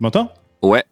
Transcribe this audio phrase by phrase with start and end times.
[0.00, 0.32] M'entends?
[0.62, 0.84] Ouais.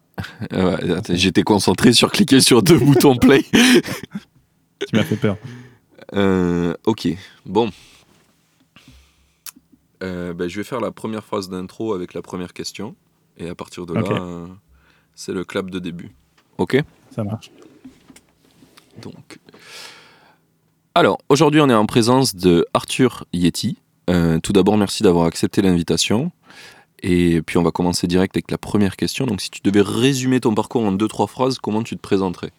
[0.53, 3.43] Euh, J'étais concentré sur cliquer sur deux boutons play.
[3.43, 5.37] Tu m'as fait peur.
[6.13, 7.07] Euh, ok,
[7.45, 7.69] bon.
[10.03, 12.95] Euh, ben, je vais faire la première phrase d'intro avec la première question.
[13.37, 14.47] Et à partir de là, euh,
[15.15, 16.11] c'est le clap de début.
[16.57, 16.81] Ok
[17.11, 17.51] Ça marche.
[19.01, 19.39] Donc.
[20.93, 23.77] Alors, aujourd'hui, on est en présence de Arthur Yeti.
[24.07, 26.31] Tout d'abord, merci d'avoir accepté l'invitation.
[27.07, 29.27] Et puis, on va commencer direct avec la première question.
[29.27, 32.49] Donc, si tu devais résumer ton parcours en deux, trois phrases, comment tu te présenterais?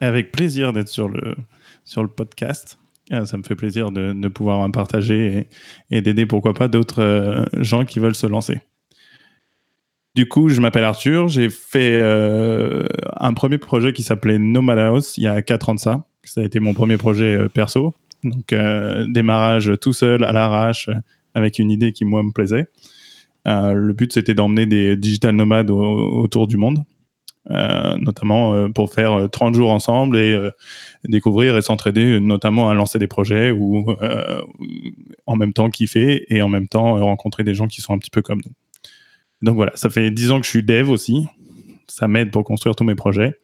[0.00, 1.36] Avec plaisir d'être sur le,
[1.84, 2.80] sur le podcast.
[3.12, 5.46] Euh, Ça me fait plaisir de, pouvoir en partager
[5.92, 8.60] et, d'aider, pourquoi pas, d'autres euh, gens qui veulent se lancer.
[10.16, 11.28] Du coup, je m'appelle Arthur.
[11.28, 12.88] J'ai fait euh,
[13.20, 16.04] un premier projet qui s'appelait Nomad House il y a 4 ans de ça.
[16.24, 17.94] Ça a été mon premier projet perso.
[18.24, 18.52] Donc,
[19.12, 20.90] démarrage tout seul, à l'arrache,
[21.34, 22.66] avec une idée qui, moi, me plaisait.
[23.48, 26.84] Euh, le but, c'était d'emmener des digital nomades au- autour du monde.
[27.50, 30.38] Euh, notamment euh, pour faire euh, 30 jours ensemble et
[31.04, 33.86] découvrir et s'entraider, notamment à lancer des projets ou
[35.26, 38.10] en même temps kiffer et en même temps rencontrer des gens qui sont un petit
[38.10, 38.52] peu comme nous.
[39.40, 41.26] Donc voilà, ça fait 10 ans que je suis dev aussi.
[41.86, 43.38] Ça m'aide pour construire tous mes projets.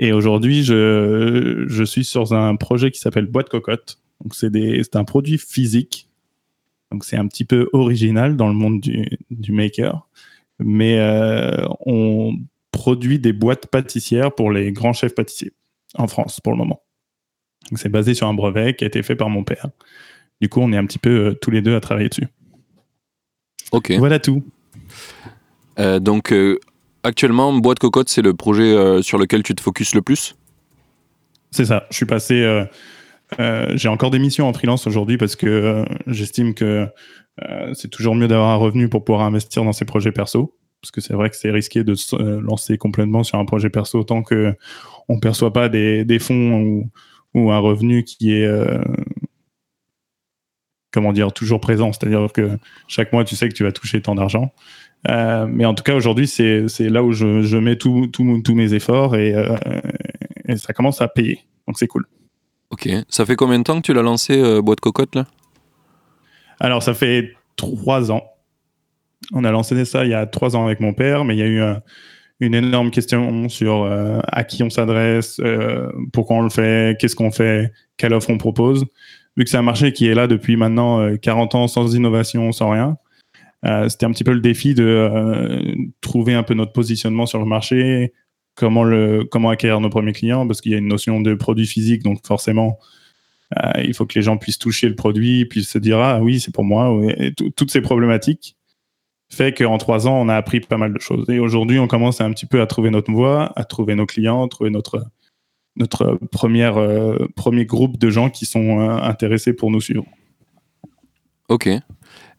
[0.00, 3.98] Et aujourd'hui, je, suis sur un projet qui s'appelle Boîte Cocotte.
[4.22, 6.07] Donc c'est un produit physique.
[6.90, 10.08] Donc c'est un petit peu original dans le monde du, du maker.
[10.58, 12.36] Mais euh, on
[12.72, 15.52] produit des boîtes pâtissières pour les grands chefs pâtissiers
[15.94, 16.82] en France pour le moment.
[17.74, 19.68] C'est basé sur un brevet qui a été fait par mon père.
[20.40, 22.28] Du coup, on est un petit peu euh, tous les deux à travailler dessus.
[23.72, 23.92] Ok.
[23.98, 24.42] Voilà tout.
[25.78, 26.34] Euh, donc,
[27.02, 30.36] actuellement, Boîte Cocotte, c'est le projet sur lequel tu te focuses le plus?
[31.50, 31.86] C'est ça.
[31.90, 32.66] Je suis passé.
[33.40, 36.86] Euh, J'ai encore des missions en freelance aujourd'hui parce que euh, j'estime que
[37.42, 40.54] euh, c'est toujours mieux d'avoir un revenu pour pouvoir investir dans ses projets perso.
[40.80, 44.04] Parce que c'est vrai que c'est risqué de se lancer complètement sur un projet perso
[44.04, 44.54] tant que
[45.08, 46.88] on perçoit pas des, fonds
[47.34, 48.48] ou, un revenu qui est
[50.92, 51.92] comment dire toujours présent.
[51.92, 54.52] C'est-à-dire que chaque mois tu sais que tu vas toucher tant d'argent.
[55.08, 59.34] Mais en tout cas aujourd'hui c'est là où je, mets tous mes efforts et
[60.54, 61.40] ça commence à payer.
[61.66, 62.06] Donc c'est cool.
[62.70, 62.88] Ok.
[63.08, 65.26] Ça fait combien de temps que tu l'as lancé, euh, Boîte Cocotte, là?
[66.60, 68.22] Alors, ça fait trois ans.
[69.32, 71.42] On a lancé ça il y a trois ans avec mon père, mais il y
[71.42, 71.82] a eu un-
[72.40, 77.16] une énorme question sur euh, à qui on s'adresse, euh, pourquoi on le fait, qu'est-ce
[77.16, 78.84] qu'on fait, quelle offre on propose.
[79.36, 82.52] Vu que c'est un marché qui est là depuis maintenant euh, 40 ans sans innovation,
[82.52, 82.96] sans rien,
[83.64, 85.62] euh, c'était un petit peu le défi de euh,
[86.00, 88.12] trouver un peu notre positionnement sur le marché,
[88.58, 91.66] comment, le, comment acquérir nos premiers clients, parce qu'il y a une notion de produit
[91.66, 92.78] physique, donc forcément,
[93.56, 96.40] euh, il faut que les gens puissent toucher le produit, puissent se dire ah oui
[96.40, 96.94] c'est pour moi
[97.56, 98.56] toutes ces problématiques
[99.30, 102.20] fait qu'en trois ans on a appris pas mal de choses et aujourd'hui on commence
[102.20, 105.06] un petit peu à trouver notre voie, à trouver nos clients, trouver notre
[105.76, 110.04] notre euh, premier groupe de gens qui sont euh, intéressés pour nous suivre.
[111.48, 111.70] Ok.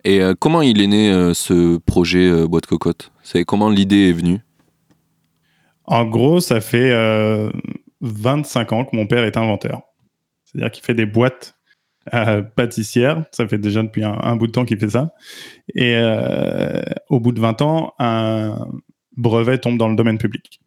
[0.06, 3.12] Et comment il est né ce projet Boîte Cocotte?
[3.46, 4.40] Comment l'idée est venue?
[5.90, 7.52] En gros ça fait euh,
[8.02, 9.82] 25 ans que mon père est inventeur,
[10.46, 11.56] c'est-à-dire qu'il fait des boîtes
[12.14, 13.26] euh, pâtissières.
[13.32, 15.14] Ça fait déjà depuis un, un bout de temps qu'il fait ça.
[15.76, 18.68] Et euh, au bout de 20 ans, un
[19.18, 20.62] brevet tombe dans le domaine public.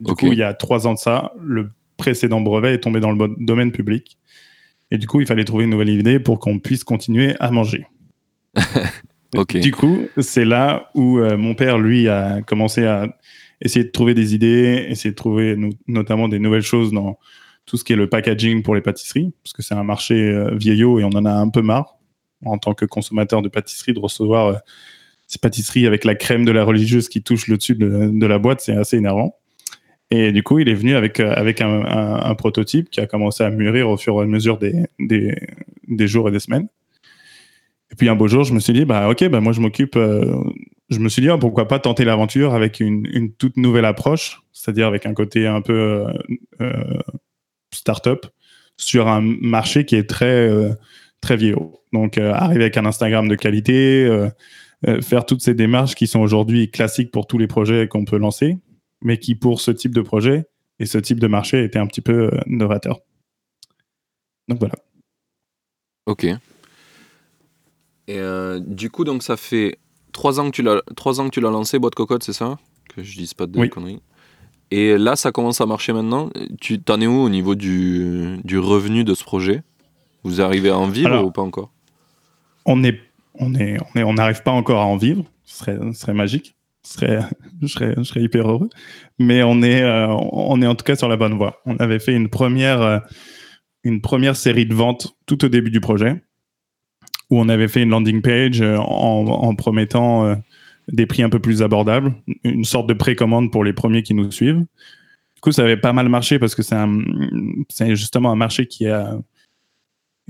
[0.00, 3.12] Du coup, il y a trois ans de ça, le précédent brevet est tombé dans
[3.12, 4.18] le domaine public.
[4.90, 7.86] Et du coup, il fallait trouver une nouvelle idée pour qu'on puisse continuer à manger.
[9.60, 13.06] Du coup, c'est là où euh, mon père, lui, a commencé à
[13.60, 17.18] essayer de trouver des idées, essayer de trouver no- notamment des nouvelles choses dans
[17.66, 20.54] tout ce qui est le packaging pour les pâtisseries, parce que c'est un marché euh,
[20.54, 21.96] vieillot et on en a un peu marre,
[22.44, 24.54] en tant que consommateur de pâtisserie, de recevoir euh,
[25.26, 28.62] ces pâtisseries avec la crème de la religieuse qui touche le dessus de, la boîte,
[28.62, 29.36] c'est assez énervant.
[30.10, 33.50] Et du coup, il est venu avec, euh, avec un, prototype qui a commencé à
[33.50, 35.36] mûrir au fur et à mesure des, des,
[35.86, 36.68] des jours et des semaines.
[37.90, 39.98] Et puis un beau jour, je me suis dit, bah ok, bah moi je m'occupe.
[40.90, 44.86] Je me suis dit, ah, pourquoi pas tenter l'aventure avec une, toute nouvelle approche, c'est-à-dire
[44.86, 46.12] avec un côté un peu euh,
[46.62, 46.98] euh,
[47.74, 48.26] start-up
[48.76, 50.72] sur un marché qui est très euh,
[51.20, 51.82] très vieillot.
[51.92, 54.28] Donc, arriver avec un Instagram de qualité,
[55.00, 58.58] faire toutes ces démarches qui sont aujourd'hui classiques pour tous les projets qu'on peut lancer,
[59.02, 60.44] mais qui, pour ce type de projet
[60.78, 63.00] et ce type de marché, étaient un petit peu novateurs.
[64.48, 64.74] Donc, voilà.
[66.06, 66.26] Ok.
[68.06, 68.20] Et
[68.60, 69.78] du coup, donc, ça fait
[70.12, 72.58] trois ans que tu l'as, trois ans que tu l'as lancé, Boîte Cocotte, c'est ça
[72.94, 74.00] Que je dise pas de conneries.
[74.70, 76.30] Et là, ça commence à marcher maintenant.
[76.60, 79.62] Tu t'en es où au niveau du, du revenu de ce projet?
[80.24, 81.70] Vous arrivez à en vivre ou pas encore?
[82.68, 83.00] on est,
[83.34, 85.24] on est, on n'arrive pas encore à en vivre.
[85.44, 86.54] Ce serait, ce serait magique.
[86.82, 87.20] Ce serait,
[87.62, 88.68] je serais, je serais hyper heureux.
[89.18, 91.60] Mais on est, euh, on est en tout cas sur la bonne voie.
[91.64, 92.98] On avait fait une première, euh,
[93.84, 96.22] une première série de ventes tout au début du projet
[97.30, 100.34] où on avait fait une landing page euh, en, promettant euh,
[100.88, 102.14] des prix un peu plus abordables,
[102.44, 104.64] une sorte de précommande pour les premiers qui nous suivent.
[105.34, 109.18] Du coup, ça avait pas mal marché parce que c'est justement un marché qui a,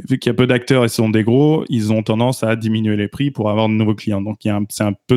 [0.06, 2.56] vu qu'il y a peu d'acteurs et ce sont des gros, ils ont tendance à
[2.56, 4.20] diminuer les prix pour avoir de nouveaux clients.
[4.20, 5.16] Donc, c'est un peu euh,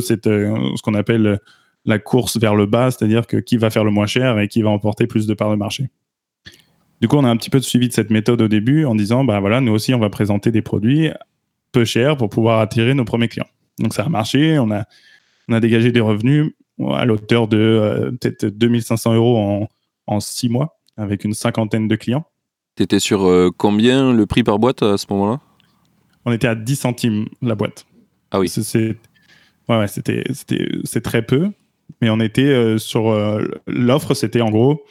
[0.76, 1.40] ce qu'on appelle
[1.86, 4.62] la course vers le bas, c'est-à-dire que qui va faire le moins cher et qui
[4.62, 5.90] va emporter plus de parts de marché.
[7.02, 9.24] Du coup, on a un petit peu suivi de cette méthode au début en disant,
[9.24, 11.10] bah voilà, nous aussi, on va présenter des produits
[11.72, 13.48] peu cher pour pouvoir attirer nos premiers clients.
[13.80, 14.86] Donc ça a marché, on a,
[15.48, 16.52] on a dégagé des revenus
[16.90, 19.70] à l'auteur de euh, peut-être 2500 euros en,
[20.08, 22.26] en six mois avec une cinquantaine de clients.
[22.76, 25.40] Tu étais sur euh, combien le prix par boîte à ce moment-là?
[26.26, 27.86] On était à 10 centimes la boîte.
[28.32, 28.50] Ah oui.
[28.50, 28.98] C'est
[29.70, 30.24] ouais, c'était
[30.84, 31.52] c'est très peu,
[32.02, 33.14] mais on était euh, sur
[33.68, 34.84] l'offre, c'était en gros,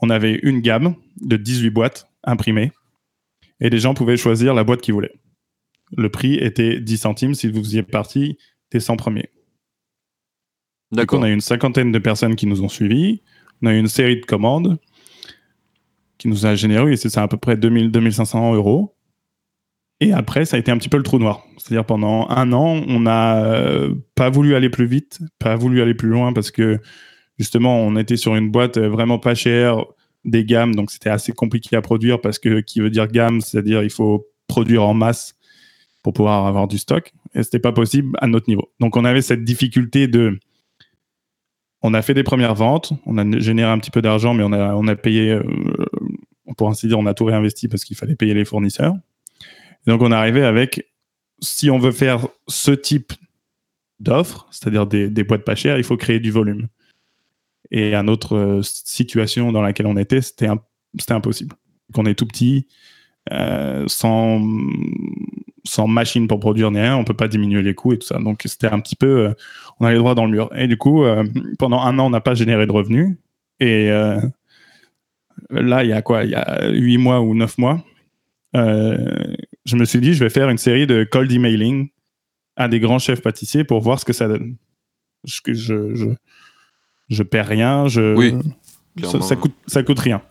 [0.00, 2.72] on avait une gamme de 18 boîtes imprimées
[3.60, 5.14] et les gens pouvaient choisir la boîte qu'ils voulaient
[5.96, 8.38] le prix était 10 centimes si vous y êtes parti
[8.70, 9.30] des 100 premiers.
[10.92, 11.20] D'accord.
[11.20, 13.22] On a eu une cinquantaine de personnes qui nous ont suivis.
[13.62, 14.78] On a eu une série de commandes
[16.18, 18.96] qui nous a généré, c'est à peu près 2000, 2500 euros.
[20.00, 21.44] Et après, ça a été un petit peu le trou noir.
[21.58, 25.94] C'est-à-dire pendant un an, on n'a euh, pas voulu aller plus vite, pas voulu aller
[25.94, 26.80] plus loin parce que
[27.38, 29.84] justement, on était sur une boîte vraiment pas chère,
[30.24, 33.82] des gammes, donc c'était assez compliqué à produire parce que qui veut dire gamme, c'est-à-dire
[33.82, 35.34] il faut produire en masse
[36.06, 37.12] pour pouvoir avoir du stock.
[37.34, 38.70] Et c'était pas possible à notre niveau.
[38.78, 40.38] Donc on avait cette difficulté de.
[41.82, 44.52] On a fait des premières ventes, on a généré un petit peu d'argent, mais on
[44.52, 45.42] a, on a payé, euh,
[46.56, 48.94] pour ainsi dire, on a tout réinvesti parce qu'il fallait payer les fournisseurs.
[49.88, 50.92] donc on est arrivé avec,
[51.40, 53.12] si on veut faire ce type
[53.98, 56.68] d'offres, c'est-à-dire des, des, boîtes pas chères, il faut créer du volume.
[57.72, 60.46] Et à notre euh, situation dans laquelle on était, c'était
[61.08, 61.56] impossible.
[61.92, 62.68] Qu'on est tout petit,
[63.32, 64.40] euh, sans
[65.66, 68.18] sans machine pour produire ni rien, on peut pas diminuer les coûts et tout ça.
[68.18, 69.34] Donc c'était un petit peu, euh,
[69.80, 70.50] on allait droit dans le mur.
[70.56, 71.24] Et du coup, euh,
[71.58, 73.16] pendant un an, on n'a pas généré de revenus.
[73.60, 74.20] Et euh,
[75.50, 76.24] là, il y a quoi?
[76.24, 77.84] Il y a huit mois ou neuf mois,
[78.54, 81.88] je me suis dit, je vais faire une série de cold emailing
[82.56, 84.56] à des grands chefs pâtissiers pour voir ce que ça donne.
[85.24, 86.06] Je, je, je,
[87.08, 88.34] je perds rien, je, oui,
[89.02, 90.22] ça, ça, coûte, ça coûte rien.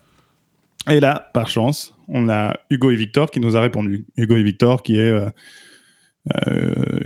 [0.90, 4.06] Et là, par chance, on a Hugo et Victor qui nous a répondu.
[4.16, 5.28] Hugo et Victor qui est euh,
[6.46, 7.00] euh,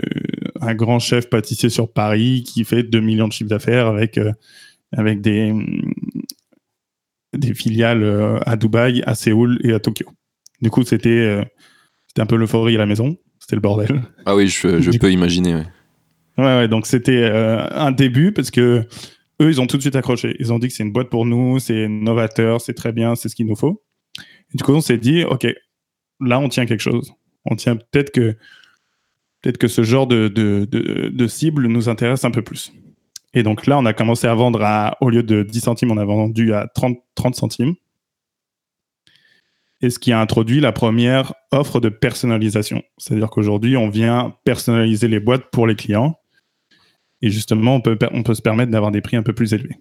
[0.61, 4.33] un grand chef pâtissier sur Paris qui fait 2 millions de chiffres d'affaires avec, euh,
[4.93, 5.53] avec des,
[7.37, 10.07] des filiales à Dubaï, à Séoul et à Tokyo.
[10.61, 11.43] Du coup, c'était
[12.07, 13.17] c'était un peu l'euphorie à la maison.
[13.39, 14.03] C'était le bordel.
[14.27, 15.55] Ah oui, je, je peux imaginer.
[15.55, 15.67] Ouais.
[16.39, 18.87] ouais, ouais donc c'était un début parce que
[19.41, 20.37] eux, ils ont tout de suite accroché.
[20.39, 23.29] Ils ont dit que c'est une boîte pour nous, c'est novateur, c'est très bien, c'est
[23.29, 23.83] ce qu'il nous faut.
[24.53, 25.47] Et du coup, on s'est dit, OK,
[26.21, 27.15] là, on tient quelque chose.
[27.45, 32.73] On tient peut-être que, ce genre de, de, de, cible nous intéresse un peu plus.
[33.33, 35.97] Et donc là, on a commencé à vendre à, au lieu de 10 centimes, on
[35.97, 37.75] a vendu à 30, 30 centimes.
[39.83, 42.83] Et ce qui a introduit la première offre de personnalisation.
[42.99, 46.17] C'est-à-dire qu'aujourd'hui, on vient personnaliser les boîtes pour les clients.
[47.23, 49.77] Et justement, on peut, on peut se permettre d'avoir des prix un peu plus élevés.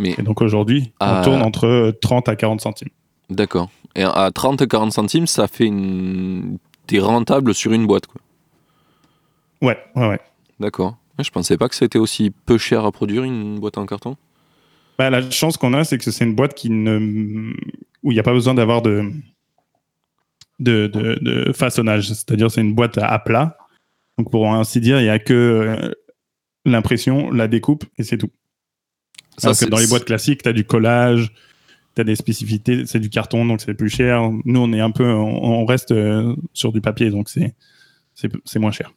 [0.00, 2.88] Mais et donc aujourd'hui, on tourne entre 30 à 40 centimes.
[3.30, 3.70] D'accord.
[3.94, 6.58] Et à 30-40 centimes, ça fait une.
[6.86, 8.20] T'es rentable sur une boîte, quoi.
[9.62, 10.20] Ouais, ouais, ouais.
[10.60, 10.96] D'accord.
[11.18, 14.16] Je pensais pas que c'était aussi peu cher à produire une boîte en carton.
[14.98, 17.52] Bah, la chance qu'on a, c'est que c'est une boîte qui ne...
[18.02, 19.10] où il n'y a pas besoin d'avoir de...
[20.60, 22.08] De, de, façonnage.
[22.08, 23.58] C'est-à-dire, c'est une boîte à, plat.
[24.18, 25.92] Donc, pour ainsi dire, il n'y a que euh,
[26.64, 28.30] l'impression, la découpe et c'est tout.
[29.36, 31.32] Ça, que dans les boîtes classiques, tu as du collage,
[31.94, 34.30] tu as des spécificités, c'est du carton, donc c'est plus cher.
[34.44, 37.54] Nous, on est un peu, on, reste euh, sur du papier, donc c'est,
[38.14, 38.92] c'est, moins cher.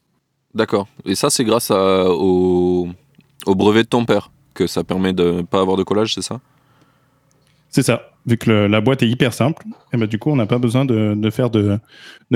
[0.54, 0.88] D'accord.
[1.06, 2.90] Et ça, c'est grâce au,
[3.46, 6.22] au, brevet de ton père que ça permet de ne pas avoir de collage, c'est
[6.22, 6.40] ça?
[7.70, 8.10] C'est ça.
[8.26, 9.64] vu que la boîte est hyper simple,
[9.94, 11.80] et ben, du coup, on n'a pas besoin de, faire de,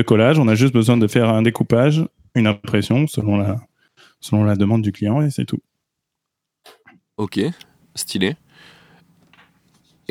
[0.06, 0.38] collage.
[0.38, 3.58] On a juste besoin de faire un découpage, une impression selon la,
[4.20, 5.62] selon la demande du client, et c'est tout.
[7.18, 7.40] Ok,
[7.96, 8.36] stylé.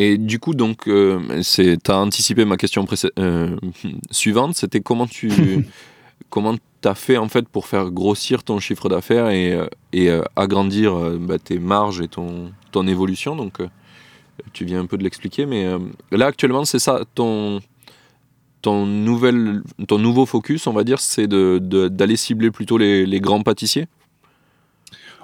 [0.02, 2.86] Et du coup, donc, euh, tu as anticipé ma question
[3.18, 3.54] euh,
[4.10, 5.30] suivante, c'était comment tu
[6.30, 6.54] comment
[6.84, 11.38] as fait en fait pour faire grossir ton chiffre d'affaires et, euh, et agrandir bah,
[11.38, 13.36] tes marges et ton, ton évolution?
[13.36, 13.58] Donc,
[14.54, 15.66] tu viens un peu de l'expliquer, mais
[16.12, 17.60] là actuellement, c'est ça ton
[18.62, 23.20] ton, nouvelle, ton nouveau focus, on va dire, c'est d'aller de, cibler plutôt les, les
[23.20, 23.86] grands pâtissiers?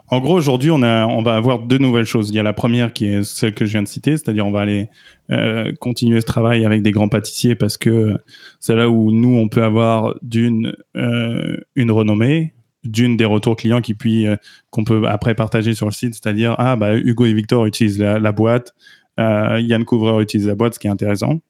[0.08, 2.30] En gros, aujourd'hui, on, va avoir deux nouvelles choses.
[2.30, 4.52] Il y a la première qui est celle que je viens de citer, c'est-à-dire on
[4.52, 4.88] va aller
[5.32, 8.16] euh, continuer ce travail avec des grands pâtissiers parce que
[8.60, 13.80] c'est là où nous, on peut avoir d'une euh, une renommée, d'une des retours clients
[13.80, 14.36] qui puis euh,
[14.70, 18.32] qu'on peut après partager sur le site, c'est-à-dire ah bah Hugo et Victor utilisent la,
[18.32, 18.74] boîte,
[19.18, 21.40] Yann Couvreur utilise la boîte, ce qui est intéressant.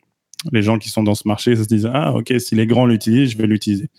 [0.52, 3.32] Les gens qui sont dans ce marché se disent ah ok si les grands l'utilisent,
[3.32, 3.90] je vais l'utiliser.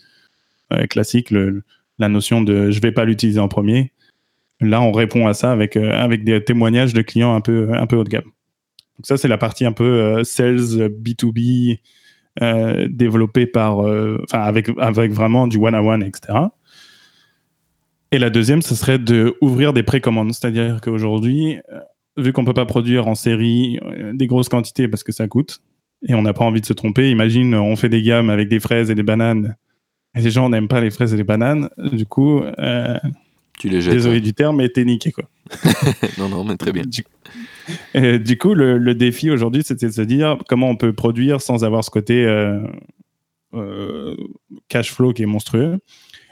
[0.90, 1.32] classique,
[2.00, 3.92] la notion de je vais pas l'utiliser en premier
[4.60, 7.86] Là, on répond à ça avec, euh, avec des témoignages de clients un peu, un
[7.86, 8.24] peu haut de gamme.
[8.24, 11.78] Donc ça, c'est la partie un peu euh, sales B2B
[12.42, 13.80] euh, développée par,
[14.32, 16.38] avec, avec vraiment du one-on-one, etc.
[18.10, 20.32] Et la deuxième, ce serait de ouvrir des précommandes.
[20.32, 21.58] C'est-à-dire qu'aujourd'hui,
[22.16, 23.78] vu qu'on peut pas produire en série
[24.14, 25.60] des grosses quantités parce que ça coûte,
[26.06, 28.60] et on n'a pas envie de se tromper, imagine, on fait des gammes avec des
[28.60, 29.56] fraises et des bananes,
[30.16, 32.42] et les gens n'aiment pas les fraises et les bananes, du coup,
[33.58, 33.94] tu les jettes.
[33.94, 35.28] Désolé du terme, mais t'es niqué, quoi.
[36.18, 36.84] non, non, mais très bien.
[36.84, 41.84] Du, coup, le, défi aujourd'hui, c'était de se dire comment on peut produire sans avoir
[41.84, 42.60] ce côté euh,
[43.54, 44.16] euh,
[44.68, 45.78] cash flow qui est monstrueux.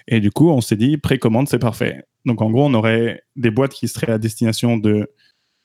[0.09, 2.04] Et du coup, on s'est dit, précommande, c'est parfait.
[2.25, 5.11] Donc, en gros, on aurait des boîtes qui seraient à destination de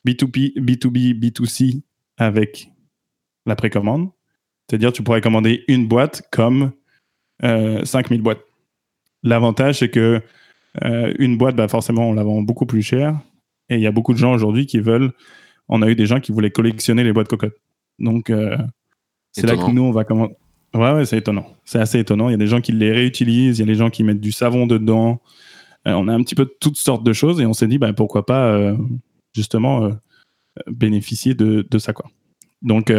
[0.05, 1.81] B2B, B2B, B2C
[2.17, 2.69] avec
[3.45, 4.09] la précommande.
[4.69, 6.71] C'est-à-dire, tu pourrais commander une boîte comme
[7.41, 8.41] 5000 euh, boîtes.
[9.23, 10.21] L'avantage, c'est que
[10.83, 13.19] euh, une boîte, bah forcément, on la vend beaucoup plus cher.
[13.69, 15.11] Et il y a beaucoup de gens aujourd'hui qui veulent.
[15.69, 17.57] On a eu des gens qui voulaient collectionner les boîtes cocottes.
[17.99, 18.57] Donc, euh,
[19.31, 20.33] c'est là que nous, on va commencer.
[20.73, 21.47] Ouais, ouais, c'est étonnant.
[21.65, 22.29] C'est assez étonnant.
[22.29, 24.21] Il y a des gens qui les réutilisent, il y a des gens qui mettent
[24.21, 25.21] du savon dedans.
[25.87, 27.91] Euh, on a un petit peu toutes sortes de choses et on s'est dit, bah,
[27.93, 28.73] pourquoi pas
[29.33, 29.91] justement
[30.67, 31.93] bénéficier de, de, ça.
[31.93, 32.09] Quoi.
[32.61, 32.91] Donc,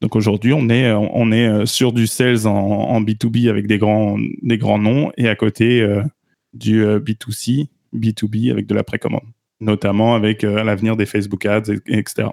[0.00, 4.18] donc aujourd'hui, on est, on est sur du sales en, en, B2B avec des grands,
[4.42, 5.86] des grands noms et à côté,
[6.52, 9.26] du B2C, euh, B2B avec de la précommande,
[9.60, 12.28] notamment avec euh, l'avenir des Facebook Ads, etc.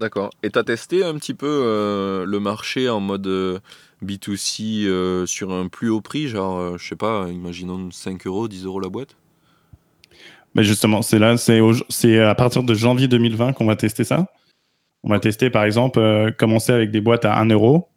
[0.00, 0.30] D'accord.
[0.42, 3.60] Et tu as testé un petit peu euh, le marché en mode
[4.04, 8.80] B2C sur un plus haut prix, genre, je sais pas, imaginons 5 euros, 10 euros
[8.80, 9.16] la boîte?
[10.54, 14.26] Mais justement, c'est là, c'est à partir de janvier 2020 qu'on va tester ça.
[15.02, 17.88] On va tester, par exemple, commencer avec des boîtes à 1 euro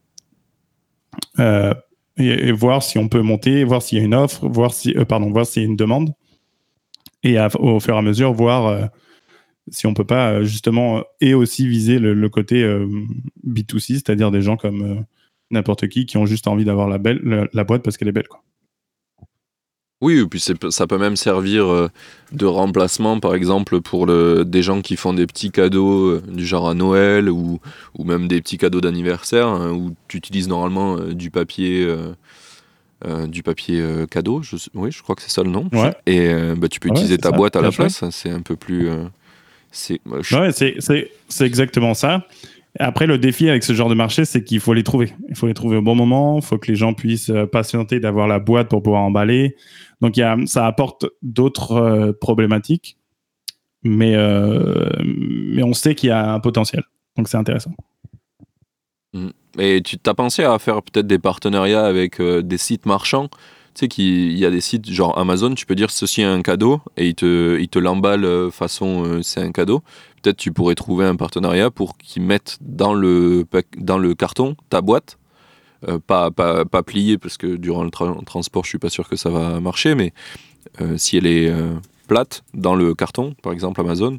[2.30, 5.06] et, voir si on peut monter, voir s'il y a une offre, voir si, euh,
[5.06, 6.14] pardon, voir s'il y a une demande,
[7.24, 8.86] et au fur et à mesure voir euh,
[9.70, 12.64] si on peut pas euh, justement et aussi viser le, côté
[13.48, 15.06] B2C, c'est-à-dire des gens comme
[15.52, 18.28] n'importe qui qui ont juste envie d'avoir la boîte parce qu'elle est belle.
[20.02, 21.90] Oui, et puis ça peut même servir
[22.32, 26.68] de remplacement, par exemple, pour le, des gens qui font des petits cadeaux du genre
[26.70, 27.60] à Noël ou,
[27.98, 31.88] ou même des petits cadeaux d'anniversaire hein, où tu utilises normalement du papier.
[33.28, 34.42] du papier cadeau,
[34.74, 35.70] oui, je crois que c'est ça le nom.
[36.08, 38.90] Et bah, tu peux utiliser ta boîte à la place, c'est un peu plus.
[39.72, 40.02] c'est
[41.28, 42.26] c'est exactement ça.
[42.80, 45.14] Après, le défi avec ce genre de marché, c'est qu'il faut les trouver.
[45.30, 46.38] Il faut les trouver au bon moment.
[46.38, 49.56] Il faut que les gens puissent patienter d'avoir la boîte pour pouvoir emballer.
[50.02, 52.98] Donc, ça apporte d'autres euh, problématiques,
[53.84, 56.84] mais, euh, mais on sait qu'il y a un potentiel.
[57.16, 57.72] Donc, c'est intéressant.
[59.14, 59.30] Mm.
[59.60, 63.30] Et tu t'as pensé à faire peut-être des partenariats avec euh, des sites marchands?
[63.76, 66.82] Sais qu'il y a des sites genre Amazon, tu peux dire ceci est un cadeau
[66.98, 69.82] et ils te, ils te l'emballent façon c'est un cadeau.
[70.22, 73.46] Peut-être tu pourrais trouver un partenariat pour qu'ils mettent dans le,
[73.78, 75.18] dans le carton ta boîte
[75.88, 79.16] euh, pas, pas, pas pliée, parce que durant le transport, je suis pas sûr que
[79.16, 80.14] ça va marcher, mais
[80.80, 81.74] euh, si elle est euh,
[82.08, 84.18] plate dans le carton, par exemple Amazon,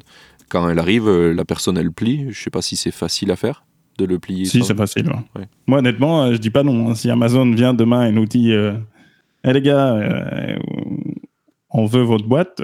[0.49, 2.27] quand elle arrive, la personne elle plie.
[2.31, 3.63] Je sais pas si c'est facile à faire
[3.97, 4.45] de le plier.
[4.45, 5.09] Si, c'est facile.
[5.65, 6.89] Moi, honnêtement, je dis pas non.
[6.89, 6.95] Hein.
[6.95, 8.53] Si Amazon vient demain et nous dit
[9.43, 9.99] Hé les gars,
[11.69, 12.61] on veut votre boîte,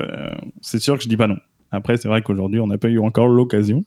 [0.62, 1.38] c'est sûr que je dis pas non.
[1.71, 3.86] Après, c'est vrai qu'aujourd'hui, on n'a pas eu encore l'occasion.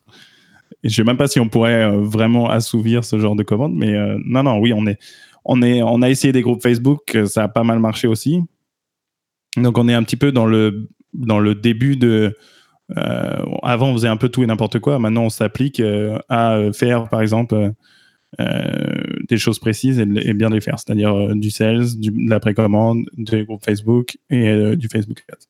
[0.82, 3.74] Et je sais même pas si on pourrait euh, vraiment assouvir ce genre de commande,
[3.74, 4.98] mais euh, non, non, oui, on est,
[5.44, 8.40] on est, on a essayé des groupes Facebook, euh, ça a pas mal marché aussi.
[9.56, 12.36] Donc on est un petit peu dans le, dans le début de,
[13.62, 14.98] avant, on faisait un peu tout et n'importe quoi.
[14.98, 15.80] Maintenant, on s'applique
[16.28, 17.72] à faire, par exemple,
[18.38, 20.78] des choses précises et, bien les faire.
[20.78, 25.46] C'est-à-dire du sales, du, de la précommande, des groupes Facebook et du Facebook Ads.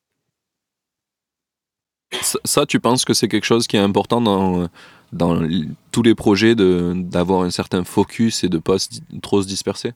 [2.44, 4.68] Ça, tu penses que c'est quelque chose qui est important dans,
[5.12, 5.46] dans
[5.90, 8.76] tous les projets d'avoir un certain focus et de ne pas
[9.20, 9.92] trop se disperser?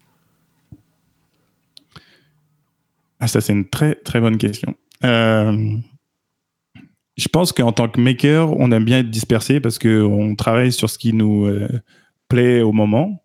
[3.19, 4.75] Ah, Ça, c'est une très très bonne question.
[5.05, 5.76] Euh,
[7.16, 10.90] je pense qu'en tant que maker, on aime bien être dispersé parce qu'on travaille sur
[10.90, 11.69] ce qui nous euh,
[12.28, 13.23] plaît au moment,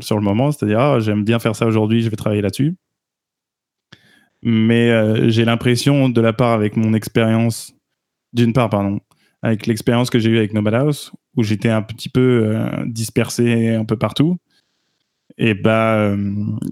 [0.00, 2.76] sur le moment, c'est-à-dire ah, j'aime bien faire ça aujourd'hui, je vais travailler là-dessus.
[4.42, 7.74] Mais euh, j'ai l'impression, de la part avec mon expérience
[8.32, 9.00] d'une part, pardon,
[9.42, 13.74] avec l'expérience que j'ai eue avec Nobel House, où j'étais un petit peu euh, dispersé
[13.74, 14.38] un peu partout,
[15.38, 16.16] et bah, euh,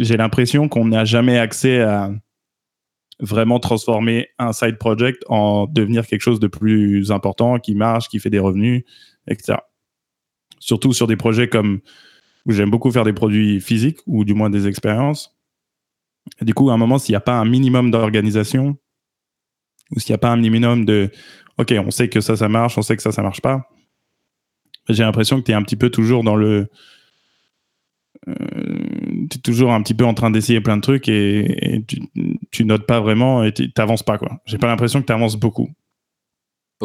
[0.00, 2.12] j'ai l'impression qu'on n'a jamais accès à
[3.20, 8.18] vraiment transformer un side project en devenir quelque chose de plus important, qui marche, qui
[8.18, 8.82] fait des revenus,
[9.28, 9.58] etc.
[10.62, 11.81] Surtout sur des projets comme
[12.47, 15.37] où j'aime beaucoup faire des produits physiques ou du moins des expériences.
[16.40, 18.76] du coup, à un moment, s'il n'y a pas un minimum d'organisation
[19.90, 21.11] ou s'il n'y a pas un minimum de
[21.59, 23.69] OK, on sait que ça, ça marche, on sait que ça, ça marche pas.
[24.88, 26.69] J'ai l'impression que tu es un petit peu toujours dans le.
[28.28, 28.35] Euh,
[29.31, 31.85] tu es toujours un petit peu en train d'essayer plein de trucs et,
[32.52, 34.16] tu, notes pas vraiment et tu n'avances pas.
[34.16, 34.40] quoi.
[34.47, 35.71] J'ai pas l'impression que tu avances beaucoup.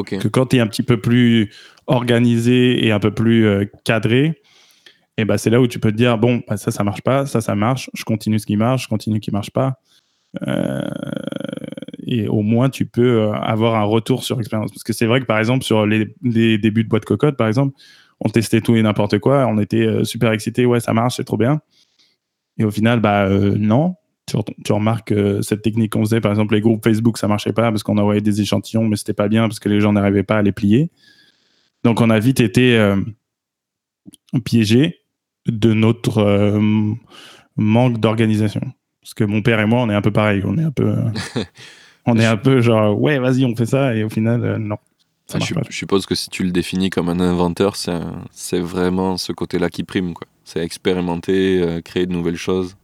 [0.04, 1.52] Que quand tu es un petit peu plus
[1.88, 5.92] organisé et un peu plus euh, cadré, et eh ben c'est là où tu peux
[5.92, 8.56] te dire bon, bah, ça, ça marche pas, ça, ça marche, je continue ce qui
[8.56, 9.80] marche, je continue ce qui marche pas.
[10.48, 10.82] Euh,
[12.06, 14.72] et au moins tu peux euh, avoir un retour sur expérience.
[14.72, 16.06] Parce que c'est vrai que par exemple, sur les,
[16.58, 17.76] débuts de boîte cocotte, par exemple,
[18.20, 21.38] on testait tout et n'importe quoi, on était super excités, ouais, ça marche, c'est trop
[21.38, 21.62] bien.
[22.60, 23.96] Et au final, bah non.
[24.28, 27.84] Tu, remarques cette technique qu'on faisait, par exemple, les groupes Facebook, ça marchait pas parce
[27.84, 30.42] qu'on envoyait des échantillons, mais c'était pas bien parce que les gens n'arrivaient pas à
[30.42, 30.92] les plier.
[31.86, 32.78] Donc on a vite été
[34.44, 35.00] piégés
[35.46, 36.60] de notre
[37.56, 38.62] manque d'organisation.
[39.02, 40.42] Parce que mon père et moi, on est un peu pareil.
[40.46, 40.94] On est un peu.
[42.08, 44.78] On est un peu genre, ouais, vas-y, on fait ça, et au final, euh, non.
[45.34, 49.70] Ah, je, suppose que si tu le définis comme un inventeur, c'est vraiment ce côté-là
[49.70, 50.14] qui prime.
[50.46, 52.78] C'est expérimenter, euh, créer de nouvelles choses.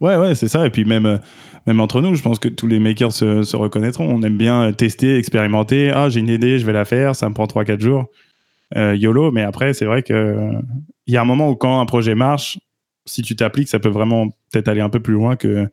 [0.00, 0.66] Ouais, ouais, c'est ça.
[0.66, 1.18] Et puis même, euh,
[1.66, 4.08] même entre nous, je pense que tous les makers se, reconnaîtront.
[4.08, 5.90] On aime bien tester, expérimenter.
[5.90, 8.06] Ah, j'ai une idée, je vais la faire, ça me prend 3-4 jours.
[8.74, 10.62] YOLO, mais après, c'est vrai qu'il
[11.06, 12.58] il y a un moment où quand un projet marche,
[13.06, 15.68] si tu t'appliques, ça peut vraiment peut-être aller un peu plus loin que,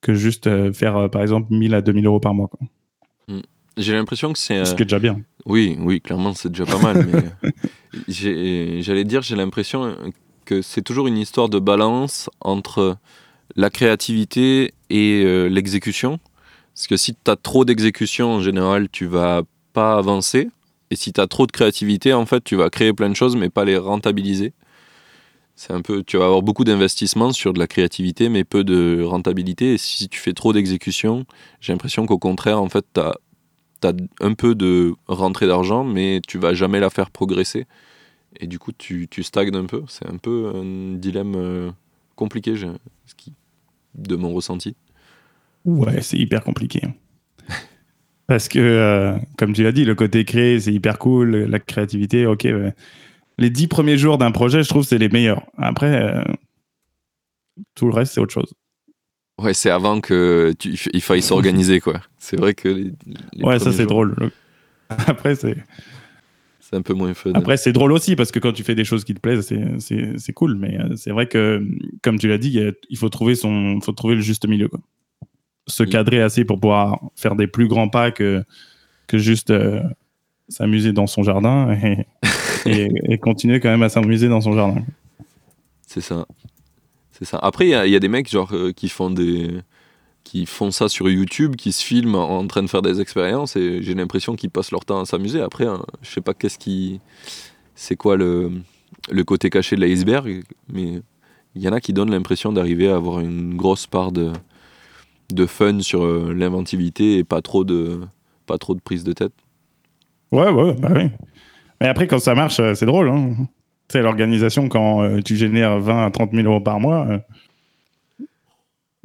[0.00, 2.50] que juste euh, faire, euh, par exemple, 1000 à 2000 euros par mois.
[3.28, 3.40] Hmm.
[3.76, 4.64] J'ai l'impression que c'est.
[4.64, 5.20] Ce qui est déjà bien.
[5.46, 7.06] Oui, oui, clairement, c'est déjà pas mal.
[7.06, 9.96] mais j'allais dire, j'ai l'impression
[10.44, 12.98] que c'est toujours une histoire de balance entre
[13.56, 16.18] la créativité et euh, l'exécution.
[16.74, 20.48] Parce que si tu as trop d'exécution, en général, tu vas pas avancer.
[20.90, 23.36] Et si tu as trop de créativité, en fait, tu vas créer plein de choses,
[23.36, 24.52] mais pas les rentabiliser.
[25.54, 29.02] C'est un peu, tu vas avoir beaucoup d'investissements sur de la créativité, mais peu de
[29.02, 29.74] rentabilité.
[29.74, 31.26] Et si tu fais trop d'exécution,
[31.60, 33.14] j'ai l'impression qu'au contraire, en fait, tu as,
[34.20, 37.66] un peu de rentrée d'argent, mais tu vas jamais la faire progresser.
[38.40, 39.82] Et du coup, tu, tu stagnes un peu.
[39.88, 41.70] C'est un peu un dilemme euh,
[42.16, 42.56] compliqué,
[43.94, 44.76] de mon ressenti.
[45.64, 46.82] Ouais, c'est hyper compliqué.
[48.26, 51.36] Parce que, euh, comme tu l'as dit, le côté créé, c'est hyper cool.
[51.36, 52.46] La créativité, ok
[53.38, 55.44] les dix premiers jours d'un projet, je trouve, c'est les meilleurs.
[55.58, 56.22] Après, euh,
[57.74, 58.52] tout le reste, c'est autre chose.
[59.40, 62.00] Ouais, c'est avant que tu, il faille s'organiser, quoi.
[62.18, 62.68] C'est vrai que.
[62.68, 62.92] Les,
[63.42, 64.30] ouais, ça c'est drôle.
[64.88, 65.56] Après, c'est.
[66.72, 67.32] C'est un peu moins fun.
[67.34, 70.32] Après, c'est drôle aussi parce que quand tu fais des choses qui te plaisent, c'est
[70.32, 70.56] cool.
[70.56, 71.62] Mais euh, c'est vrai que,
[72.00, 72.58] comme tu l'as dit,
[72.88, 74.80] il faut trouver son, faut trouver le juste milieu, quoi.
[75.68, 78.42] Se cadrer assez pour pouvoir faire des plus grands pas que,
[79.06, 79.82] que juste euh,
[80.48, 81.76] s'amuser dans son jardin.
[81.84, 82.06] Et
[82.64, 84.82] et, continuer quand même à s'amuser dans son jardin.
[85.86, 86.26] C'est ça.
[87.10, 87.38] C'est ça.
[87.38, 89.50] Après, il y, a des mecs genre euh, qui font des
[90.32, 93.82] qui font ça sur YouTube, qui se filment en train de faire des expériences et
[93.82, 95.42] j'ai l'impression qu'ils passent leur temps à s'amuser.
[95.42, 97.00] Après, hein, je sais pas qu'est-ce qui
[97.74, 98.62] c'est quoi le
[99.26, 100.42] côté caché de l'iceberg,
[100.72, 101.02] mais
[101.54, 104.32] il y en a qui donnent l'impression d'arriver à avoir une grosse part de
[105.46, 108.00] fun sur euh, l'inventivité et pas trop de
[108.46, 109.34] pas trop de prise de tête.
[110.30, 111.10] Ouais, ouais, bah oui.
[111.82, 113.10] Mais après, quand ça marche, euh, c'est drôle.
[113.10, 113.34] Hein.
[113.90, 117.06] C'est l'organisation, quand euh, tu génères 20 à 30 000 euros par mois.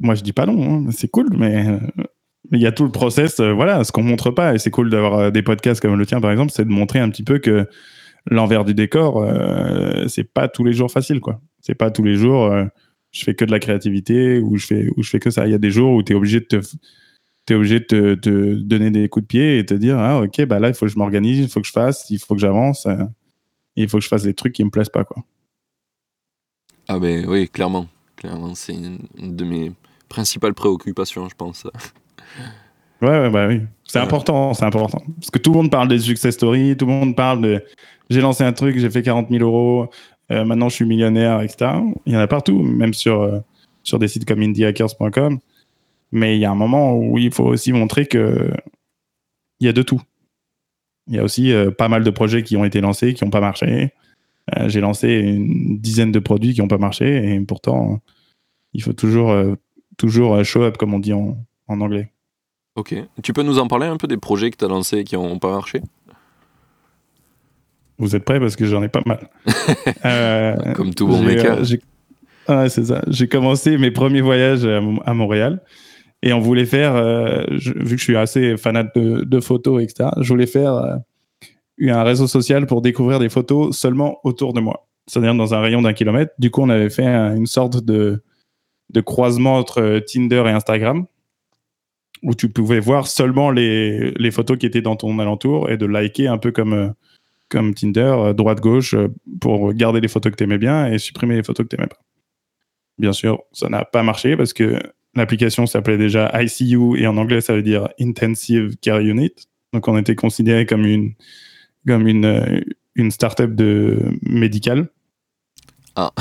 [0.00, 0.86] Moi, je dis pas non.
[0.86, 0.90] Hein.
[0.90, 1.66] C'est cool, mais
[2.52, 3.40] il y a tout le process.
[3.40, 4.54] voilà, ce qu'on montre pas.
[4.54, 7.10] Et c'est cool d'avoir des podcasts comme le tien, par exemple, c'est de montrer un
[7.10, 7.66] petit peu que
[8.26, 9.26] l'envers du décor,
[10.08, 11.40] c'est pas tous les jours facile, quoi.
[11.60, 12.52] C'est pas tous les jours.
[13.12, 15.46] je fais que de la créativité ou je fais ou je fais que ça.
[15.46, 16.58] Il y a des jours où tu es obligé de te
[17.54, 18.14] obligé de
[18.62, 20.92] donner des coups de pied et te dire ah ok bah là il faut que
[20.92, 23.02] je m'organise il faut que je fasse il faut que j'avance euh,
[23.76, 25.24] il faut que je fasse des trucs qui me plaisent pas quoi
[26.88, 27.86] Ah ben oui, clairement.
[28.16, 28.98] Clairement, c'est une
[29.36, 29.72] de mes
[30.08, 31.66] principales préoccupations, je pense.
[33.00, 33.60] Ouais, ouais, bah oui.
[33.84, 34.04] C'est Ouais.
[34.04, 35.02] important, c'est important.
[35.20, 37.64] Parce que tout le monde parle des success stories, tout le monde parle de
[38.10, 39.88] j'ai lancé un truc, j'ai fait 40 000 euros,
[40.32, 41.72] euh, maintenant je suis millionnaire, etc.
[42.06, 43.38] Il y en a partout, même sur, euh,
[43.82, 45.38] sur des sites comme indiehackers.com.
[46.10, 48.50] Mais il y a un moment où il faut aussi montrer que
[49.60, 50.00] il y a de tout.
[51.06, 53.30] Il y a aussi euh, pas mal de projets qui ont été lancés, qui n'ont
[53.30, 53.92] pas marché.
[54.66, 58.00] J'ai lancé une dizaine de produits qui n'ont pas marché, et pourtant,
[58.72, 59.30] il faut toujours,
[59.98, 62.10] toujours euh, show up, comme on dit en, en anglais.
[62.76, 62.94] Ok.
[63.22, 65.38] Tu peux nous en parler un peu des projets que tu as lancés qui n'ont
[65.38, 65.82] pas marché?
[67.98, 68.38] Vous êtes prêts?
[68.40, 69.28] Parce que j'en ai pas mal.
[70.04, 71.58] Euh, Comme tout bon maker.
[71.58, 71.64] euh,
[72.48, 73.02] Ouais, c'est ça.
[73.08, 75.60] J'ai commencé mes premiers voyages à, Mon- à Montréal
[76.22, 79.82] et on voulait faire, euh, je- vu que je suis assez fanat de, de photos,
[79.82, 80.98] etc., je voulais faire
[81.80, 85.82] un réseau social pour découvrir des photos seulement autour de moi, c'est-à-dire dans un rayon
[85.82, 86.32] d'un kilomètre.
[86.38, 88.22] Du coup, on avait fait un- une sorte de,
[88.90, 91.06] de croisement entre Tinder et Instagram
[92.22, 96.28] où tu pouvais voir seulement les, photos qui étaient dans ton alentour et de liker
[96.28, 99.08] un peu comme, euh, Tinder, euh, droite-gauche, euh,
[99.40, 101.88] pour garder les photos que tu aimais bien et supprimer les photos que tu n'aimais
[101.88, 102.00] pas.
[102.98, 104.78] Bien sûr, ça n'a pas marché parce que
[105.14, 109.34] l'application s'appelait déjà ICU et en anglais ça veut dire Intensive Care Unit.
[109.72, 111.14] Donc on était considéré comme une,
[111.86, 113.52] comme une, start-up
[114.22, 114.88] médicale.
[116.00, 116.12] Ah.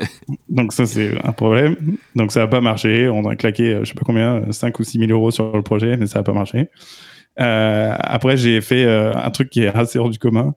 [0.48, 1.76] Donc ça c'est un problème.
[2.16, 3.08] Donc ça n'a pas marché.
[3.08, 5.62] On a claqué, euh, je sais pas combien, 5 ou 6 000 euros sur le
[5.62, 6.68] projet, mais ça n'a pas marché.
[7.40, 10.54] Euh, après j'ai fait euh, un truc qui est assez hors du commun.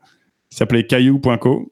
[0.52, 1.72] qui s'appelait caillou.co.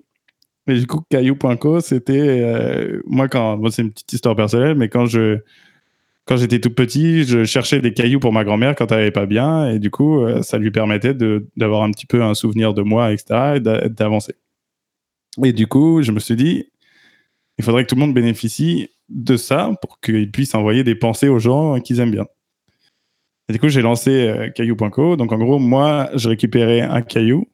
[0.68, 4.90] Et du coup, caillou.co, c'était euh, moi quand bon, c'est une petite histoire personnelle, mais
[4.90, 5.40] quand je
[6.26, 9.26] quand j'étais tout petit, je cherchais des cailloux pour ma grand-mère quand elle allait pas
[9.28, 11.16] bien, et du coup, euh, ça lui permettait
[11.58, 14.36] d'avoir un petit peu un souvenir de moi, etc., et d'a- d'avancer.
[15.44, 16.66] Et du coup, je me suis dit,
[17.62, 21.28] il faudrait que tout le monde bénéficie de ça pour qu'ils puissent envoyer des pensées
[21.28, 22.26] aux gens qu'ils aiment bien.
[23.50, 25.16] Et du coup, j'ai lancé euh, caillou.co.
[25.16, 27.48] Donc, en gros, moi, je récupérais un caillou,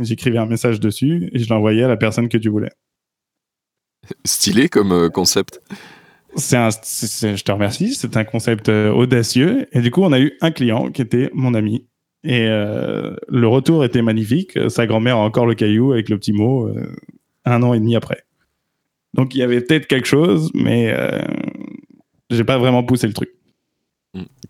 [0.00, 2.70] j'écrivais un message dessus et je l'envoyais à la personne que tu voulais.
[4.24, 5.60] Stylé comme euh, concept.
[6.34, 9.68] C'est un, je te remercie, c'est un concept euh, audacieux.
[9.72, 11.86] Et du coup, on a eu un client qui était mon ami.
[12.24, 14.58] Et euh, le retour était magnifique.
[14.68, 16.92] Sa grand-mère a encore le caillou avec le petit mot euh,
[17.44, 18.24] un an et demi après.
[19.16, 21.22] Donc, il y avait peut-être quelque chose, mais euh,
[22.30, 23.30] j'ai pas vraiment poussé le truc.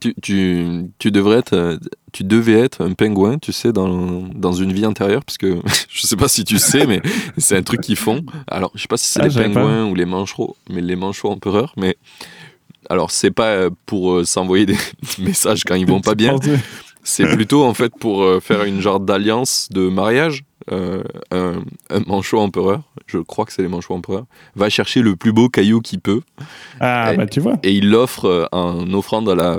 [0.00, 0.64] Tu, tu,
[1.00, 1.76] tu devrais être, euh,
[2.12, 5.57] tu devais être un pingouin, tu sais, dans, dans une vie antérieure, parce que
[5.88, 7.00] je sais pas si tu sais, mais
[7.37, 8.24] c'est un truc qu'ils font.
[8.46, 9.42] Alors, je sais pas si c'est Ah, les pas.
[9.42, 11.96] pingouins ou les manchots, mais les manchots empereurs, mais
[12.88, 14.76] alors c'est pas euh, pour euh, s'envoyer des
[15.18, 16.37] messages quand ils vont pas bien,
[17.02, 20.44] c'est plutôt en fait pour faire une genre d'alliance de mariage.
[20.72, 24.24] Euh, un, un manchot empereur, je crois que c'est les manchots empereurs,
[24.57, 26.22] va chercher le plus beau caillou qu'il peut
[26.81, 27.59] Ah, Et- bah tu vois.
[27.62, 29.59] et il l'offre euh, en offrande à la,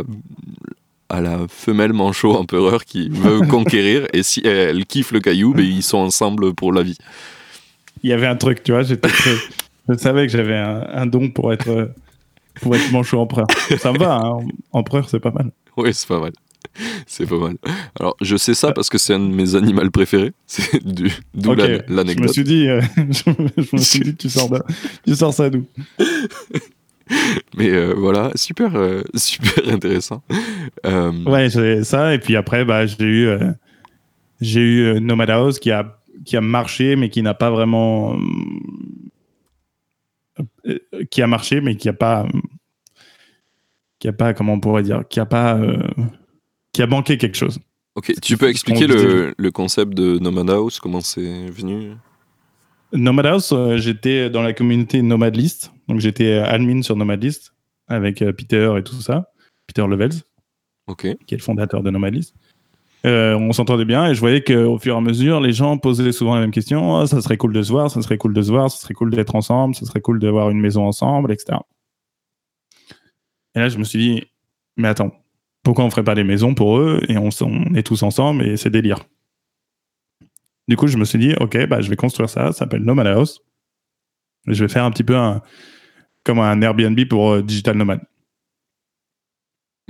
[1.10, 4.08] à la femelle manchot empereur qui veut conquérir.
[4.12, 6.98] Et si elle kiffe le caillou, ben, ils sont ensemble pour la vie.
[8.04, 8.84] Il y avait un truc, tu vois.
[8.84, 9.08] J'étais
[9.88, 11.94] Je savais que j'avais un, un don pour être,
[12.62, 13.48] pour être manchot empereur.
[13.80, 14.40] Ça me va, hein.
[14.74, 15.52] empereur, c'est pas mal.
[15.78, 16.34] Oui, c'est pas mal.
[17.08, 17.58] C'est pas mal.
[18.00, 20.34] Alors, je sais ça parce que c'est un de mes animaux préférés.
[20.48, 22.30] C'est du- d'où Ok, la- Je me l'anecdote.
[22.34, 24.62] suis dit, euh, je, me- je me suis dit, tu sors, de-
[25.06, 25.66] tu sors ça d'où?
[27.58, 30.24] Mais euh, voilà, super, euh, super intéressant.
[31.26, 32.14] Ouais, j'ai ça.
[32.14, 33.30] Et puis après, bah, j'ai eu,
[34.42, 38.18] j'ai eu Nomad House qui a, qui a marché, mais qui n'a pas vraiment.
[41.10, 42.28] qui a marché, mais qui a pas.
[44.00, 45.58] qui a pas, comment on pourrait dire, qui a pas.
[46.78, 47.58] Qui a manqué quelque chose.
[47.96, 51.94] ok, tu peux expliquer le, le concept de Nomad House, comment c'est venu?
[52.94, 55.72] Nomad House, euh, j'étais dans la communauté Nomad List.
[55.88, 57.56] Donc j'étais euh, admin sur Nomad List
[57.88, 59.32] avec euh, Peter et tout ça.
[59.66, 60.22] Peter Levels.
[60.86, 62.36] Ok, qui est le fondateur de Nomadlist.
[63.06, 66.12] Euh, on s'entendait bien et je voyais qu'au fur et à mesure, les gens posaient
[66.12, 66.94] souvent la même question.
[66.94, 68.94] Oh, ça serait cool de se voir, ça serait cool de se voir, ça serait
[68.94, 71.58] cool d'être ensemble, ça serait cool d'avoir une maison ensemble, etc.
[73.56, 74.24] Et là, je me suis dit,
[74.78, 75.12] mais attends,
[75.68, 77.28] pourquoi on ferait pas des maisons pour eux et on,
[77.76, 79.04] est tous ensemble et c'est délire.
[80.70, 83.06] Du coup, je me suis dit, ok, bah, je vais construire ça, ça s'appelle Nomad
[83.06, 83.42] House.
[84.46, 85.42] Je vais faire un petit peu un,
[86.24, 88.00] comme un Airbnb pour euh, Digital Nomad.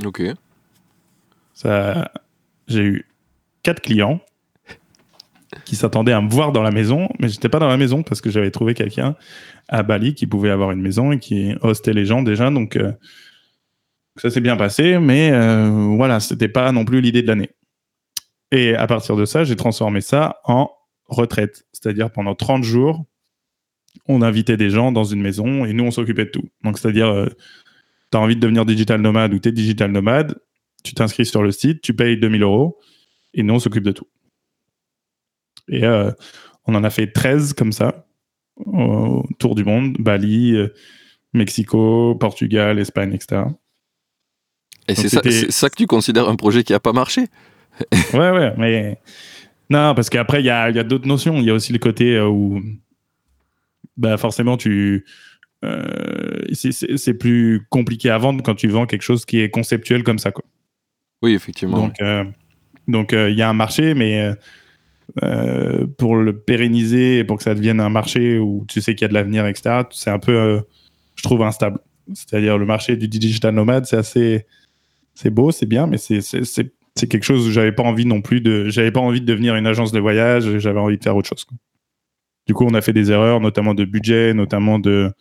[0.03, 0.23] ok.
[1.53, 2.11] Ça,
[2.67, 3.05] j'ai eu
[3.61, 4.19] quatre clients
[5.63, 8.21] qui s'attendaient à me voir dans la maison, mais j'étais pas dans la maison parce
[8.21, 9.15] que j'avais trouvé quelqu'un
[9.67, 12.49] à Bali qui pouvait avoir une maison et qui hostait les gens déjà.
[12.49, 12.93] Donc, euh,
[14.17, 17.51] Ça s'est bien passé, mais euh, voilà, c'était pas non plus l'idée de l'année.
[18.51, 20.69] Et à partir de ça, j'ai transformé ça en
[21.05, 21.65] retraite.
[21.73, 23.05] C'est-à-dire pendant 30 jours,
[24.07, 26.49] on invitait des gens dans une maison et nous, on s'occupait de tout.
[26.63, 27.27] Donc, c'est-à-dire, euh,
[28.11, 30.35] tu as envie de devenir digital nomade ou tu es digital nomade,
[30.83, 32.79] tu t'inscris sur le site, tu payes 2000 euros
[33.33, 34.07] et nous, on s'occupe de tout.
[35.69, 36.11] Et euh,
[36.65, 38.07] on en a fait 13 comme ça,
[38.55, 40.73] autour du monde, Bali, euh,
[41.33, 43.43] Mexico, Portugal, Espagne, etc.
[44.87, 47.25] Et c'est ça, ça, que tu considères un projet qui n'a pas marché
[48.13, 48.99] Ouais, ouais, mais...
[49.69, 51.35] Non, parce qu'après, il y a, y a d'autres notions.
[51.37, 52.61] Il y a aussi le côté où
[53.97, 55.05] bah forcément, tu,
[55.65, 60.19] euh, c'est plus compliqué à vendre quand tu vends quelque chose qui est conceptuel comme
[60.19, 60.31] ça.
[60.31, 60.45] Quoi.
[61.23, 61.79] Oui, effectivement.
[61.79, 62.23] Donc, euh,
[62.87, 64.31] donc euh, il y a un marché, mais
[65.97, 69.09] pour le pérenniser, pour que ça devienne un marché où tu sais qu'il y a
[69.09, 70.61] de l'avenir, etc., c'est un peu,
[71.15, 71.79] je trouve, instable.
[72.13, 74.45] C'est-à-dire le marché du digital nomade, c'est assez,
[75.17, 78.69] c'est beau, c'est bien, mais c'est quelque chose où j'avais pas envie non plus de,
[78.69, 81.43] j'avais pas envie de devenir une agence de voyage, j'avais envie de faire autre chose.
[82.45, 85.11] Du coup, on a fait des erreurs, notamment de budget, notamment de.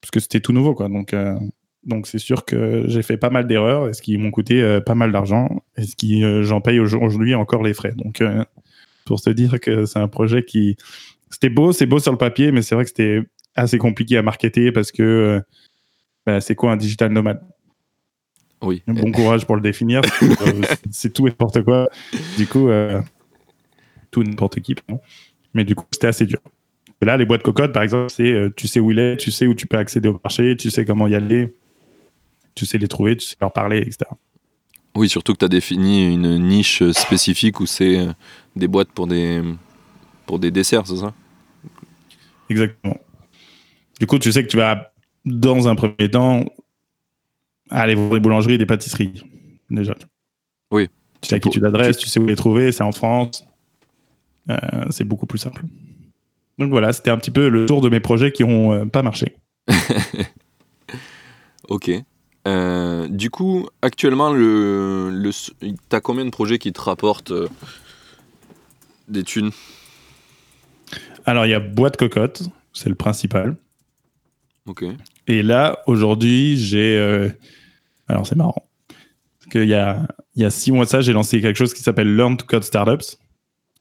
[0.00, 0.88] Parce que c'était tout nouveau, quoi.
[0.88, 1.34] Donc, euh,
[1.82, 4.80] donc c'est sûr que j'ai fait pas mal d'erreurs, et ce qui m'ont coûté euh,
[4.80, 7.94] pas mal d'argent, et ce qui, euh, j'en paye aujourd'hui encore les frais.
[7.96, 8.22] Donc,
[9.04, 10.76] pour se dire que c'est un projet qui.
[11.28, 13.22] C'était beau, c'est beau sur le papier, mais c'est vrai que c'était
[13.56, 15.42] assez compliqué à marketer parce que
[16.24, 17.40] bah, c'est quoi un digital nomade?
[18.62, 18.82] Oui.
[18.86, 20.02] Bon courage pour le définir.
[20.90, 21.88] c'est tout et n'importe quoi.
[22.36, 22.68] Du coup,
[24.10, 24.74] tout n'importe qui.
[25.54, 26.40] Mais du coup, c'était assez dur.
[27.00, 29.30] Et là, les boîtes cocottes, par exemple, c'est euh, tu sais où il est, tu
[29.30, 31.54] sais où tu peux accéder au marché, tu sais comment y aller,
[32.54, 33.98] tu sais les trouver, tu sais leur parler, etc.
[34.96, 38.12] Oui, surtout que tu as défini une niche spécifique où c'est euh,
[38.56, 39.42] des boîtes pour des,
[40.26, 41.14] pour des desserts, c'est ça?
[42.50, 42.98] Exactement.
[44.00, 44.92] Du coup, tu sais que tu vas,
[45.24, 46.44] dans un premier temps,
[47.70, 49.24] aller voir des boulangeries des pâtisseries,
[49.70, 49.94] déjà.
[50.70, 50.88] Oui.
[51.20, 53.44] Tu sais à qui tu t'adresses, tu sais où les trouver, c'est en France.
[54.50, 54.56] Euh,
[54.90, 55.62] c'est beaucoup plus simple.
[56.58, 59.02] Donc voilà, c'était un petit peu le tour de mes projets qui n'ont euh, pas
[59.02, 59.36] marché.
[61.68, 61.90] ok.
[62.46, 67.32] Euh, du coup, actuellement, le, le, tu as combien de projets qui te rapportent
[69.08, 69.50] des thunes?
[71.26, 73.56] Alors, il y a Boîte Cocotte, c'est le principal.
[74.66, 74.84] Ok.
[75.28, 77.30] Et là, aujourd'hui, j'ai.
[78.08, 78.68] Alors, c'est marrant.
[79.38, 80.06] Parce qu'il y a,
[80.38, 82.46] il y a six mois de ça, j'ai lancé quelque chose qui s'appelle Learn to
[82.46, 83.16] Code Startups.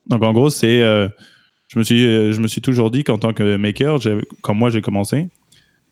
[0.07, 1.07] Donc en gros, c'est, euh,
[1.67, 3.99] je me suis, euh, je me suis toujours dit qu'en tant que maker,
[4.41, 5.29] quand moi j'ai commencé,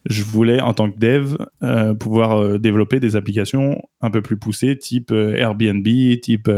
[0.10, 4.76] je voulais en tant que dev euh, pouvoir développer des applications un peu plus poussées,
[4.76, 5.86] type Airbnb,
[6.22, 6.50] type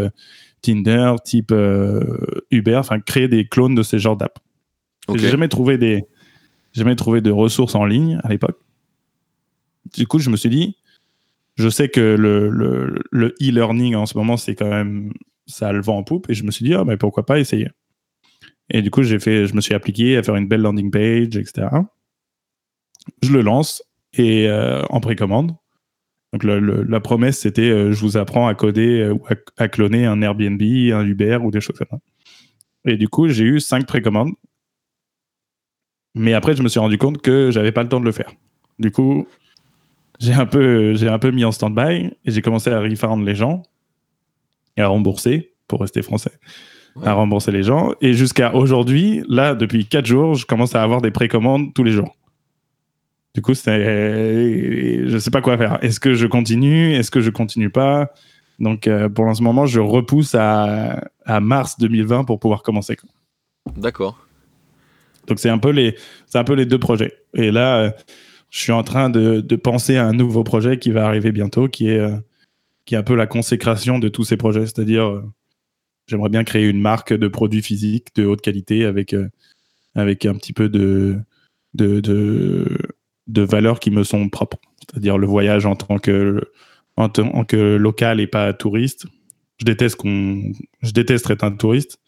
[0.62, 1.54] Tinder, type
[2.52, 4.40] Uber, enfin créer des clones de ces genres d'app.
[5.16, 6.06] J'ai jamais trouvé des,
[6.72, 8.58] jamais trouvé de ressources en ligne à l'époque.
[9.94, 10.78] Du coup, je me suis dit,
[11.56, 15.14] je sais que le, le, le e-learning en ce moment, c'est quand même
[15.48, 17.70] ça le vent en poupe et je me suis dit, ah, mais pourquoi pas essayer.
[18.70, 21.38] Et du coup, j'ai fait, je me suis appliqué à faire une belle landing page,
[21.38, 21.68] etc.
[23.24, 23.82] Je le lance
[24.14, 25.56] et euh, en précommande.
[26.34, 29.24] Donc la promesse, c'était euh, je vous apprends à coder euh, ou
[29.58, 32.00] à, cloner un Airbnb, un Uber ou des choses comme ça.
[32.86, 34.34] Et du coup, j'ai eu cinq précommandes.
[36.16, 38.32] Mais après, je me suis rendu compte que j'avais pas le temps de le faire.
[38.80, 39.28] Du coup,
[40.20, 43.36] j'ai un peu, j'ai un peu mis en stand-by et j'ai commencé à refund les
[43.36, 43.64] gens
[44.76, 46.32] et à rembourser, pour rester français,
[47.04, 47.94] à rembourser les gens.
[48.02, 51.92] Et jusqu'à aujourd'hui, là, depuis 4 jours, je commence à avoir des précommandes tous les
[51.92, 52.16] jours.
[53.36, 55.78] Du coup, je ne sais pas quoi faire.
[55.84, 56.94] Est-ce que je continue?
[56.94, 58.12] Est-ce que je continue pas?
[58.60, 62.98] Donc, euh, pour ce moment, je repousse à, à, mars 2020 pour pouvoir commencer.
[63.76, 64.18] D'accord.
[65.28, 65.96] Donc, c'est un, peu les,
[66.34, 67.14] un peu les deux projets.
[67.36, 67.92] Et là, euh,
[68.50, 71.90] je suis en train de, penser à un nouveau projet qui va arriver bientôt, qui
[71.90, 72.18] est euh,
[72.88, 74.66] qui est un peu la consécration de tous ces projets.
[74.66, 75.24] C'est-à-dire, euh,
[76.08, 79.28] j'aimerais bien créer une marque de produits physiques de haute qualité avec, euh,
[79.94, 81.20] avec un petit peu de,
[81.74, 82.00] de,
[83.28, 84.58] de, valeurs qui me sont propres.
[84.80, 86.42] C'est-à-dire le voyage en tant que,
[86.96, 89.06] en tant que local et pas touriste.
[89.60, 92.00] Je déteste, qu'on, je déteste être un touriste.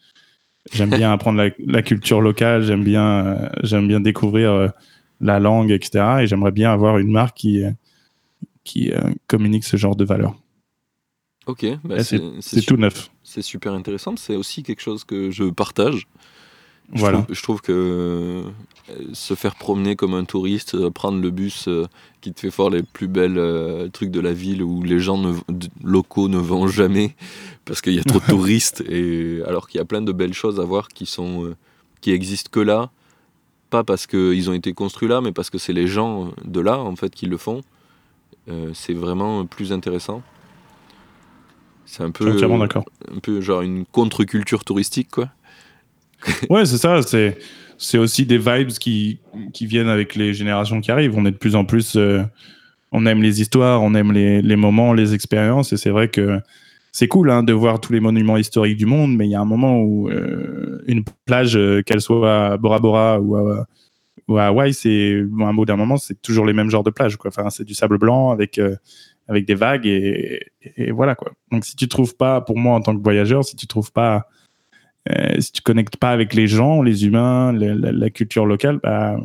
[0.72, 4.72] J'aime bien apprendre la, culture locale, j'aime bien, j'aime bien découvrir
[5.20, 6.20] la langue, etc.
[6.20, 7.62] Et j'aimerais bien avoir une marque qui,
[8.64, 8.92] qui
[9.26, 10.34] communique ce genre de valeurs.
[11.46, 12.20] Ok, bah c'est
[12.66, 13.10] tout neuf.
[13.22, 14.14] C'est super intéressant.
[14.16, 16.06] C'est aussi quelque chose que je partage.
[16.92, 17.18] Je voilà.
[17.22, 18.42] Trouve, je trouve que euh,
[19.12, 21.86] se faire promener comme un touriste, euh, prendre le bus euh,
[22.20, 25.22] qui te fait voir les plus belles trucs de la ville où les gens
[25.84, 27.14] locaux ne vont jamais
[27.64, 30.34] parce qu'il y a trop de touristes, et, alors qu'il y a plein de belles
[30.34, 31.54] choses à voir qui, sont,
[32.00, 32.90] qui existent que là,
[33.70, 36.78] pas parce qu'ils ont été construits là, mais parce que c'est les gens de là
[36.78, 37.62] en fait qui le font.
[38.48, 40.22] euh, c'est vraiment plus intéressant.
[41.84, 42.24] C'est un peu,
[42.58, 42.84] d'accord.
[43.14, 45.30] un peu genre une contre-culture touristique, quoi.
[46.50, 47.02] Ouais, c'est ça.
[47.02, 47.38] C'est
[47.78, 49.20] c'est aussi des vibes qui
[49.52, 51.16] qui viennent avec les générations qui arrivent.
[51.16, 52.22] On est de plus en plus, euh,
[52.92, 56.40] on aime les histoires, on aime les, les moments, les expériences, et c'est vrai que
[56.92, 59.40] c'est cool hein, de voir tous les monuments historiques du monde, mais il y a
[59.40, 63.66] un moment où euh, une plage, euh, qu'elle soit à Bora Bora ou à,
[64.28, 67.16] ou à Hawaï, c'est un d'un moment, c'est toujours les mêmes genres de plages.
[67.24, 68.76] Enfin, c'est du sable blanc avec euh,
[69.28, 70.40] avec des vagues et,
[70.90, 71.32] voilà quoi.
[71.52, 74.28] Donc si tu trouves pas, pour moi en tant que voyageur, si tu trouves pas,
[75.38, 79.16] si tu connectes pas avec les gens, les humains, la, culture locale, bah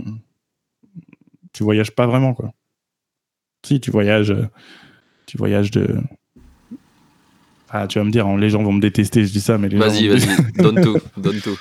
[1.54, 2.52] tu voyages pas vraiment quoi.
[3.66, 4.36] Si tu voyages,
[5.26, 6.00] tu voyages de.
[7.78, 9.68] Ah, tu vas me dire, hein, les gens vont me détester, je dis ça, mais
[9.70, 10.28] les gens Vas-y, vas-y,
[10.62, 11.58] donne tout, donne tout.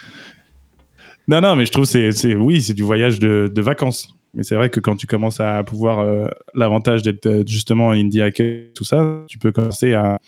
[1.26, 4.14] Non, non, mais je trouve c'est, c'est oui, c'est du voyage de, de vacances.
[4.34, 8.20] Mais c'est vrai que quand tu commences à pouvoir euh, l'avantage d'être euh, justement indie
[8.20, 10.18] hacker, tout ça, tu peux commencer à,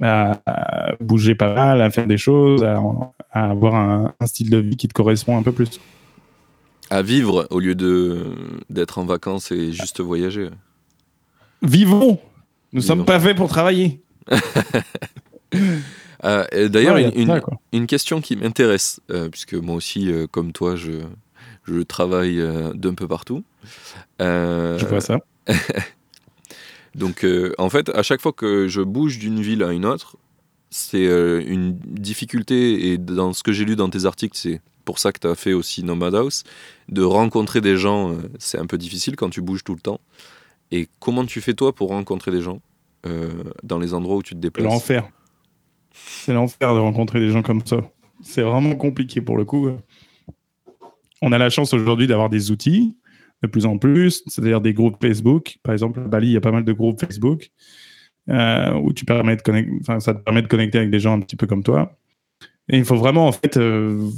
[0.00, 2.80] à- à bouger pas mal, à faire des choses, à,
[3.30, 5.80] à avoir un, un style de vie qui te correspond un peu plus.
[6.90, 8.34] À vivre au lieu de
[8.68, 10.50] d'être en vacances et juste voyager.
[11.62, 12.18] Vivons
[12.72, 12.86] Nous Vivons.
[12.96, 14.02] sommes pas faits pour travailler.
[16.24, 17.12] Euh, D'ailleurs, Ouais,
[17.72, 21.02] une, question qui m'intéresse, euh, puisque moi aussi, euh, comme toi, je,
[21.64, 22.40] je travaille
[22.74, 23.44] d'un peu partout.
[24.20, 25.18] Je vois ça.
[26.94, 27.26] Donc,
[27.58, 30.16] en fait, à chaque fois que je bouge d'une ville à une autre,
[30.70, 35.12] c'est une difficulté, et dans ce que j'ai lu dans tes articles, c'est pour ça
[35.12, 36.44] que tu as fait aussi Nomad House,
[36.88, 40.00] de rencontrer des gens, c'est un peu difficile quand tu bouges tout le temps.
[40.70, 42.60] Et comment tu fais toi pour rencontrer des gens
[43.62, 44.66] dans les endroits où tu te déplaces?
[44.66, 45.08] L'enfer.
[45.94, 47.78] C'est l'enfer de rencontrer des gens comme ça.
[48.22, 49.70] C'est vraiment compliqué pour le coup.
[51.20, 52.96] On a la chance aujourd'hui d'avoir des outils
[53.42, 55.58] de plus en plus, c'est-à-dire des groupes Facebook.
[55.62, 57.50] Par exemple, à Bali, il y a pas mal de groupes Facebook
[58.30, 61.36] euh, où tu de connecter, ça te permet de connecter avec des gens un petit
[61.36, 61.96] peu comme toi.
[62.68, 64.08] Et il faut vraiment, en fait, euh,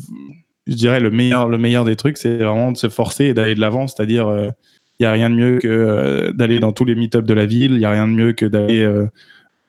[0.66, 3.54] je dirais, le meilleur, le meilleur des trucs, c'est vraiment de se forcer et d'aller
[3.54, 3.86] de l'avant.
[3.86, 4.50] C'est-à-dire, euh,
[4.98, 7.72] il n'y a rien de mieux que d'aller dans tous les meet-ups de la ville.
[7.72, 8.86] Il n'y a rien de mieux que d'aller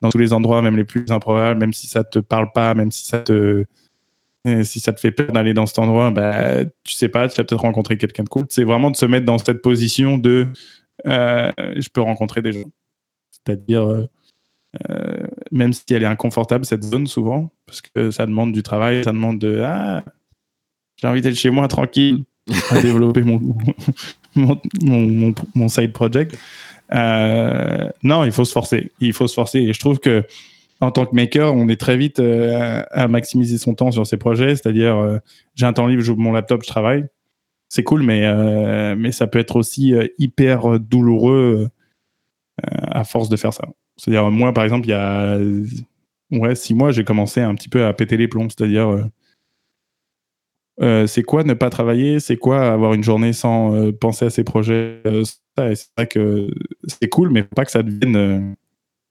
[0.02, 2.90] dans tous les endroits, même les plus improbables, même si ça te parle pas, même
[2.90, 3.64] si ça te,
[4.46, 7.36] euh, si ça te fait peur d'aller dans cet endroit, bah, tu sais pas, tu
[7.36, 8.46] vas peut-être rencontrer quelqu'un de cool.
[8.48, 10.46] C'est vraiment de se mettre dans cette position de
[11.06, 12.70] euh, je peux rencontrer des gens.
[13.30, 13.82] C'est-à-dire,
[14.90, 19.04] euh, même si elle est inconfortable, cette zone, souvent, parce que ça demande du travail,
[19.04, 20.04] ça demande de Ah,
[20.96, 22.24] j'ai envie d'être chez moi tranquille,
[22.70, 23.40] à développer mon,
[24.34, 26.36] mon- mon side project.
[26.94, 28.92] Euh, non, il faut se forcer.
[29.00, 29.60] Il faut se forcer.
[29.60, 30.24] Et je trouve que
[30.80, 34.18] en tant que maker, on est très vite euh, à maximiser son temps sur ses
[34.18, 34.56] projets.
[34.56, 35.18] C'est-à-dire, euh,
[35.54, 37.06] j'ai un temps libre, j'ouvre mon laptop, je travaille.
[37.68, 41.68] C'est cool, mais, mais ça peut être aussi hyper douloureux
[42.62, 43.64] à force de faire ça.
[43.96, 45.36] C'est-à-dire, moi, par exemple, il y a
[46.30, 48.48] ouais, six mois, j'ai commencé un petit peu à péter les plombs.
[48.48, 49.08] C'est-à-dire,
[51.08, 52.20] c'est quoi ne pas travailler?
[52.20, 55.02] C'est quoi avoir une journée sans penser à ses projets
[55.56, 56.50] ça, et C'est vrai que
[56.86, 58.40] c'est cool, mais faut pas que ça devienne euh,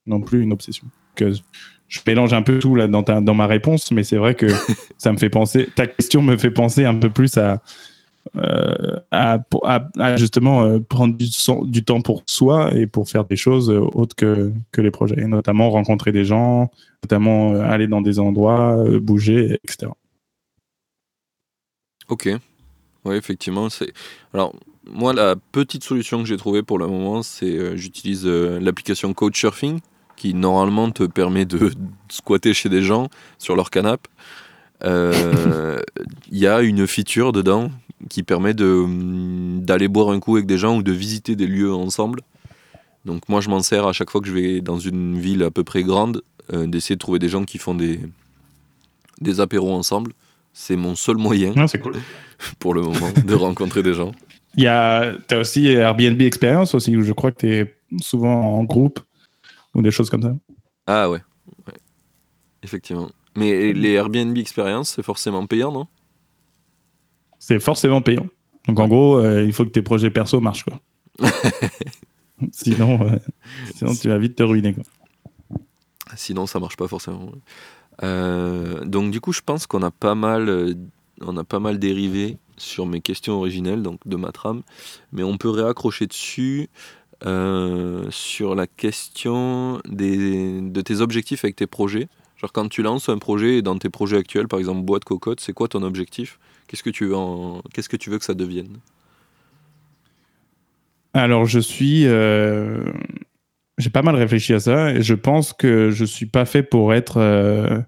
[0.06, 0.86] non plus une obsession.
[1.14, 1.32] Que
[1.88, 4.46] je mélange un peu tout là dans, ta- dans ma réponse, mais c'est vrai que
[4.98, 5.68] ça me fait penser.
[5.74, 7.62] Ta question me fait penser un peu plus à,
[8.36, 12.86] euh, à, pour- à- à justement euh, prendre du, son- du temps pour soi et
[12.86, 16.70] pour faire des choses autres que, que les projets, et notamment rencontrer des gens,
[17.04, 19.92] notamment euh, aller dans des endroits, bouger, etc.
[22.08, 22.28] Ok.
[23.04, 23.68] Oui, effectivement.
[24.34, 24.54] Alors,
[24.90, 29.12] moi, la petite solution que j'ai trouvée pour le moment, c'est euh, j'utilise euh, l'application
[29.14, 29.80] Couchsurfing
[30.16, 31.70] qui normalement te permet de
[32.08, 34.08] squatter chez des gens sur leur canapé.
[34.84, 35.80] Euh,
[36.30, 37.70] Il y a une feature dedans
[38.08, 41.72] qui permet hum, d'aller boire un coup avec des gens ou de visiter des lieux
[41.72, 42.20] ensemble.
[43.04, 45.50] Donc moi je m'en sers à chaque fois que je vais dans une ville à
[45.50, 46.22] peu près grande,
[46.52, 48.00] euh, d'essayer de trouver des gens qui font des,
[49.20, 50.12] des apéros ensemble.
[50.52, 51.96] C'est mon seul moyen cool.
[52.58, 54.12] pour le moment de rencontrer des gens.
[54.56, 58.56] Il y a, t'as aussi Airbnb Experience aussi, où je crois que tu es souvent
[58.58, 59.00] en groupe
[59.74, 60.34] ou des choses comme ça.
[60.86, 61.20] Ah ouais,
[61.66, 61.74] ouais.
[62.62, 63.10] effectivement.
[63.36, 65.86] Mais les Airbnb Experience, c'est forcément payant, non?
[67.38, 68.26] C'est forcément payant.
[68.66, 70.64] Donc en gros, euh, il faut que tes projets perso marchent.
[70.64, 70.80] Quoi.
[72.52, 73.18] sinon, euh,
[73.74, 74.74] sinon, tu vas vite te ruiner.
[74.74, 74.84] Quoi.
[76.16, 77.30] Sinon, ça marche pas forcément.
[78.02, 80.74] Euh, donc du coup, je pense qu'on a pas mal,
[81.20, 84.62] on a pas mal dérivé sur mes questions originelles, donc de ma trame,
[85.12, 86.68] mais on peut réaccrocher dessus
[87.24, 92.08] euh, sur la question des, de tes objectifs avec tes projets.
[92.36, 95.40] Genre quand tu lances un projet et dans tes projets actuels, par exemple boîte cocotte,
[95.40, 96.38] c'est quoi ton objectif?
[96.66, 97.16] Qu'est-ce que tu veux
[97.72, 98.78] qu'est-ce que tu veux que ça devienne?
[101.14, 102.84] Alors je suis, euh,
[103.78, 106.92] j'ai pas mal réfléchi à ça et je pense que je suis pas fait pour
[106.92, 107.80] être euh,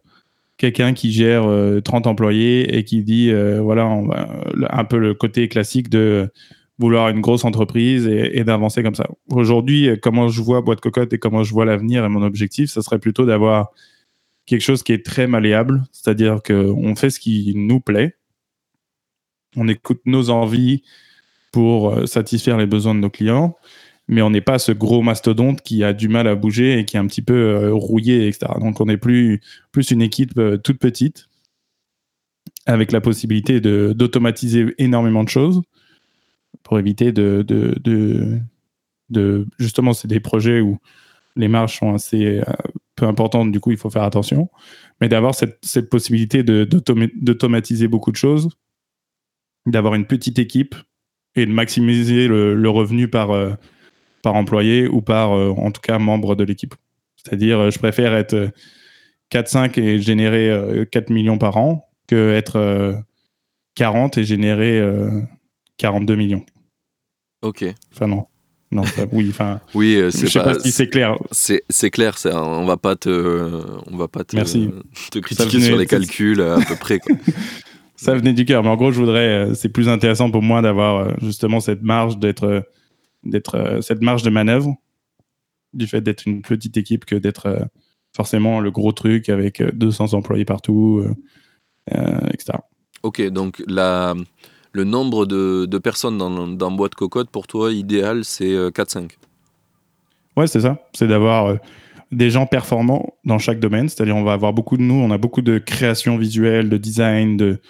[0.59, 3.89] quelqu'un qui gère 30 euh, employés et qui dit euh, voilà
[4.71, 6.31] un peu le côté classique de
[6.79, 9.09] vouloir une grosse entreprise et, d'avancer comme ça.
[9.31, 12.81] Aujourd'hui, comment je vois Boîte Cocotte et comment je vois l'avenir et mon objectif, ce
[12.83, 13.71] serait plutôt d'avoir
[14.47, 18.15] quelque chose qui est très malléable, c'est-à-dire qu'on fait ce qui nous plaît,
[19.57, 20.83] on écoute nos envies
[21.51, 23.57] pour satisfaire les besoins de nos clients
[24.09, 26.97] mais on n'est pas ce gros mastodonte qui a du mal à bouger et qui
[26.97, 28.53] est un petit peu euh, rouillé, etc.
[28.59, 29.41] Donc on est plus,
[29.71, 31.29] plus une équipe euh, toute petite,
[32.65, 35.63] avec la possibilité d'automatiser énormément de choses
[36.63, 38.41] pour éviter de, de,
[39.11, 40.79] de, justement, c'est des projets où
[41.37, 42.45] les marges sont assez euh,
[42.97, 44.51] peu importantes, du coup, il faut faire attention.
[45.01, 48.49] Mais d'avoir cette, cette, possibilité d'automatiser beaucoup de choses,
[49.67, 50.75] d'avoir une petite équipe
[51.37, 53.31] et de maximiser le, revenu par,
[54.23, 56.75] par employé ou par, euh, en tout cas, membre de l'équipe.
[57.17, 58.51] C'est-à-dire, euh, je préfère être
[59.31, 63.03] 4-5 euh, et générer 4 millions par an que être
[63.75, 64.83] 40 et générer
[65.77, 66.45] 42 millions.
[67.43, 67.65] Ok.
[67.93, 68.27] Enfin, non.
[68.71, 69.61] Non, oui, enfin.
[69.75, 71.17] oui, je sais pas, si c'est clair.
[71.31, 74.69] C'est clair, on va pas te, on va pas te, Merci.
[75.11, 76.99] te critiquer sur les calculs à peu près.
[77.97, 81.19] ça venait du cœur, mais en gros, je voudrais, c'est plus intéressant pour moi d'avoir
[81.21, 82.63] justement cette marge d'être
[83.29, 84.75] d'être euh, cette marge de manœuvre
[85.75, 87.65] du fait d'être une petite équipe que d'être euh,
[88.17, 91.05] forcément le gros truc avec 200 euh, employés partout,
[91.87, 92.59] etc.
[93.03, 94.15] Ok, donc la,
[94.73, 99.11] le nombre de, de personnes dans, dans, Boîte Cocotte, pour toi, idéal, c'est 4-5
[100.37, 100.83] Ouais, c'est ça.
[100.95, 101.59] C'est d'avoir
[102.11, 103.89] des gens performants dans chaque domaine.
[103.89, 107.37] C'est-à-dire, on va avoir beaucoup de nous, on a beaucoup de création visuelle, de design,
[107.37, 107.61] de,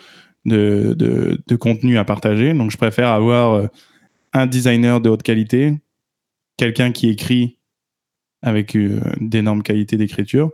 [0.44, 2.54] de, de, de contenu à partager.
[2.54, 3.68] Donc, je préfère avoir
[4.46, 5.74] designer de haute qualité,
[6.56, 7.58] quelqu'un qui écrit
[8.42, 10.50] avec euh, d'énormes qualités d'écriture,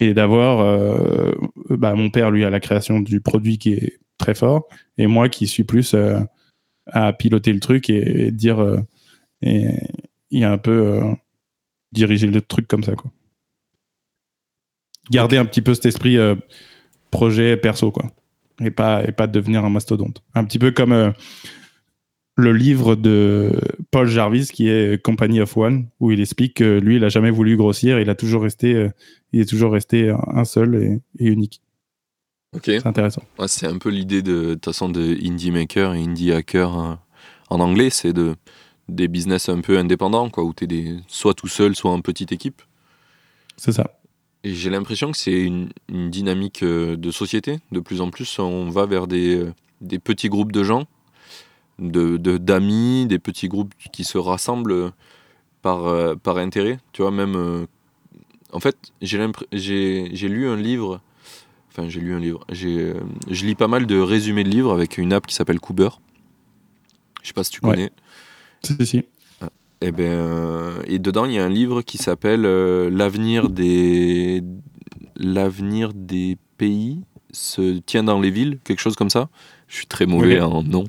[0.00, 1.32] et d'avoir euh,
[1.70, 5.28] bah, mon père, lui, à la création du produit qui est très fort, et moi
[5.28, 6.20] qui suis plus euh,
[6.86, 8.64] à piloter le truc et, dire,
[9.42, 9.74] et,
[10.42, 11.02] un peu
[11.92, 12.94] diriger le truc comme ça.
[12.94, 13.10] Quoi.
[15.10, 16.16] Garder un petit peu cet esprit
[17.10, 18.10] projet perso, quoi.
[18.60, 20.22] Et pas, et pas devenir un mastodonte.
[20.34, 21.12] Un petit peu comme
[22.38, 23.50] le livre de
[23.90, 27.32] Paul Jarvis qui est Company of One où il explique que lui il a jamais
[27.32, 28.90] voulu grossir il a toujours resté euh,
[29.32, 31.60] il est toujours resté un seul et, unique.
[32.56, 32.64] Ok.
[32.66, 33.22] C'est intéressant.
[33.46, 37.00] C'est un peu l'idée de façon de indie maker et indie hacker hein.
[37.50, 38.36] en anglais c'est de
[38.88, 42.00] des business un peu indépendants quoi où tu es des, soit tout seul soit en
[42.00, 42.62] petite équipe.
[43.56, 43.98] C'est ça.
[44.44, 47.58] Et j'ai l'impression que c'est une, dynamique euh, de société.
[47.72, 50.86] De plus en plus on va vers des, euh, des petits groupes de gens
[51.78, 54.92] de d'amis, des petits groupes qui se rassemblent
[55.62, 56.78] par, euh, par intérêt.
[56.92, 57.36] Tu vois, même.
[57.36, 57.66] Euh,
[58.52, 61.00] en fait, j'ai lu un livre.
[61.70, 62.44] Enfin, j'ai lu un livre.
[62.50, 62.94] Euh,
[63.30, 65.90] je lis pas mal de résumés de livres avec une app qui s'appelle Cooper.
[67.22, 67.90] Je sais pas si tu connais.
[68.62, 69.04] Si, si.
[69.40, 69.48] Ah,
[69.80, 74.42] et, eh ben, et dedans, il y a un livre qui s'appelle L'avenir des.
[75.16, 77.00] L'avenir des pays
[77.32, 79.28] se tient dans les villes, quelque chose comme ça.
[79.66, 80.84] Je suis très mauvais en nom.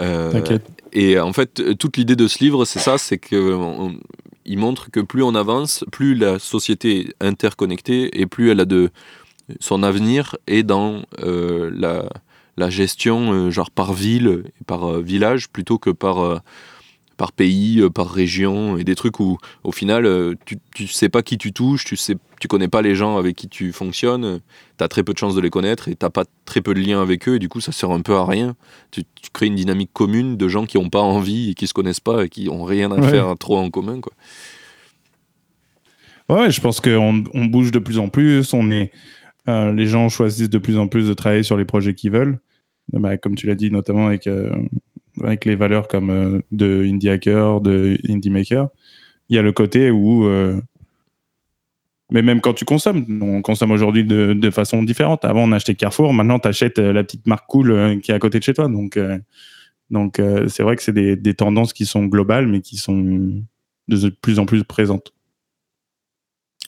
[0.00, 0.58] Euh,
[0.92, 3.38] et en fait, toute l'idée de ce livre, c'est ça, c'est qu'il
[4.58, 8.90] montre que plus on avance, plus la société est interconnectée et plus elle a de
[9.60, 12.08] son avenir est dans euh, la,
[12.56, 16.42] la, gestion euh, genre par ville et par village plutôt que par
[17.16, 21.08] par pays, euh, par région, et des trucs où au final euh, tu, tu sais
[21.08, 24.40] pas qui tu touches, tu sais tu connais pas les gens avec qui tu fonctionnes,
[24.76, 26.80] tu as très peu de chances de les connaître et t'as pas très peu de
[26.80, 28.54] liens avec eux et du coup ça sert un peu à rien.
[28.90, 29.02] Tu,
[29.32, 32.24] crées une dynamique commune de gens qui ont pas envie et qui se connaissent pas
[32.24, 34.12] et qui ont rien à faire trop en commun quoi.
[36.28, 38.92] Ouais, je pense qu'on on bouge de plus en plus, on est
[39.48, 42.38] euh, les gens choisissent de plus en plus de travailler sur les projets qu'ils veulent.
[42.92, 44.26] Bah, comme tu l'as dit, notamment avec
[45.22, 48.68] avec les valeurs comme euh, de Indie Hacker, de Indie Maker,
[49.28, 50.26] il y a le côté où.
[50.26, 50.60] Euh,
[52.10, 55.24] mais même quand tu consommes, on consomme aujourd'hui de, de, façon différente.
[55.24, 58.18] Avant, on achetait Carrefour, maintenant, tu achètes euh, la petite marque cool qui est à
[58.18, 58.68] côté de chez toi.
[58.68, 58.98] Donc,
[59.90, 63.42] donc c'est vrai que c'est des, des, tendances qui sont globales, mais qui sont
[63.88, 65.14] de plus en plus présentes.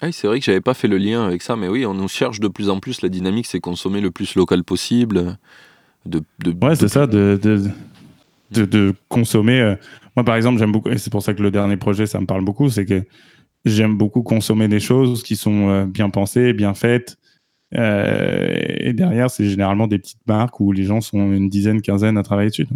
[0.00, 1.94] Ah oui, c'est vrai que j'avais pas fait le lien avec ça, mais oui, on
[1.94, 3.00] nous cherche de plus en plus.
[3.02, 5.38] La dynamique, c'est consommer le plus local possible.
[6.04, 7.38] De, de ouais, c'est ça, de,
[8.50, 9.60] de, consommer.
[9.60, 9.74] Euh,
[10.14, 12.26] moi, par exemple, j'aime beaucoup, et c'est pour ça que le dernier projet, ça me
[12.26, 13.02] parle beaucoup, c'est que
[13.64, 17.16] j'aime beaucoup consommer des choses qui sont euh, bien pensées, bien faites.
[17.74, 22.16] Euh, et derrière, c'est généralement des petites marques où les gens sont une dizaine, quinzaine
[22.16, 22.68] à travailler dessus.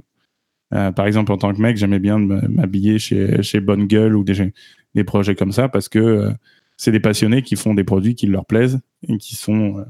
[0.70, 4.52] par exemple, en tant que mec, j'aimais bien m'habiller chez, chez Bonne Gueule ou des,
[4.94, 6.32] des projets comme ça parce que
[6.76, 9.84] c'est des passionnés qui font des produits qui leur plaisent et qui sont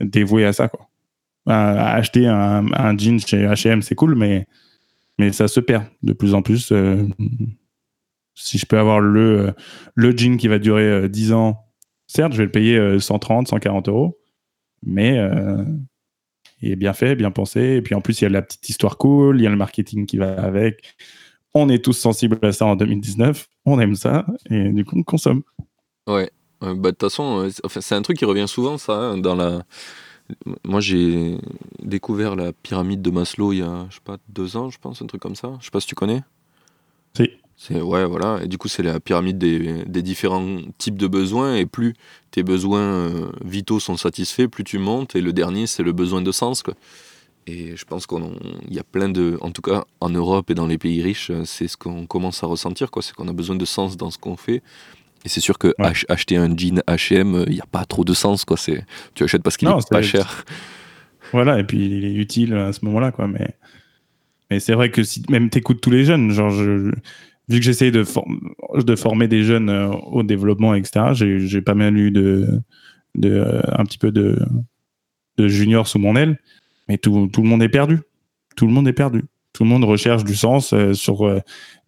[0.00, 0.68] dévoués à ça.
[0.68, 0.88] Quoi.
[1.46, 4.46] acheter un, un, jean chez H&M, c'est cool, mais,
[5.22, 6.72] mais ça se perd de plus en plus.
[8.34, 9.54] si je peux avoir le,
[9.94, 11.64] le jean qui va durer 10 ans,
[12.06, 14.18] certes, je vais le payer 130, 140 euros,
[14.82, 15.18] mais
[16.60, 17.60] il est bien fait, bien pensé.
[17.60, 19.56] Et puis en plus, il y a la petite histoire cool, il y a le
[19.56, 20.94] marketing qui va avec.
[21.54, 23.48] On est tous sensibles à ça en 2019.
[23.66, 25.42] On aime ça et du coup, on consomme.
[26.06, 26.30] Ouais.
[26.60, 29.62] Bah, de toute façon, euh, c'est un truc qui revient souvent, ça, hein, dans la.
[30.64, 31.38] Moi, j'ai
[31.82, 35.02] découvert la pyramide de Maslow il y a, je sais pas, deux ans, je pense,
[35.02, 35.56] un truc comme ça.
[35.60, 36.22] Je sais pas si tu connais.
[37.16, 37.30] Si.
[37.56, 38.40] C'est ouais, voilà.
[38.42, 41.54] Et du coup, c'est la pyramide des, des, différents types de besoins.
[41.54, 41.94] Et plus
[42.30, 45.14] tes besoins euh, vitaux sont satisfaits, plus tu montes.
[45.14, 46.62] Et le dernier, c'est le besoin de sens.
[46.62, 46.74] Quoi.
[47.46, 48.18] Et je pense qu'il
[48.68, 51.68] y a plein de, en tout cas en Europe et dans les pays riches, c'est
[51.68, 52.90] ce qu'on commence à ressentir.
[52.90, 53.02] Quoi.
[53.02, 54.62] C'est qu'on a besoin de sens dans ce qu'on fait.
[55.24, 55.74] Et c'est sûr que
[56.08, 58.44] acheter un jean H&M, il n'y a pas trop de sens.
[58.44, 58.56] Quoi.
[58.56, 60.44] C'est, tu achètes parce qu'il est, pas cher.
[61.32, 63.12] Voilà, et puis il est utile à ce moment-là.
[63.12, 63.28] Quoi.
[63.28, 63.54] Mais,
[64.50, 66.90] mais c'est vrai que si même écoutes tous les jeunes, genre je
[67.48, 68.04] vu que j'essaye de,
[68.82, 72.60] de former des jeunes euh, au développement, etc., j'ai pas mal eu de,
[73.14, 74.38] de, euh, un petit peu de,
[75.36, 76.38] de juniors sous mon aile,
[76.88, 78.00] mais tout, tout, le monde est perdu.
[78.56, 79.24] Tout le monde est perdu.
[79.52, 81.28] Tout le monde recherche du sens euh, sur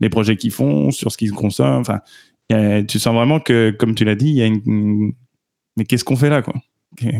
[0.00, 1.80] les projets qu'ils font, sur ce qu'ils consomment.
[1.80, 2.00] Enfin,
[2.48, 5.12] tu sens vraiment que, comme tu l'as dit, il y a une.
[5.76, 6.54] Mais qu'est-ce qu'on fait là, quoi?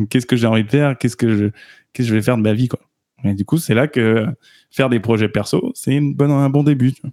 [0.08, 0.96] Qu'est-ce que j'ai envie de faire?
[0.96, 1.44] Qu'est-ce que je,
[1.92, 2.80] qu'est-ce que je vais faire de ma vie, quoi?
[3.24, 4.26] Et du coup, c'est là que
[4.70, 6.92] faire des projets perso, c'est une bonne, un bon début.
[6.92, 7.10] Tu vois.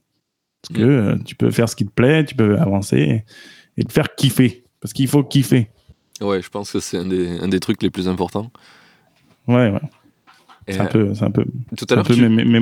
[0.61, 3.23] Parce que euh, tu peux faire ce qui te plaît, tu peux avancer
[3.77, 4.63] et, te faire kiffer.
[4.79, 5.69] Parce qu'il faut kiffer.
[6.19, 8.51] Ouais, je pense que c'est un des, un des trucs les plus importants.
[9.47, 9.81] Ouais, ouais.
[10.71, 11.45] C'est un, peu, un peu,
[11.77, 12.59] tout à l'heure, mes, mes,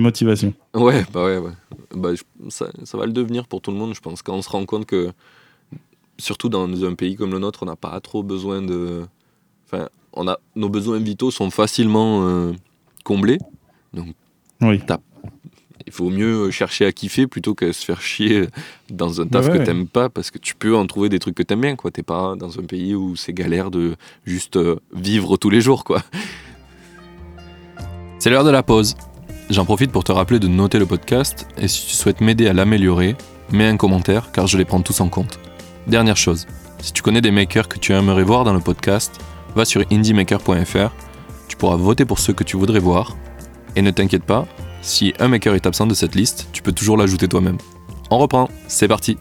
[0.00, 0.54] motivations.
[0.74, 1.52] Ouais, bah ouais, ouais.
[1.94, 2.10] Bah,
[2.48, 4.22] ça, ça, va le devenir pour tout le monde, je pense.
[4.22, 5.10] Quand on se rend compte que,
[6.18, 9.04] surtout dans un pays comme le nôtre, on n'a pas trop besoin de.
[9.66, 12.52] Enfin, on a, nos besoins vitaux sont facilement euh,
[13.04, 13.38] comblés.
[13.92, 14.14] Donc,
[14.60, 14.80] oui
[15.86, 18.46] il faut mieux chercher à kiffer plutôt qu'à se faire chier
[18.90, 21.42] dans un taf que t'aimes pas parce que tu peux en trouver des trucs que
[21.42, 25.36] t'aimes bien quoi t'es pas dans un pays où c'est galère de juste euh, vivre
[25.36, 26.02] tous les jours quoi
[28.24, 28.96] c'est l'heure de la pause
[29.50, 32.54] j'en profite pour te rappeler de noter le podcast et si tu souhaites m'aider à
[32.54, 33.16] l'améliorer
[33.52, 35.38] mets un commentaire car je les prends tous en compte
[35.86, 36.46] dernière chose
[36.80, 39.20] si tu connais des makers que tu aimerais voir dans le podcast
[39.54, 40.90] va sur indiemaker.fr
[41.48, 43.14] tu pourras voter pour ceux que tu voudrais voir
[43.76, 44.46] et ne t'inquiète pas
[44.80, 47.56] si un maker est absent de cette liste, tu peux toujours l'ajouter toi-même.
[48.10, 49.16] On reprend, c'est parti.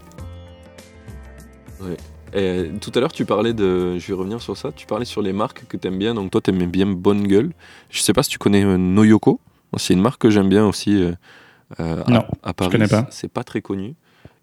[2.34, 3.98] Tout à l'heure, tu parlais de.
[4.00, 4.72] Je vais revenir sur ça.
[4.72, 6.14] Tu parlais sur les marques que tu aimes bien.
[6.14, 7.52] Donc, toi, tu aimes bien Bonne Gueule.
[7.90, 9.40] Je sais pas si tu connais euh, Noyoko.
[9.78, 11.14] C'est une marque que j'aime bien aussi euh,
[11.80, 12.72] euh, non, à, Paris.
[12.72, 13.08] Je connais pas.
[13.10, 13.96] C'est pas très connu.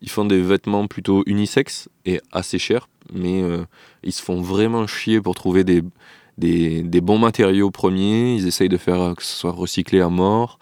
[0.03, 3.45] Ils font des vêtements plutôt unisex et assez chers, mais
[4.03, 5.82] ils se font vraiment chier pour trouver des,
[6.38, 8.34] des, des, bons matériaux premiers.
[8.34, 10.59] Ils essayent de faire que ce soit recyclé à mort.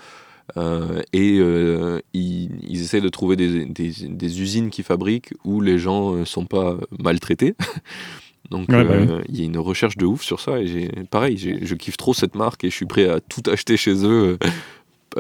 [0.57, 5.79] Euh, et euh, ils, ils, essaient de trouver des, des, usines qui fabriquent où les
[5.79, 7.55] gens ne euh, sont pas maltraités.
[8.51, 8.83] Donc bah
[9.29, 10.59] il y a une recherche de ouf sur ça.
[10.59, 14.07] Et pareil, je kiffe trop cette marque et je suis prêt à tout acheter chez
[14.07, 14.39] eux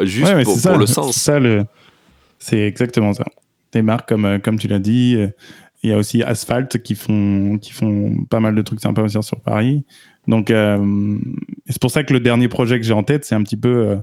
[0.01, 1.31] juste pour, le sens.
[2.39, 3.27] C'est exactement ça.
[3.73, 5.19] Des marques comme, comme tu l'as dit.
[5.83, 9.23] Il y a aussi Asphalt qui font, qui font pas mal de trucs sympas aussi
[9.23, 9.85] sur Paris.
[10.27, 13.59] Donc, c'est pour ça que le dernier projet que j'ai en tête, c'est un petit
[13.59, 13.99] peu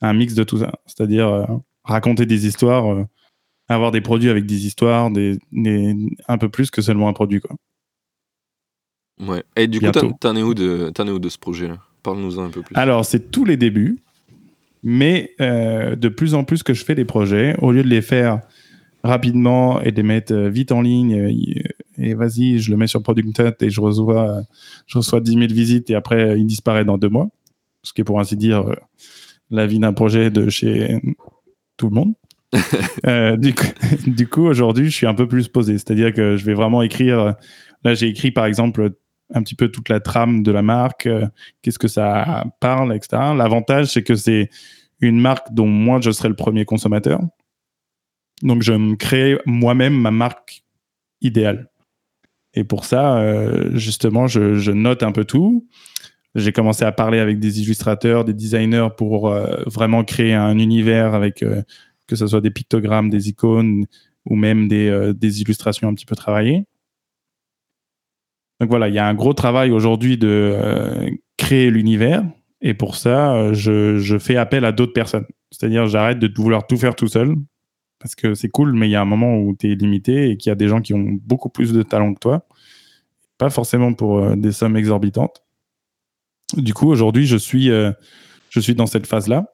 [0.00, 0.72] un mix de tout ça.
[0.86, 1.44] C'est-à-dire euh,
[1.84, 3.04] raconter des histoires, euh,
[3.68, 5.38] avoir des produits avec des histoires, des,
[6.28, 7.40] un peu plus que seulement un produit.
[7.40, 7.56] Quoi.
[9.20, 9.42] Ouais.
[9.56, 9.90] Et du coup,
[10.20, 11.78] t'en es, où de, es où de ce projet-là?
[12.02, 12.76] Parle-nous un peu plus.
[12.76, 13.98] Alors, c'est tous les débuts,
[14.82, 18.02] mais euh, de plus en plus que je fais des projets, au lieu de les
[18.02, 18.40] faire
[19.02, 21.32] rapidement et de les mettre vite en ligne,
[21.98, 24.42] et vas-y, je le mets sur Product et je reçois,
[24.86, 27.28] je reçois 10 000 visites et après, il disparaît dans deux mois.
[27.82, 28.64] Ce qui est pour ainsi dire
[29.50, 31.00] la vie d'un projet de chez
[31.76, 32.14] tout le monde.
[33.06, 33.36] Euh,
[34.06, 35.74] du coup, aujourd'hui, je suis un peu plus posé.
[35.74, 37.36] C'est-à-dire que je vais vraiment écrire.
[37.84, 38.90] Là, j'ai écrit par exemple
[39.32, 41.26] un petit peu toute la trame de la marque, euh,
[41.62, 43.22] qu'est-ce que ça parle, etc.
[43.36, 44.50] L'avantage, c'est que c'est
[45.00, 47.20] une marque dont moi, je serai le premier consommateur.
[48.42, 50.64] Donc, je me crée moi-même ma marque
[51.20, 51.68] idéale.
[52.54, 55.68] Et pour ça, euh, justement, je, note un peu tout.
[56.38, 61.14] J'ai commencé à parler avec des illustrateurs, des designers pour euh, vraiment créer un univers
[61.14, 61.62] avec euh,
[62.06, 63.86] que ce soit des pictogrammes, des icônes
[64.24, 66.64] ou même des, euh, des, illustrations un petit peu travaillées.
[68.60, 72.24] Donc voilà, il y a un gros travail aujourd'hui de créer l'univers
[72.60, 75.26] et pour ça, je, je fais appel à d'autres personnes.
[75.52, 77.36] C'est-à-dire, j'arrête de vouloir tout faire tout seul
[78.00, 80.36] Parce que c'est cool, mais il y a un moment où tu es limité et
[80.36, 82.46] qu'il y a des gens qui ont beaucoup plus de talent que toi.
[83.38, 85.44] Pas forcément pour des sommes exorbitantes.
[86.56, 87.92] Du coup, aujourd'hui, je suis, euh,
[88.74, 89.52] dans cette phase-là.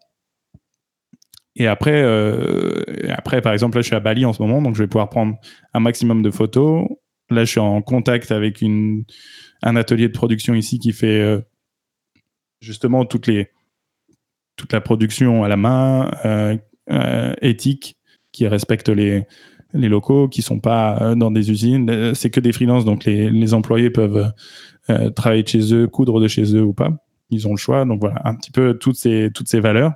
[1.57, 2.83] Et après, euh,
[3.43, 5.37] par exemple, là, je suis à Bali en ce moment, donc je vais pouvoir prendre
[5.73, 6.87] un maximum de photos.
[7.31, 11.41] Là, je suis en contact avec un atelier de production ici qui fait euh,
[12.61, 13.29] justement toute
[14.73, 16.57] la production à la main, euh,
[16.91, 17.97] euh, éthique,
[18.33, 19.27] qui respecte les,
[19.73, 21.89] locaux, qui sont pas euh, dans des usines.
[21.89, 24.33] Euh, C'est que des freelances, donc les employés peuvent
[24.91, 26.91] euh, travailler de chez eux, coudre de chez eux ou pas.
[27.31, 27.85] Ils ont le choix.
[27.85, 29.93] Donc voilà, un petit peu toutes ces, toutes ces valeurs.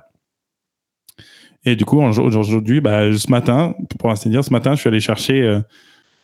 [1.65, 4.99] Et du coup, aujourd'hui, bah, ce matin, pour ainsi dire, ce matin, je suis allé
[4.99, 5.59] chercher euh,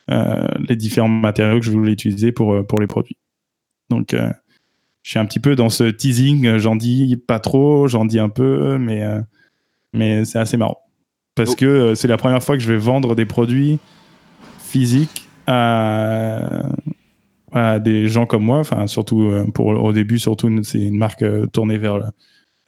[0.09, 3.17] euh, les différents matériaux que je voulais utiliser pour, pour les produits.
[3.89, 4.31] Donc, euh,
[5.03, 6.57] je suis un petit peu dans ce teasing.
[6.57, 9.03] J'en dis pas trop, j'en dis un peu, mais,
[9.93, 10.79] mais c'est assez marrant.
[11.35, 11.55] Parce Oh.
[11.55, 13.77] que c'est la première fois que je vais vendre des produits
[14.59, 16.63] physiques à,
[17.55, 18.59] des gens comme moi.
[18.59, 22.11] Enfin, surtout euh, pour, au début, surtout, c'est une marque euh, tournée vers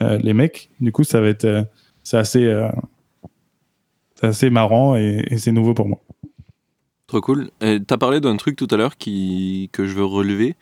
[0.02, 0.70] euh, les mecs.
[0.80, 1.68] Du coup, ça va être.
[2.04, 2.68] c'est assez,
[4.22, 6.00] assez marrant et, c'est nouveau pour moi.
[7.08, 7.50] Trop cool.
[7.62, 10.56] Tu as parlé d'un truc tout à l'heure qui, que je veux relever.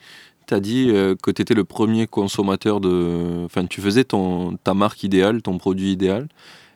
[0.48, 0.88] Tu as dit
[1.24, 3.46] que tu étais le premier consommateur de.
[3.46, 6.28] Enfin, tu faisais ton, ta marque idéale, ton produit idéal.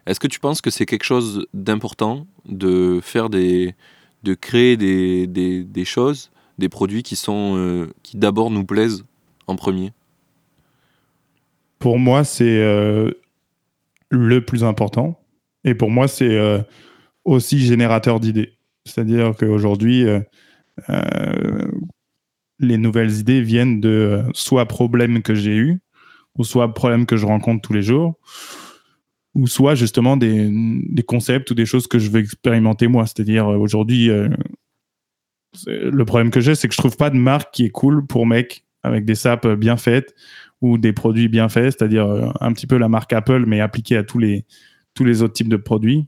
[0.07, 3.75] Est-ce que tu penses que c'est quelque chose d'important de faire des.
[4.23, 7.55] de créer des, des, des choses, des produits qui sont.
[7.57, 9.05] euh, qui d'abord nous plaisent
[9.47, 9.91] en premier
[11.79, 13.11] Pour moi, c'est euh,
[14.09, 15.19] le plus important.
[15.63, 16.59] Et pour moi, c'est euh,
[17.25, 18.53] aussi générateur d'idées.
[18.85, 20.05] C'est-à-dire qu'aujourd'hui,
[22.59, 25.79] les nouvelles idées viennent de soit problèmes que j'ai eus,
[26.37, 28.15] ou soit problèmes que je rencontre tous les jours,
[29.35, 30.49] ou soit justement des,
[30.89, 33.05] des concepts ou des choses que je veux expérimenter moi.
[33.05, 34.09] C'est-à-dire aujourd'hui,
[35.67, 38.25] le problème que j'ai, c'est que je trouve pas de marque qui est cool pour
[38.25, 40.13] mec avec des sapes bien faites
[40.61, 43.97] ou des produits bien faits, c'est-à-dire euh, un petit peu la marque Apple, mais appliquée
[43.97, 44.45] à tous les,
[44.93, 46.07] tous les autres types de produits,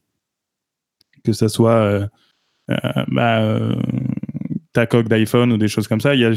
[1.24, 2.08] que ce soit euh,
[2.70, 2.76] euh,
[3.08, 3.76] bah, euh,
[4.74, 6.16] ta coque d'iPhone ou des choses comme ça.
[6.16, 6.34] Il y a,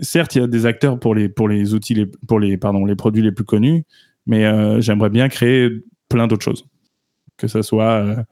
[0.00, 2.84] certes, il y a des acteurs pour les, pour les outils, les, pour les, pardon,
[2.84, 3.84] les produits les plus connus,
[4.26, 4.42] mais
[4.82, 5.70] j'aimerais bien créer
[6.08, 6.66] plein d'autres choses.
[7.36, 8.24] Que ce soit,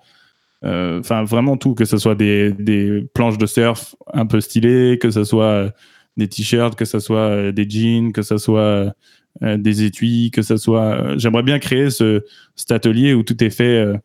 [0.64, 4.40] euh, euh, enfin, vraiment tout, que ce soit des, des planches de surf un peu
[4.40, 5.70] stylées, que ce soit euh,
[6.16, 8.94] des t-shirts, que ce soit euh, des jeans, que ce soit
[9.42, 10.82] euh, des étuis, que ce soit.
[10.82, 12.22] euh, J'aimerais bien créer ce,
[12.56, 13.96] cet atelier où tout est fait euh,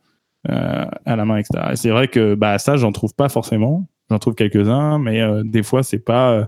[0.50, 1.70] euh, à la main, etc.
[1.74, 3.88] Et c'est vrai que bah, ça, j'en trouve pas forcément.
[4.10, 6.46] J'en trouve quelques-uns, mais euh, des fois, c'est pas euh,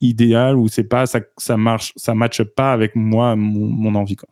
[0.00, 4.16] idéal ou c'est pas ça, ça marche, ça matche pas avec moi, mon, mon envie.
[4.16, 4.28] Quoi.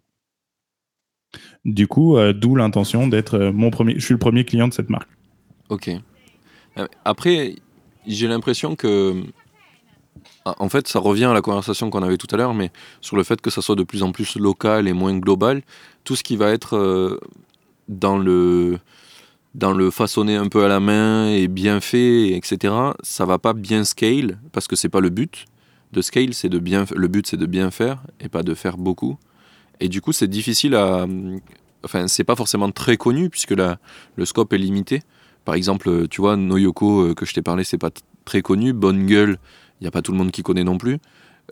[1.64, 3.94] Du coup, euh, d'où l'intention d'être euh, mon premier.
[3.94, 5.08] Je suis le premier client de cette marque.
[5.70, 5.90] Ok.
[6.78, 7.56] Euh, Après,
[8.06, 9.22] j'ai l'impression que.
[10.44, 13.22] En fait, ça revient à la conversation qu'on avait tout à l'heure, mais sur le
[13.22, 15.62] fait que ça soit de plus en plus local et moins global,
[16.04, 17.18] tout ce qui va être
[17.88, 18.78] dans le
[19.54, 22.74] dans le façonné un peu à la main et bien fait, etc.
[23.02, 25.46] Ça va pas bien scale parce que c'est pas le but
[25.92, 26.84] de scale, c'est de bien.
[26.94, 29.16] Le but c'est de bien faire et pas de faire beaucoup.
[29.80, 31.06] Et du coup, c'est difficile à.
[31.84, 33.78] Enfin, c'est pas forcément très connu puisque la,
[34.16, 35.02] le scope est limité.
[35.44, 37.90] Par exemple, tu vois, Noyoko euh, que je t'ai parlé, c'est pas
[38.24, 38.72] très connu.
[38.72, 39.36] Bonne gueule,
[39.80, 40.98] il n'y a pas tout le monde qui connaît non plus.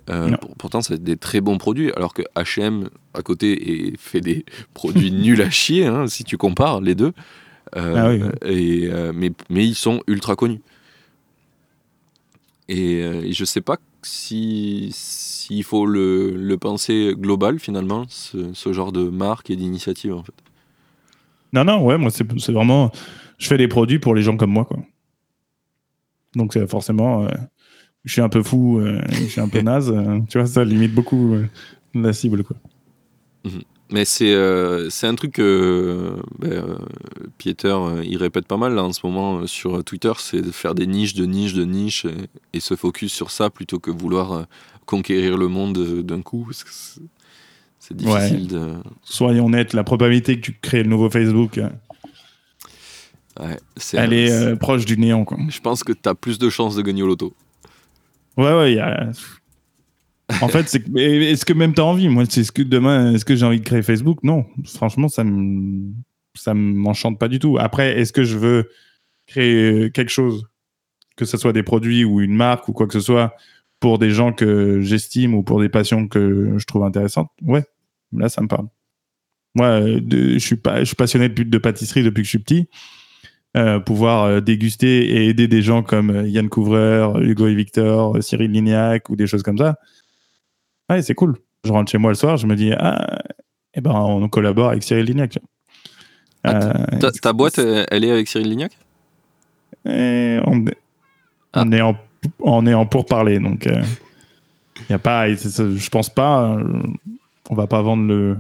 [0.09, 0.39] Euh, Non.
[0.39, 4.47] pour- pourtant, c'est des très bons produits, alors que H&M à côté et fait des
[4.73, 7.13] produits nuls à chier, hein, si tu compares les deux.
[7.77, 8.85] Euh, Ah oui, oui.
[8.85, 10.61] et, euh, mais, mais ils sont ultra connus.
[12.69, 14.91] Et, et je sais pas si
[15.43, 20.23] s'il faut le, le penser global finalement, ce, ce genre de marque et d'initiative en
[20.23, 20.35] fait.
[21.53, 22.91] Non, non, ouais, moi, c'est vraiment.
[23.39, 24.79] Je fais des produits pour les gens comme moi, quoi.
[26.35, 27.25] Donc, forcément.
[27.25, 27.29] euh,
[28.05, 29.91] je suis un peu fou, euh, je suis un peu naze.
[29.91, 31.37] euh, tu vois, ça limite beaucoup
[31.95, 32.57] la cible, quoi.
[33.91, 34.35] Mais c'est
[34.89, 36.79] c'est un truc que ben,
[37.37, 40.87] Pieter il répète pas mal là, en ce moment sur Twitter, c'est de faire des
[40.87, 44.47] niches, de niches, de niches et, et se focus sur ça plutôt que vouloir
[44.93, 46.49] conquérir le monde euh, d'un coup.
[46.53, 47.01] c'est-
[47.95, 48.75] difficile de.
[49.03, 51.69] Soyons honnêtes, la probabilité que tu crées le nouveau Facebook, euh,
[53.41, 53.57] Ouais,
[53.95, 55.39] elle est euh, proche du néant, quoi.
[55.49, 57.33] Je pense que tu as plus de chances de gagner au loto.
[58.37, 59.11] Ouais, ouais, y a.
[60.43, 62.09] En fait, est-ce que même t'as envie?
[62.09, 64.19] Moi, c'est ce que demain, est-ce que j'ai envie de créer Facebook?
[64.23, 65.93] Non, franchement, ça me,
[66.35, 67.57] ça m'enchante pas du tout.
[67.59, 68.71] Après, est-ce que je veux
[69.27, 70.47] créer quelque chose,
[71.17, 73.35] que ce soit des produits ou une marque ou quoi que ce soit,
[73.83, 77.65] pour des gens que j'estime ou pour des passions que je trouve intéressantes Ouais,
[78.17, 78.69] là, ça me parle.
[79.55, 82.39] Moi, euh, de- je suis pas, je suis passionné de, pâtisserie depuis que je suis
[82.39, 82.69] petit.
[83.55, 88.51] euh, pouvoir euh, déguster et aider des gens comme Yann Couvreur, Hugo et Victor, Cyril
[88.51, 89.77] Lignac ou des choses comme ça.
[90.89, 91.37] Ouais, c'est cool.
[91.65, 93.19] Je rentre chez moi le soir, je me dis, ah,
[93.75, 95.39] eh ben, on collabore avec Cyril Lignac.
[96.45, 98.73] Ah, Euh, Ta, ta boîte, elle est avec Cyril Lignac?
[99.85, 100.79] Et on, est-
[101.53, 101.65] Ah.
[101.67, 101.95] on est en,
[102.41, 103.69] on est en pourparlers, donc
[104.89, 106.83] il y a pas, je pense pas, euh,
[107.51, 108.37] on va pas vendre le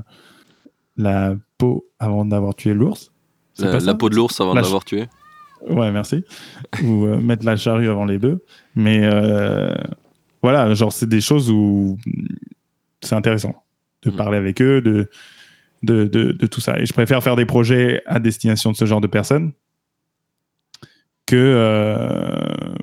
[0.96, 3.10] la peau avant d'avoir tué l'ours.
[3.58, 5.06] La, peau de l'ours avant l'avoir tué
[5.68, 6.24] Ouais, merci.
[6.82, 8.42] Ou euh, mettre la charrue avant les bœufs.
[8.74, 9.74] Mais euh,
[10.42, 11.98] voilà, genre, c'est des choses où
[13.00, 13.54] c'est intéressant
[14.02, 14.16] de Mm.
[14.16, 15.08] parler avec eux, de,
[15.82, 16.78] de, de, de tout ça.
[16.78, 19.52] Et je préfère faire des projets à destination de ce genre de personnes
[21.26, 22.74] que euh,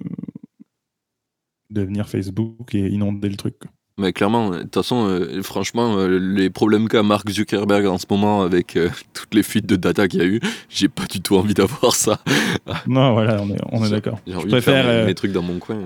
[1.70, 3.55] devenir Facebook et inonder le truc.
[3.97, 8.05] Mais clairement, de toute façon, euh, franchement, euh, les problèmes qu'a Mark Zuckerberg en ce
[8.09, 10.39] moment avec euh, toutes les fuites de data qu'il y a eu,
[10.70, 12.20] j'ai pas du tout envie d'avoir ça.
[12.88, 14.20] Non, voilà, on est, on est d'accord.
[14.26, 15.84] J'ai Je envie de faire préfère mes, trucs dans mon coin.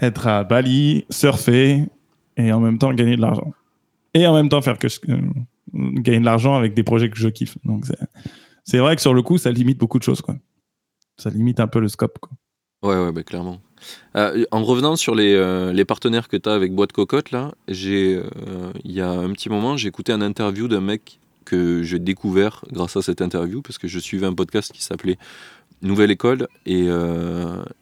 [0.00, 1.84] être à Bali, surfer
[2.38, 3.52] et en même temps gagner de l'argent.
[4.14, 4.98] Et en même temps faire que je,
[5.74, 7.58] gagner de l'argent avec des projets que je kiffe.
[7.64, 7.98] Donc c'est-
[8.64, 10.22] c'est vrai que sur le coup, ça limite beaucoup de choses.
[10.22, 10.36] Quoi.
[11.18, 12.18] Ça limite un peu le scope.
[12.20, 12.30] Quoi.
[12.82, 13.60] Ouais, ouais, bah, clairement.
[14.16, 17.52] Euh, en revenant sur les, euh, les partenaires que tu as avec Boîte Cocotte, là,
[17.68, 21.82] j'ai, euh, il y a un petit moment, j'ai écouté un interview d'un mec que
[21.82, 25.18] j'ai découvert grâce à cette interview, parce que je suivais un podcast qui s'appelait
[25.80, 26.88] Nouvelle École, et,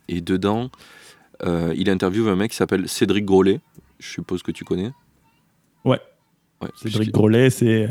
[0.09, 0.71] et dedans,
[1.43, 3.61] il interviewe un mec qui s'appelle Cédric Grolet,
[3.99, 4.93] je suppose que tu connais.
[5.85, 6.01] Ouais.
[6.63, 7.89] Ouais, Cédric Grolet, c'est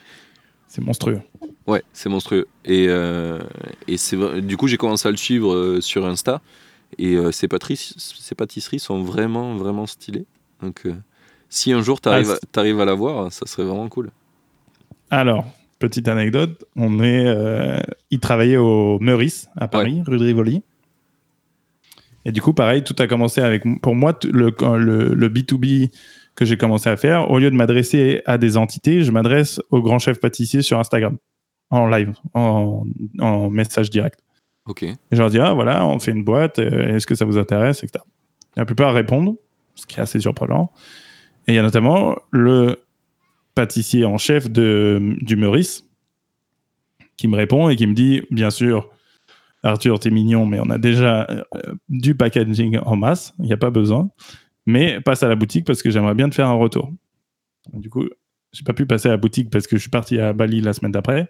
[0.72, 1.20] c'est monstrueux.
[1.66, 2.48] Ouais, c'est monstrueux.
[2.64, 3.38] Et, euh,
[3.86, 6.40] et c'est du coup, j'ai commencé à le suivre euh, sur Insta.
[6.98, 10.26] Et euh, ses pâtisseries sont vraiment, vraiment stylées.
[10.60, 10.94] Donc, euh,
[11.48, 14.10] si un jour tu arrives, Ah, à la voir, ça serait vraiment cool.
[15.10, 15.44] Alors,
[15.78, 17.80] petite anecdote, on est, euh,
[18.10, 20.62] il travaillait au Meurice à Paris, rue de Rivoli.
[22.24, 25.90] Et du coup, pareil, tout a commencé avec, pour moi, le, le, le B2B
[26.34, 29.82] que j'ai commencé à faire, au lieu de m'adresser à des entités, je m'adresse aux
[29.82, 31.18] grands chefs pâtissiers sur Instagram,
[31.70, 32.84] en live, en,
[33.18, 34.20] en message direct.
[34.66, 34.82] Ok.
[34.84, 37.38] Et je leur dis, ah voilà, on fait une boîte, euh, est-ce que ça vous
[37.38, 38.04] intéresse, etc.
[38.56, 39.36] La plupart répondent,
[39.74, 40.72] ce qui est assez surprenant.
[41.48, 42.84] Et il y a notamment le
[43.54, 45.84] pâtissier en chef de, du Meurice
[47.16, 48.88] qui me répond et qui me dit, bien sûr,
[49.62, 51.42] Arthur, t'es mignon, mais on a déjà euh,
[51.88, 54.10] du packaging en masse, il n'y a pas besoin.
[54.66, 56.92] Mais passe à la boutique parce que j'aimerais bien te faire un retour.
[57.72, 58.08] Du coup,
[58.52, 60.72] j'ai pas pu passer à la boutique parce que je suis parti à Bali la
[60.72, 61.28] semaine d'après.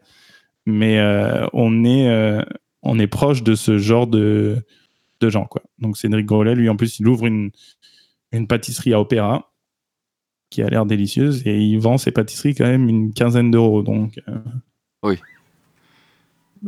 [0.66, 2.44] Mais euh, on est...
[2.82, 4.56] on est proche de ce genre de,
[5.20, 5.44] de gens.
[5.46, 5.62] Quoi.
[5.78, 7.50] Donc Cédric Grolet, lui, en plus, il ouvre une,
[8.32, 9.50] une pâtisserie à Opéra
[10.50, 13.82] qui a l'air délicieuse et il vend ses pâtisseries quand même une quinzaine d'euros.
[13.82, 14.36] Donc, euh,
[15.02, 15.18] Oui.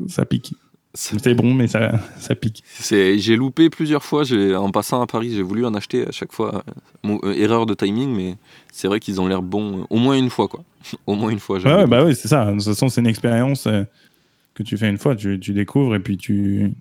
[0.09, 0.55] Ça pique.
[0.97, 2.63] C'est- C'est bon, mais ça, ça pique.
[2.81, 4.23] J'ai loupé plusieurs fois.
[4.57, 6.65] En passant à Paris, j'ai voulu en acheter à chaque fois.
[7.03, 8.37] Mon- euh, erreur de timing, mais
[8.73, 9.81] c'est vrai qu'ils ont l'air bons.
[9.81, 10.63] euh, au moins une fois, quoi.
[11.07, 11.59] au moins une fois.
[11.61, 12.47] Ouais, bah oui, c'est ça.
[12.47, 13.67] De toute façon, c'est une expérience
[14.55, 16.73] que tu fais une fois, tu, tu découvres et puis tu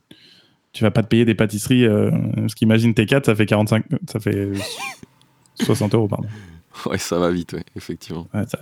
[0.71, 1.85] tu vas pas te payer des pâtisseries.
[1.85, 4.49] Euh, parce qu'imagine T4, ça fait 45, ça fait
[5.61, 6.27] 60 euros, pardon.
[6.87, 8.27] Ouais, ça va vite, ouais, effectivement.
[8.33, 8.57] Ouais, ça,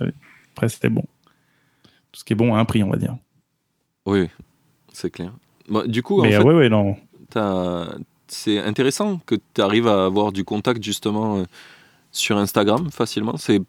[0.54, 1.04] après, c'était bon.
[2.12, 3.16] Tout ce qui est bon a un prix, on va dire.
[4.04, 4.28] Oui,
[4.92, 5.32] c'est clair.
[5.70, 6.96] Bah, du coup, en fait, ouais, ouais, non.
[7.30, 7.96] T'as-
[8.28, 11.44] C'est intéressant que tu arrives à avoir du contact justement euh,
[12.10, 13.36] sur Instagram facilement.
[13.38, 13.62] C'est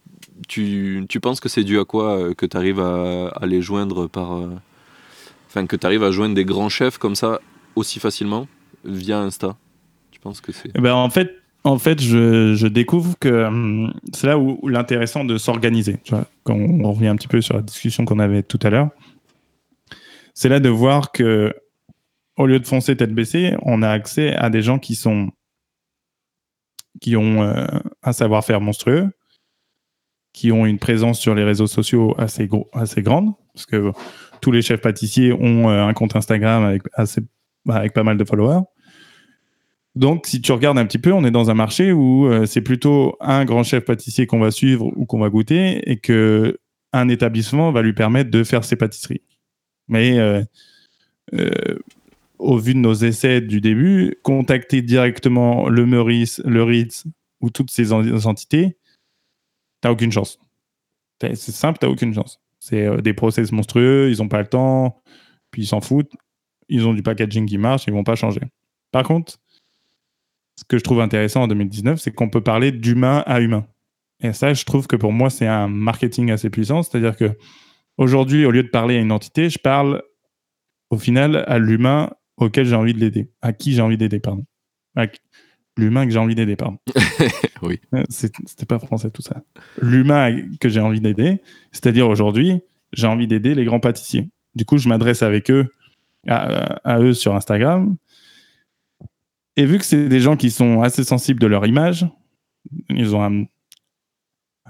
[0.50, 3.62] tu, tu penses que c'est dû à quoi euh, que tu arrives à, à les
[3.62, 4.50] joindre par euh,
[5.68, 7.40] que tu arrives à joindre des grands chefs comme ça
[7.76, 8.48] aussi facilement
[8.84, 9.56] via Insta.
[10.12, 13.94] Tu penses que c'est Eh ben, en fait, en fait je, je découvre que hum,
[14.14, 15.98] c'est là où, l'intéressant de s'organiser.
[16.44, 18.90] Quand on revient un petit peu sur la discussion qu'on avait tout à l'heure,
[20.34, 21.54] c'est là de voir que
[22.38, 25.30] au lieu de foncer tête baissée, on a accès à des gens qui sont
[27.02, 27.66] qui ont euh,
[28.04, 29.10] un savoir-faire monstrueux,
[30.32, 33.92] qui ont une présence sur les réseaux sociaux assez gros, assez grande, parce que
[34.44, 36.78] tous les chefs pâtissiers ont euh, un compte Instagram
[37.66, 38.64] bah, avec pas mal de followers.
[39.96, 42.62] Donc, si tu regardes un petit peu, on est dans un marché où euh, c'est
[42.62, 46.60] plutôt un grand chef pâtissier qu'on va suivre ou qu'on va goûter et que
[46.92, 49.22] un établissement va lui permettre de faire ses pâtisseries.
[49.88, 50.44] Mais euh,
[52.38, 57.06] au vu de nos essais du début, contacter directement le Meurice, le Ritz
[57.40, 58.78] ou toutes ces en- entités,
[59.80, 60.40] t'as aucune chance.
[61.22, 62.42] C'est simple, t'as aucune chance.
[62.64, 65.02] C'est euh, des process monstrueux, ils n'ont pas le temps,
[65.52, 66.14] puis ils s'en foutent.
[66.70, 68.40] Ils ont du packaging qui marche, ils vont pas changer.
[68.94, 69.38] Par contre,
[70.56, 73.68] ce que je trouve intéressant en 2019, c'est qu'on peut parler d'humain à humain.
[74.22, 76.84] Et ça, je trouve que pour moi, c'est un marketing assez puissant.
[76.84, 77.38] C'est-à-dire que
[77.98, 80.02] aujourd'hui, au lieu de parler à une entité, je parle
[80.90, 84.46] au final à l'humain auquel j'ai envie de l'aider, à qui j'ai envie d'aider, pardon.
[85.76, 86.78] L'humain que j'ai envie d'aider, pardon.
[87.64, 87.80] oui.
[87.96, 89.44] Euh, c'était pas français tout ça.
[89.82, 92.62] L'humain que j'ai envie d'aider, c'est-à-dire aujourd'hui,
[92.94, 94.30] j'ai envie d'aider les grands pâtissiers.
[94.56, 95.68] Du coup, je m'adresse avec eux,
[96.28, 97.96] à, eux sur Instagram.
[99.56, 102.06] Et vu que c'est des gens qui sont assez sensibles de leur image,
[102.90, 103.46] ils ont un,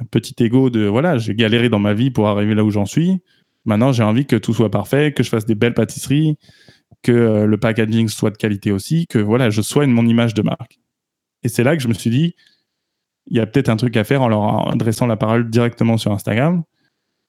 [0.09, 3.21] petit ego de voilà, j'ai galéré dans ma vie pour arriver là où j'en suis.
[3.65, 6.37] Maintenant, j'ai envie que tout soit parfait, que je fasse des belles pâtisseries,
[7.01, 10.41] que euh, le packaging soit de qualité aussi, que voilà, je soigne mon image de
[10.41, 10.79] marque.
[11.43, 12.35] Et c'est là que je me suis dit,
[13.27, 16.11] il y a peut-être un truc à faire en leur adressant la parole directement sur
[16.11, 16.63] Instagram,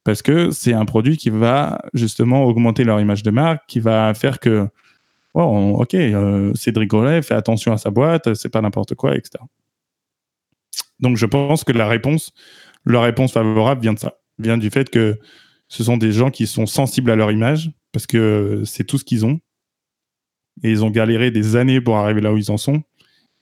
[0.05, 4.13] parce que c'est un produit qui va justement augmenter leur image de marque, qui va
[4.15, 4.69] faire que,
[5.35, 9.43] oh, ok, euh, Cédric Grolet fait attention à sa boîte, c'est pas n'importe quoi, etc.
[11.01, 12.33] Donc je pense que la réponse,
[12.85, 15.19] la réponse favorable vient de ça, vient du fait que
[15.69, 19.05] ce sont des gens qui sont sensibles à leur image, parce que c'est tout ce
[19.05, 19.41] qu'ils ont,
[20.63, 22.83] et ils ont galéré des années pour arriver là où ils en sont.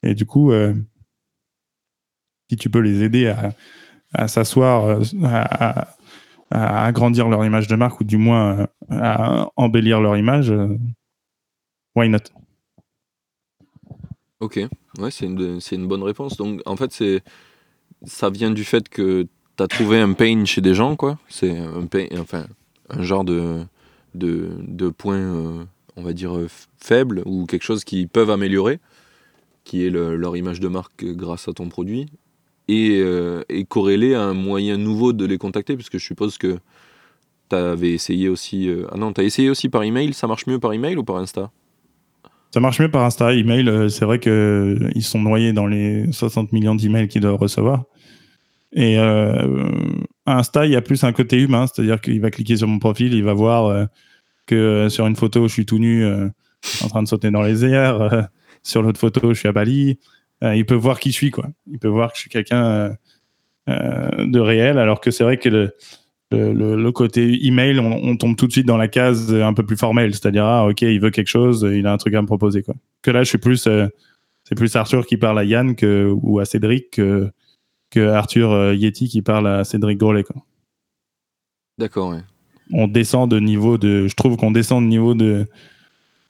[0.02, 0.74] Et du coup, euh,
[2.50, 3.32] si tu peux les aider
[4.12, 5.86] à, s'asseoir, euh, à,
[6.50, 10.52] agrandir leur image de marque ou du moins euh, à embellir leur image,
[11.94, 12.18] why not?
[14.40, 14.60] Ok,
[14.98, 16.36] ouais, c'est une, bonne réponse.
[16.36, 17.22] Donc en fait, c'est
[18.04, 21.18] ça vient du fait que tu as trouvé un pain chez des gens, quoi.
[21.28, 22.46] C'est un pain, enfin,
[22.90, 23.64] un genre de,
[24.14, 25.64] de, de point,
[25.96, 26.36] on va dire,
[26.76, 28.80] faible ou quelque chose qu'ils peuvent améliorer
[29.64, 32.06] qui est leur image de marque grâce à ton produit,
[32.68, 36.58] et, euh, corrélé à un moyen nouveau de les contacter, puisque je suppose que
[37.50, 38.68] tu avais essayé aussi...
[38.68, 41.04] Euh, ah non, tu as essayé aussi par email, ça marche mieux par email ou
[41.04, 41.50] par Insta?
[42.52, 43.34] Ça marche mieux par Insta.
[43.34, 47.84] Email, euh, c'est vrai qu'ils sont noyés dans les 60 millions d'emails qu'ils doivent recevoir.
[48.74, 48.96] Et
[50.24, 53.12] Insta, il y a plus un côté humain, c'est-à-dire qu'il va cliquer sur mon profil,
[53.12, 53.86] il va voir
[54.46, 56.06] que sur une photo, je suis tout nu
[56.82, 58.30] en train de sauter dans les airs
[58.62, 59.98] sur l'autre photo, je suis à Bali.
[60.42, 61.48] Euh, il peut voir qui je suis, quoi.
[61.70, 62.90] Il peut voir que je suis quelqu'un euh,
[63.68, 65.72] euh, de réel, alors que c'est vrai que le,
[66.30, 70.14] le, côté email, on, tombe tout de suite dans la case un peu plus formelle,
[70.14, 72.74] c'est-à-dire ah ok, il veut quelque chose, il a un truc à me proposer, quoi.
[73.02, 73.68] Que là, je suis plus,
[74.44, 77.30] c'est plus Arthur qui parle à Yann que, ou à Cédric que,
[77.90, 80.36] que Arthur Yeti qui parle à Cédric Grolet, quoi.
[81.78, 82.22] D'accord, ouais.
[82.72, 85.46] On descend de niveau de, je trouve qu'on descend de niveau de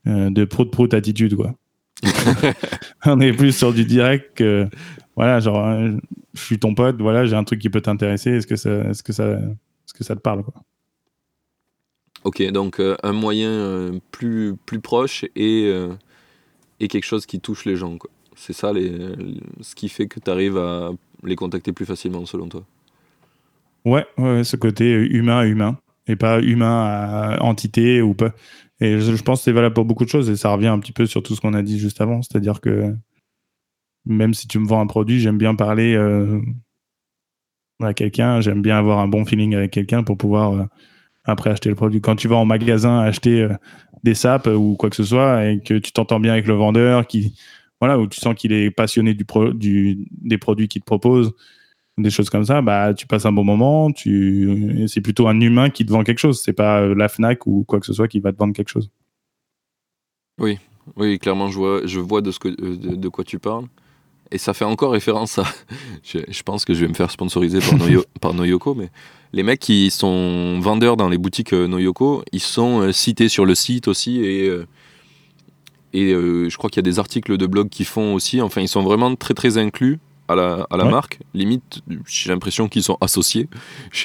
[0.04, 1.54] de prout prout attitude, quoi.
[3.06, 4.68] on est plus sur du direct que
[5.16, 5.92] voilà, genre euh,
[6.34, 9.02] je suis ton pote, voilà, j'ai un truc qui peut t'intéresser, est-ce que ça est-ce
[9.02, 10.54] que ça est-ce que ça te parle quoi?
[12.24, 15.72] OK, donc euh, un moyen euh, plus plus proche et
[16.80, 18.10] et quelque chose qui touche les gens quoi.
[18.34, 18.92] C'est ça les,
[19.60, 20.90] ce qui fait que tu arrives à
[21.22, 22.64] les contacter plus facilement selon toi?
[23.84, 28.32] Ouais, ouais, ce côté humain à humain et pas humain à entité ou pas.
[28.82, 30.90] Et je, pense que c'est valable pour beaucoup de choses et ça revient un petit
[30.90, 32.20] peu sur tout ce qu'on a dit juste avant.
[32.20, 32.92] C'est-à-dire que
[34.04, 36.40] même si tu me vends un produit, j'aime bien parler euh,
[37.80, 40.64] à quelqu'un, j'aime bien avoir un bon feeling avec quelqu'un pour pouvoir euh,
[41.22, 42.00] après acheter le produit.
[42.00, 43.54] Quand tu vas en magasin acheter euh,
[44.02, 47.06] des sapes ou quoi que ce soit et que tu t'entends bien avec le vendeur,
[47.06, 47.38] qui,
[47.80, 51.34] voilà, où tu sens qu'il est passionné des produits qu'il te propose,
[51.98, 54.84] des choses comme ça, bah, tu passes un bon moment, tu...
[54.88, 57.64] c'est plutôt un humain qui te vend quelque chose, c'est pas euh, la FNAC ou
[57.64, 58.90] quoi que ce soit qui va te vendre quelque chose.
[60.40, 60.58] Oui,
[60.96, 63.66] oui, clairement, je vois, je vois de, ce que, euh, de, quoi tu parles.
[64.30, 65.44] Et ça fait encore référence à.
[66.02, 67.78] Je, pense que je vais me faire sponsoriser par,
[68.20, 68.88] par Noyoko, mais
[69.34, 73.54] les mecs qui sont vendeurs dans les boutiques euh, Noyoko, ils sont cités sur le
[73.54, 74.50] site aussi et.
[75.94, 78.40] Et je crois qu'il y a des articles de blog qui font aussi.
[78.40, 79.98] Enfin, ils sont vraiment très très inclus
[80.32, 81.20] à la, à la marque.
[81.34, 83.48] Limite, j'ai l'impression qu'ils sont associés.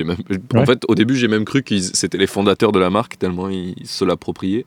[0.02, 0.18] Même,
[0.56, 3.50] en fait, au début, j'ai même cru qu'ils c'était les fondateurs de la marque, tellement
[3.50, 4.66] ils se l'appropriaient.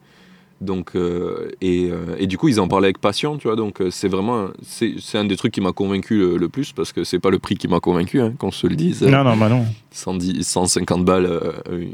[0.61, 3.57] Donc, euh, et, euh, et, du coup, ils en parlaient avec passion, tu vois.
[3.57, 7.03] Donc, euh, c'est vraiment, c'est un des trucs qui m'a convaincu le, plus parce que
[7.03, 9.03] c'est pas le prix qui m'a convaincu, hein, qu'on se le dise.
[9.03, 9.65] Non, non, bah non.
[9.93, 11.41] 110, 150 balles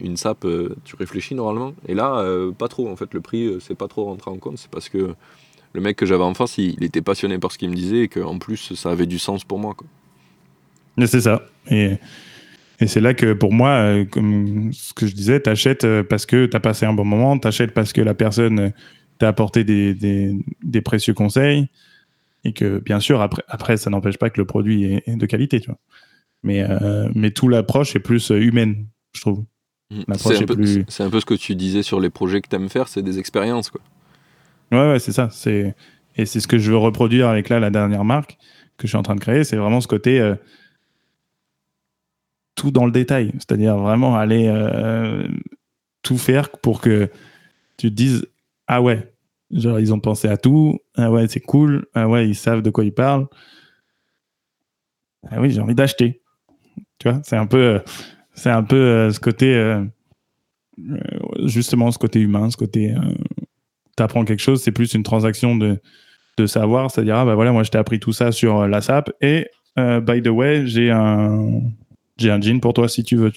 [0.02, 0.46] une sape,
[0.84, 1.74] tu réfléchis normalement.
[1.86, 2.24] Et là,
[2.58, 2.88] pas trop.
[2.88, 4.58] En fait, le prix, c'est pas trop rentré en compte.
[4.58, 5.14] C'est parce que
[5.76, 8.08] le mec que j'avais en face, il, était passionné par ce qu'il me disait et
[8.08, 9.74] qu'en plus, ça avait du sens pour moi.
[9.74, 9.86] Quoi.
[11.06, 11.42] C'est ça.
[11.70, 11.98] Et,
[12.80, 16.24] et c'est là que pour moi, euh, comme ce que je disais, t'achètes euh, parce
[16.24, 18.72] que t'as passé un bon moment, t'achètes parce que la personne
[19.18, 21.68] t'a apporté des, des, précieux conseils
[22.44, 25.60] et que bien sûr, après, après ça n'empêche pas que le produit est, de qualité.
[25.60, 25.78] Tu vois.
[26.42, 29.44] Mais, euh, mais tout l'approche est plus humaine, je trouve.
[29.90, 30.14] Mmh.
[30.16, 31.00] C'est un, plus...
[31.00, 33.18] un, peu ce que tu disais sur les projets que tu aimes faire, c'est des
[33.18, 33.70] expériences.
[33.70, 33.82] Quoi.
[34.72, 35.28] Ouais, ouais c'est ça.
[35.30, 35.74] C'est
[36.16, 38.38] et c'est ce que je veux reproduire avec là la dernière marque
[38.78, 39.44] que je suis en train de créer.
[39.44, 40.34] C'est vraiment ce côté euh,
[42.54, 45.28] tout dans le détail, c'est-à-dire vraiment aller euh,
[46.02, 47.10] tout faire pour que
[47.76, 48.26] tu te dises
[48.66, 49.12] ah ouais,
[49.50, 52.70] genre ils ont pensé à tout, ah ouais, c'est cool, ah ouais, ils savent de
[52.70, 53.26] quoi ils parlent.
[55.30, 56.22] Ah oui, j'ai envie d'acheter.
[56.98, 57.78] Tu vois, c'est un peu, euh,
[58.32, 59.76] c'est un peu ce côté,
[61.44, 62.94] justement, ce côté humain, ce côté,
[63.96, 65.78] tu apprends quelque chose, c'est plus une transaction de,
[66.36, 69.10] de savoir, c'est-à-dire, ah bah voilà, moi je t'ai appris tout ça sur la SAP
[69.20, 71.60] et by the way, j'ai un,
[72.16, 73.32] j'ai un jean pour toi si tu veux.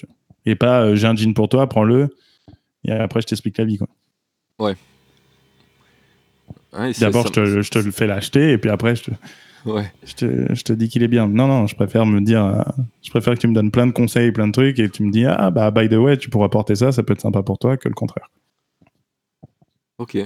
[0.46, 2.14] Et pas, j'ai un jean pour toi, prends-le
[2.84, 3.78] et après je t'explique la vie.
[3.78, 3.88] Quoi.
[4.58, 4.76] Ouais.
[7.00, 9.10] D'abord, je te, je te, le fais l'acheter et puis après, je te,
[9.66, 9.92] Ouais.
[10.04, 11.28] Je te, je te, dis qu'il est bien.
[11.28, 12.62] Non, non, je préfère me dire, euh,
[13.02, 15.10] je préfère que tu me donnes plein de conseils, plein de trucs, et tu me
[15.10, 17.58] dis, ah bah, by the way, tu pourras porter ça, ça peut être sympa pour
[17.58, 18.28] toi, que le contraire.
[19.98, 20.16] Ok.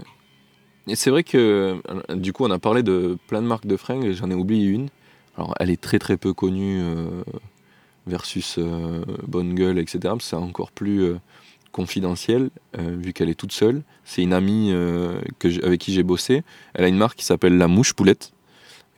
[0.86, 1.80] Et c'est vrai que,
[2.10, 4.34] euh, du coup, on a parlé de plein de marques de fringues, et j'en ai
[4.34, 4.88] oublié une.
[5.36, 7.22] Alors, elle est très très peu connue euh,
[8.06, 8.58] versus
[9.26, 10.14] Bonne Gueule, etc.
[10.20, 11.14] C'est encore plus
[11.72, 13.82] confidentiel, vu qu'elle est toute seule.
[14.04, 14.72] C'est une amie
[15.38, 16.42] que avec qui j'ai bossé.
[16.74, 18.34] Elle a une marque qui s'appelle La Mouche Poulette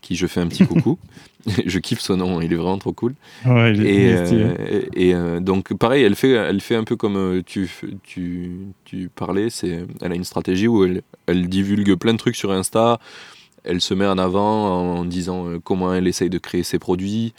[0.06, 0.98] qui je fais un petit coucou.
[1.66, 3.14] je kiffe son nom, il est vraiment trop cool.
[3.44, 7.42] Ouais, et, euh, et euh, donc pareil, elle fait, elle fait un peu comme euh,
[7.44, 7.70] tu,
[8.02, 8.50] tu,
[8.84, 12.50] tu parlais, c'est, elle a une stratégie où elle, elle divulgue plein de trucs sur
[12.50, 12.98] Insta,
[13.62, 17.34] elle se met en avant en disant comment elle essaye de créer ses produits,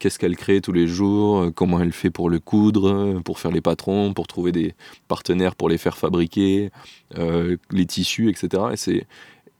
[0.00, 3.60] qu'est-ce qu'elle crée tous les jours, comment elle fait pour le coudre, pour faire les
[3.60, 4.74] patrons, pour trouver des
[5.08, 6.70] partenaires pour les faire fabriquer,
[7.14, 8.62] les tissus, etc.
[8.72, 9.06] Et c'est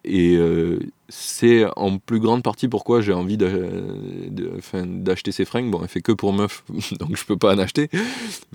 [0.05, 0.79] et euh,
[1.09, 5.71] c'est en plus grande partie pourquoi j'ai envie d'acheter ces fringues.
[5.71, 6.65] Bon, elle fait que pour meuf,
[6.99, 7.91] donc je peux pas en acheter.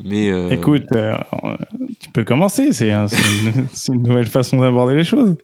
[0.03, 1.17] Mais euh, écoute, euh,
[1.99, 2.71] tu peux commencer.
[2.71, 2.91] C'est
[3.89, 5.35] une, nouvelle façon d'aborder les choses.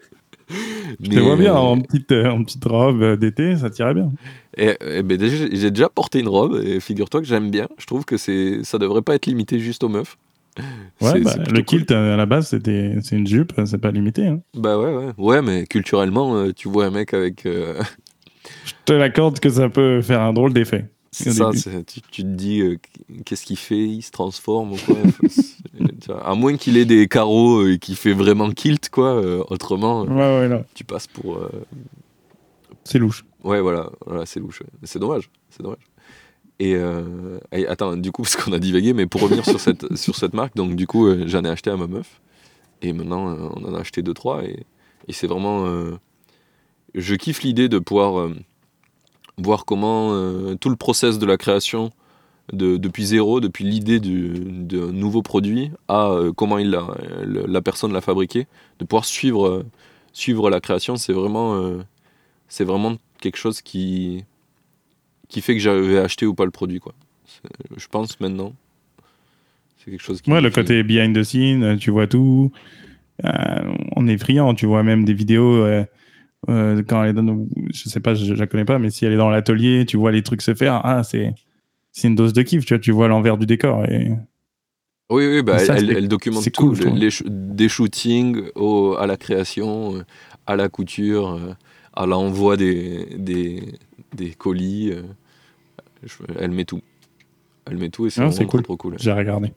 [1.00, 4.10] Je te vois bien en petite, en petite robe d'été, ça tirait bien.
[4.58, 7.68] Et, ben j'ai déjà porté une robe et figure-toi que j'aime bien.
[7.78, 10.18] Je trouve que c'est ça devrait pas être limité juste aux meufs.
[11.02, 14.28] Ouais, bah, le kilt à la base c'était c'est une jupe, c'est pas limité.
[14.28, 14.42] Hein.
[14.54, 17.46] Bah ouais, ouais, ouais, mais culturellement, euh, tu vois un mec avec.
[17.46, 17.82] Euh,
[18.66, 20.90] Je te l'accorde que ça peut faire un drôle d'effet.
[21.12, 21.50] C'est ça,
[21.88, 22.78] tu, tu, te dis euh,
[23.26, 24.98] qu'est-ce qu'il fait, il se transforme ou quoi?
[26.24, 29.16] à moins qu'il ait des carreaux et qu'il fait vraiment kilt, quoi.
[29.50, 31.50] autrement, ouais, ouais, tu passes pour.
[32.84, 33.26] C'est louche.
[33.44, 34.62] Ouais, voilà, voilà c'est louche.
[34.84, 35.80] C'est dommage, c'est dommage.
[36.62, 40.16] Euh, et, attends, du coup, parce qu'on a divagué, mais pour revenir sur, cette, sur
[40.16, 42.22] cette marque, donc du coup, euh, j'en ai acheté à ma meuf.
[42.82, 44.44] Et maintenant, euh, on en a acheté deux, trois.
[44.44, 44.66] Et,
[45.08, 45.66] et c'est vraiment.
[46.94, 48.30] je kiffe l'idée de pouvoir
[49.38, 51.92] voir comment tout le process de la création,
[52.54, 56.86] de, depuis zéro, depuis l'idée d'un nouveau produit, à comment il la,
[57.26, 58.46] la personne l'a fabriqué,
[58.78, 59.66] de pouvoir suivre,
[60.14, 61.60] suivre la création, c'est vraiment,
[62.50, 64.26] c'est vraiment quelque chose qui,
[65.30, 66.80] qui fait que j'avais acheté ou pas le produit.
[66.80, 66.94] Quoi.
[67.78, 68.54] Je pense maintenant.
[69.78, 70.30] C'est quelque chose qui.
[70.30, 72.52] Ouais, le côté behind the scene, tu vois tout.
[73.26, 75.64] Euh, on est friand, tu vois même des vidéos.
[75.64, 75.86] Euh,
[76.50, 79.14] euh, quand elle est dans, je sais pas, je, la connais pas, mais si elle
[79.14, 80.82] est dans l'atelier, tu vois les trucs se faire.
[80.84, 81.34] Ah, c'est
[81.92, 83.86] c'est une dose de kiff, tu vois, tu vois l'envers du décor.
[83.86, 84.12] Et...
[85.10, 88.44] Oui, oui, bah, elle, documente tout, les, des shootings
[89.00, 90.04] à la création,
[90.46, 91.40] à la couture,
[91.94, 93.64] à l'envoi des, des,
[94.16, 94.94] des colis
[96.38, 96.82] elle met tout.
[97.70, 98.64] Elle met tout et c'est ah, cool.
[98.64, 98.96] trop cool.
[99.00, 99.54] J'ai regardé.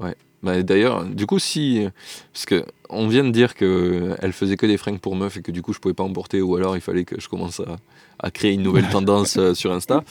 [0.00, 0.16] Ouais.
[0.42, 1.86] Bah, D'ailleurs, du coup, si.
[2.32, 5.62] Parce qu'on vient de dire qu'elle faisait que des fringues pour meufs et que du
[5.62, 7.76] coup, je pouvais pas en porter, ou alors il fallait que je commence à,
[8.18, 10.04] à créer une nouvelle tendance euh, sur Insta.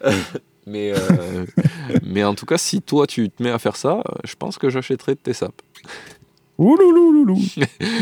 [0.66, 1.46] mais, euh,
[2.02, 4.68] mais en tout cas, si toi, tu te mets à faire ça, je pense que
[4.68, 5.62] j'achèterai de tes sapes.
[6.58, 7.38] Ouloulouloulou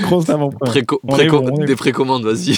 [0.02, 0.50] Grosse avant
[1.66, 2.56] Des précommandes, vas-y.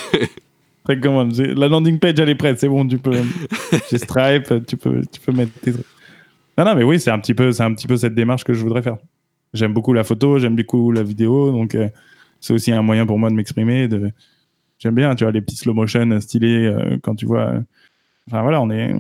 [0.89, 3.13] La landing page, elle est prête, c'est bon, tu peux.
[3.91, 5.87] J'ai Stripe, tu peux, tu peux mettre tes trucs.
[6.57, 8.63] Non, non, mais oui, c'est un, petit peu, un petit peu cette démarche que je
[8.63, 8.97] voudrais faire.
[9.55, 11.89] J'aime beaucoup la photo, j'aime beaucoup la vidéo, donc euh,
[12.41, 13.87] c'est aussi un moyen pour moi de m'exprimer.
[13.87, 14.11] De...
[14.79, 17.55] J'aime bien, tu vois, les petits slow motion stylés euh, quand tu vois.
[18.27, 18.93] Enfin voilà, on est.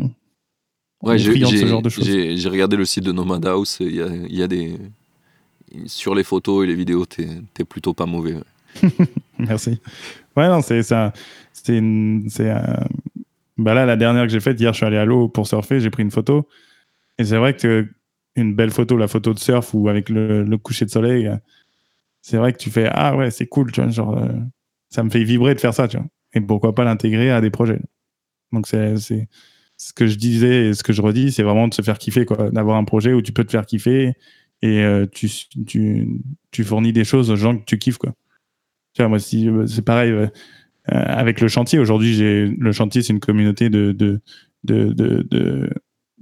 [1.02, 2.04] ouais, j'ai, ce genre de choses.
[2.04, 4.76] J'ai, regardé le site de Nomad House, il y a, y a, des.
[5.86, 8.36] Sur les photos et les vidéos, t'es plutôt pas mauvais.
[9.38, 9.80] Merci.
[10.38, 11.12] Ouais, non, c'est ça.
[11.52, 11.80] C'est
[13.56, 15.80] bah là la dernière que j'ai faite hier, je suis allé à l'eau pour surfer,
[15.80, 16.48] j'ai pris une photo
[17.18, 17.88] et c'est vrai que
[18.36, 21.28] une belle photo, la photo de surf ou avec le, coucher de soleil,
[22.22, 24.28] c'est vrai que tu fais ah ouais c'est cool, tu vois, genre euh,
[24.90, 26.06] ça me fait vibrer de faire ça, tu vois.
[26.34, 27.80] Et pourquoi pas l'intégrer à des projets.
[28.52, 28.94] Donc c'est
[29.76, 32.26] ce que je disais et ce que je redis, c'est vraiment de se faire kiffer,
[32.26, 34.14] quoi, d'avoir un projet où tu peux te faire kiffer
[34.62, 35.28] et euh, tu,
[35.66, 36.20] tu,
[36.52, 38.14] tu fournis des choses aux gens que tu kiffes, quoi.
[38.98, 40.26] Tu vois, moi, si, c'est pareil, euh,
[40.92, 44.20] euh, avec le chantier, aujourd'hui, j'ai le chantier, c'est une communauté de, de,
[44.64, 44.92] de,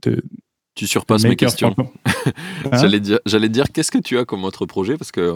[0.03, 0.23] de,
[0.75, 1.75] tu surpasses mes questions.
[2.27, 4.97] Hein j'allais dire, j'allais dire qu'est-ce que tu as comme autre projet?
[4.97, 5.33] Parce que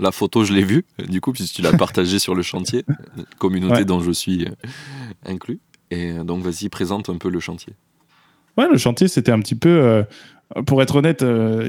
[0.00, 2.84] la photo je l'ai vue du coup puisque tu l'as partagée sur le chantier,
[3.38, 4.44] communauté dont je suis
[5.24, 5.60] inclus.
[5.92, 7.74] Et donc vas-y présente un peu le chantier.
[8.58, 10.04] Ouais, le chantier c'était un petit peu
[10.66, 11.68] pour être honnête, euh,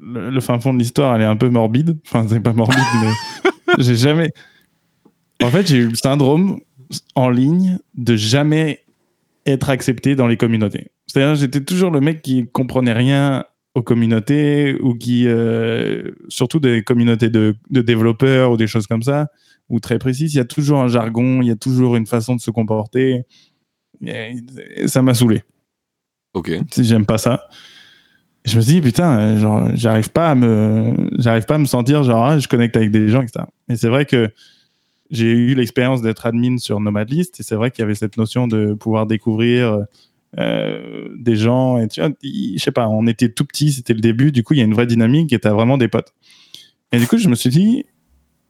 [0.00, 1.98] le, fin fond de l'histoire, elle est un peu morbide.
[2.06, 4.30] Enfin, c'est pas morbide, mais j'ai jamais.
[5.42, 6.60] En fait, j'ai eu le syndrome
[7.14, 8.84] en ligne de jamais
[9.46, 10.90] être accepté dans les communautés.
[11.06, 13.44] C'est-à-dire, j'étais toujours le mec qui comprenait rien
[13.74, 19.02] aux communautés ou qui, euh, surtout des communautés de, de, développeurs ou des choses comme
[19.02, 19.28] ça,
[19.68, 22.34] ou très précises, il y a toujours un jargon, il y a toujours une façon
[22.34, 23.22] de se comporter.
[24.04, 24.34] Et
[24.86, 25.44] ça m'a saoulé.
[26.34, 26.52] Ok.
[26.76, 27.48] J'aime pas ça
[28.44, 32.02] je me dis putain euh, genre j'arrive pas à me j'arrive pas à me sentir
[32.02, 34.30] genre ah, je connecte avec des gens etc et c'est vrai que
[35.10, 38.46] j'ai eu l'expérience d'être admin sur Nomadlist et c'est vrai qu'il y avait cette notion
[38.46, 39.86] de pouvoir découvrir
[40.38, 44.00] euh, des gens et tu vois je sais pas on était tout petit c'était le
[44.00, 46.14] début du coup il y a une vraie dynamique et t'as vraiment des potes
[46.92, 47.84] et du coup je me suis dit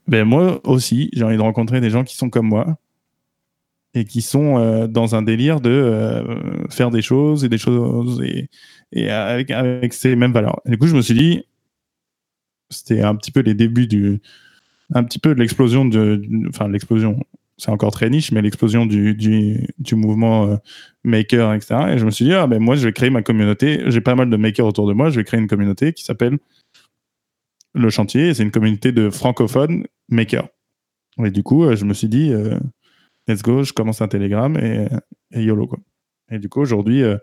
[0.06, 2.76] ben moi aussi j'ai envie de rencontrer des gens qui sont comme moi
[3.94, 8.22] et qui sont euh, dans un délire de euh, faire des choses et des choses
[8.22, 8.48] et,
[8.92, 10.60] et avec, avec ces mêmes valeurs.
[10.64, 11.44] Et du coup, je me suis dit,
[12.70, 14.20] c'était un petit peu les débuts du,
[14.94, 17.20] un petit peu de l'explosion de, enfin l'explosion,
[17.56, 20.56] c'est encore très niche, mais l'explosion du, du, du, mouvement euh,
[21.04, 21.92] maker, etc.
[21.92, 23.82] Et je me suis dit, ah ben moi, je vais créer ma communauté.
[23.86, 25.10] J'ai pas mal de makers autour de moi.
[25.10, 26.38] Je vais créer une communauté qui s'appelle
[27.74, 28.34] le chantier.
[28.34, 30.48] C'est une communauté de francophones makers.
[31.24, 32.32] Et du coup, je me suis dit,
[33.28, 34.88] let's go, je commence un Telegram et,
[35.32, 35.66] YOLO.
[35.66, 35.78] Quoi.
[36.30, 37.16] Et du coup, aujourd'hui, euh,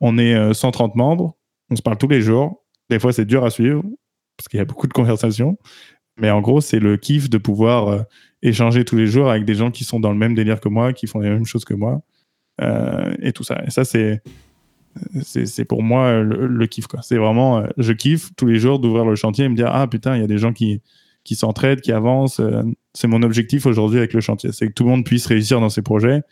[0.00, 1.36] on est 130 euh, membres,
[1.70, 2.64] on se parle tous les jours.
[2.90, 3.82] Des fois, c'est dur à suivre
[4.36, 5.58] parce qu'il y a beaucoup de conversations.
[6.18, 8.02] Mais en gros, c'est le kiff de pouvoir euh,
[8.42, 10.92] échanger tous les jours avec des gens qui sont dans le même délire que moi,
[10.92, 12.00] qui font les mêmes choses que moi.
[13.22, 13.62] et tout ça.
[13.66, 14.22] Et ça, c'est.
[15.22, 16.86] C'est pour moi le, kiff.
[17.02, 20.16] C'est vraiment, je kiffe tous les jours d'ouvrir le chantier et me dire Ah putain,
[20.16, 20.80] il y a des gens qui,
[21.28, 22.40] qui s'entraident, qui avancent.
[22.40, 22.62] Euh,
[22.94, 24.50] c'est mon objectif aujourd'hui avec le chantier.
[24.50, 26.22] C'est que tout le monde puisse réussir dans ses projets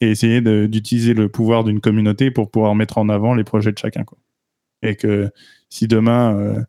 [0.00, 3.78] et essayer d'utiliser le pouvoir d'une communauté pour pouvoir mettre en avant les projets de
[3.78, 4.04] chacun.
[4.04, 4.16] Quoi.
[4.82, 5.28] Et que
[5.70, 6.60] si demain, euh,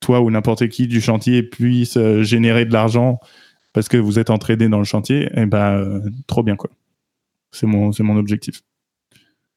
[0.00, 3.20] toi ou n'importe qui du chantier puisse euh, générer de l'argent
[3.72, 6.56] parce que vous êtes entraîné dans le chantier, eh ben, trop bien.
[6.56, 6.70] quoi.
[7.52, 8.62] C'est mon, mon objectif.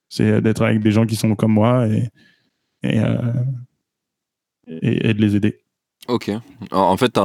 [0.09, 2.09] C'est d'être avec des gens qui sont comme moi et,
[2.83, 2.99] et,
[5.09, 5.57] et de les aider.
[6.07, 6.29] Ok.
[6.71, 7.17] En fait,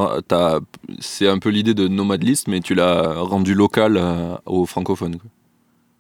[1.01, 5.19] c'est un peu l'idée de Nomad List, mais tu l'as rendu local euh, aux francophones.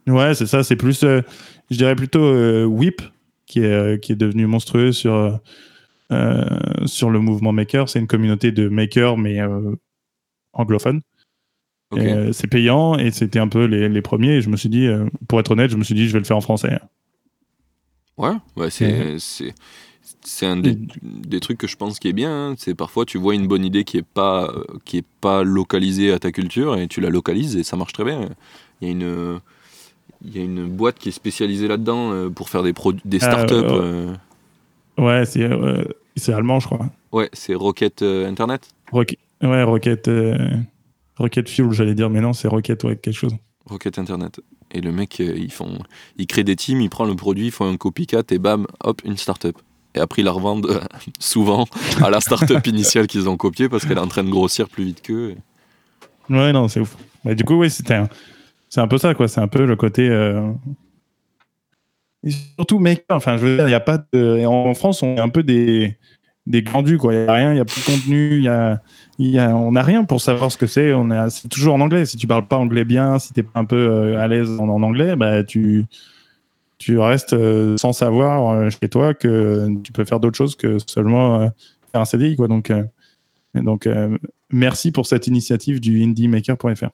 [0.06, 0.62] Ouais, c'est ça.
[0.62, 1.20] C'est plus, euh,
[1.70, 3.02] je dirais plutôt euh, Whip,
[3.46, 5.40] qui est, qui est devenu monstrueux sur,
[6.86, 7.88] sur le mouvement Maker.
[7.88, 9.38] C'est une communauté de makers, mais
[10.52, 11.00] anglophone.
[12.32, 14.36] c'est payant et c'était un peu les, les, premiers.
[14.36, 14.88] Et je me suis dit,
[15.28, 16.78] pour être honnête, je me suis dit, je vais le faire en français.
[18.16, 19.16] Ouais, ouais c'est
[20.24, 22.30] c'est un des, trucs que je pense qui est bien.
[22.30, 22.54] Hein.
[22.58, 24.52] C'est parfois tu vois une bonne idée qui est pas
[24.84, 28.04] qui est pas localisée à ta culture et tu la localises et ça marche très
[28.04, 28.28] bien.
[28.80, 29.40] Il y a une
[30.24, 33.54] il y a une boîte qui est spécialisée là-dedans euh, pour faire des des startups.
[33.54, 34.14] Euh.
[34.98, 35.48] Ouais, c'est
[36.16, 36.90] c'est allemand, je crois.
[37.12, 38.68] Ouais, c'est Rocket euh, Internet.
[38.92, 40.10] ouais, Rocket
[41.16, 43.34] Rocket Fuel, j'allais dire, mais non, c'est Rocket ouais, quelque chose.
[43.66, 44.40] Rocket Internet.
[44.70, 45.78] Et le mec, ils font,
[46.16, 49.00] il crée des teams, il prend le produit, il fait un copycat et bam, hop,
[49.04, 49.56] une startup
[49.94, 50.80] et après ils la revendent
[51.18, 51.66] souvent
[52.02, 54.84] à la startup initiale qu'ils ont copiée parce qu'elle est en train de grossir plus
[54.84, 55.34] vite qu'eux.
[56.30, 56.96] Ouais, non, c'est ouf.
[57.24, 58.08] Mais du coup, oui, c'était un...
[58.68, 59.28] c'est un peu ça, quoi.
[59.28, 60.08] C'est un peu le côté.
[62.26, 62.30] Euh...
[62.56, 64.44] surtout, mec, enfin, je veux dire, il n'y a pas de.
[64.46, 65.96] En France, on est un peu des,
[66.48, 67.14] des glandus, quoi.
[67.14, 68.80] Il n'y a rien, il n'y a plus de contenu, y a...
[69.18, 69.54] Y a...
[69.54, 70.92] on n'a rien pour savoir ce que c'est.
[70.94, 71.30] On est...
[71.30, 72.06] C'est toujours en anglais.
[72.06, 74.82] Si tu parles pas anglais bien, si tu es un peu euh, à l'aise en,
[74.82, 75.84] anglais, bah, tu
[76.78, 80.78] tu restes euh, sans savoir euh, chez toi que tu peux faire d'autres choses que
[80.86, 81.50] seulement
[81.92, 82.36] faire un CDI.
[82.36, 82.48] Quoi.
[82.48, 82.72] Donc,
[83.54, 83.88] donc
[84.50, 86.90] merci pour cette initiative du indiemaker.fr.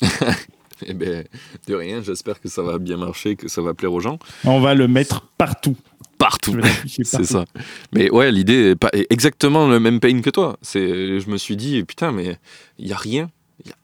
[0.86, 1.24] eh ben,
[1.66, 4.18] de rien, j'espère que ça va bien marcher, que ça va plaire aux gens.
[4.44, 5.76] On va le mettre partout.
[6.18, 7.46] Partout, c'est ça.
[7.92, 10.58] Mais ouais, l'idée est pas exactement le même pain que toi.
[10.60, 12.36] C'est, je me suis dit, putain, mais
[12.78, 13.30] il y a rien,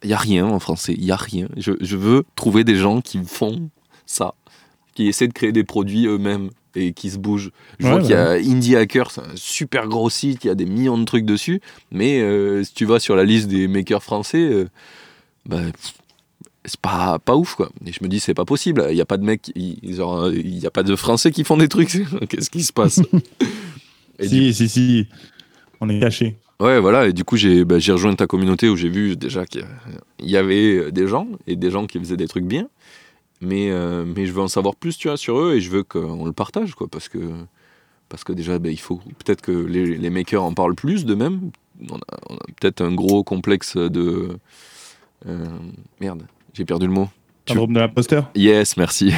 [0.03, 1.49] il y, a rien en français, il y a rien.
[1.57, 3.71] Je, je veux trouver des gens qui font
[4.05, 4.35] ça
[4.97, 7.51] qui essaient de créer des produits eux-mêmes et qui se bougent.
[7.79, 10.55] Je vois qu'il y a Indie Hacker, c'est un super gros site, il y a
[10.55, 11.61] des millions de trucs dessus,
[11.93, 14.69] mais euh, si tu vas sur la liste des makers français, euh,
[15.45, 15.61] bah,
[16.67, 17.71] c'est pas, pas ouf quoi.
[17.85, 20.67] Et je me dis, c'est pas possible, il n'y a pas de mecs, il n'y
[20.67, 23.01] a pas de français qui font des trucs, qu'est-ce qui se passe?
[24.21, 25.09] Si, si, si,
[25.81, 26.37] on est caché.
[26.59, 29.67] Ouais, voilà, et du coup, j'ai bah, rejoint ta communauté où j'ai vu déjà qu'il
[30.21, 32.69] y avait des gens, et des gens qui faisaient des trucs bien.
[33.43, 35.83] Mais, euh, mais je veux en savoir plus, tu vois, sur eux et je veux
[35.83, 37.19] qu'on le partage, quoi, parce que
[38.09, 41.51] parce que déjà, ben, il faut peut-être que les, les makers en parlent plus d'eux-mêmes.
[41.91, 44.39] On a, on a peut-être un gros complexe de.
[45.27, 45.47] euh,
[46.01, 46.27] merde,
[46.57, 47.09] j'ai perdu le mot.
[47.49, 49.13] Syndrome de l'imposteur Yes, merci.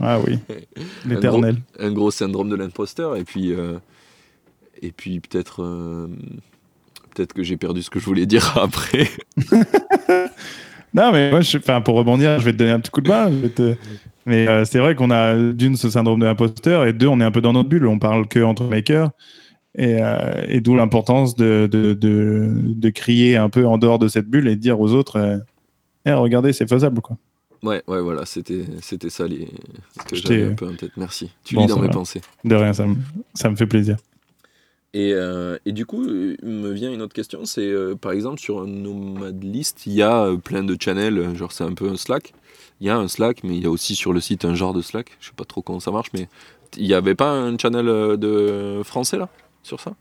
[0.00, 0.38] Ah oui,
[1.06, 1.56] l'éternel.
[1.78, 3.78] un gros syndrome de l'imposteur et puis euh,
[4.82, 6.08] et puis peut-être euh,
[7.14, 9.08] peut-être que j'ai perdu ce que je voulais dire après
[10.92, 13.28] Non, mais moi, je, pour rebondir, je vais te donner un petit coup de main.
[13.56, 13.74] te-
[14.26, 17.24] Mais euh, c'est vrai qu'on a d'une ce syndrome de l'imposteur et deux, on est
[17.24, 17.86] un peu dans notre bulle.
[17.88, 19.10] On parle que entre makers.
[19.76, 19.96] Et,
[20.48, 24.46] et d'où l'importance de, de, de, de crier un peu en dehors de cette bulle
[24.46, 25.40] et de dire aux autres
[26.06, 27.00] Eh, regardez, c'est faisable.
[27.00, 27.16] Quoi.
[27.62, 29.48] ouais ouais voilà c'était c'était ça les
[29.98, 31.86] ce que Je j'avais t'ai- un peu en tête merci tu Bon, lis dans mes
[31.88, 31.94] va.
[31.94, 32.96] pensées De rien, ça me,
[33.34, 33.96] ça me fait plaisir.
[34.92, 38.38] et, euh, et du coup euh, me vient une autre question c'est euh, par exemple
[38.38, 41.88] sur un nomad list il y a euh, plein de channels genre c'est un peu
[41.88, 42.34] un Slack
[42.80, 44.74] il y a un Slack mais il y a aussi sur le site un genre
[44.74, 46.28] de Slack je sais pas trop comment ça marche mais
[46.76, 47.86] il y avait pas un channel
[48.18, 49.28] de français là
[49.62, 49.94] sur ça?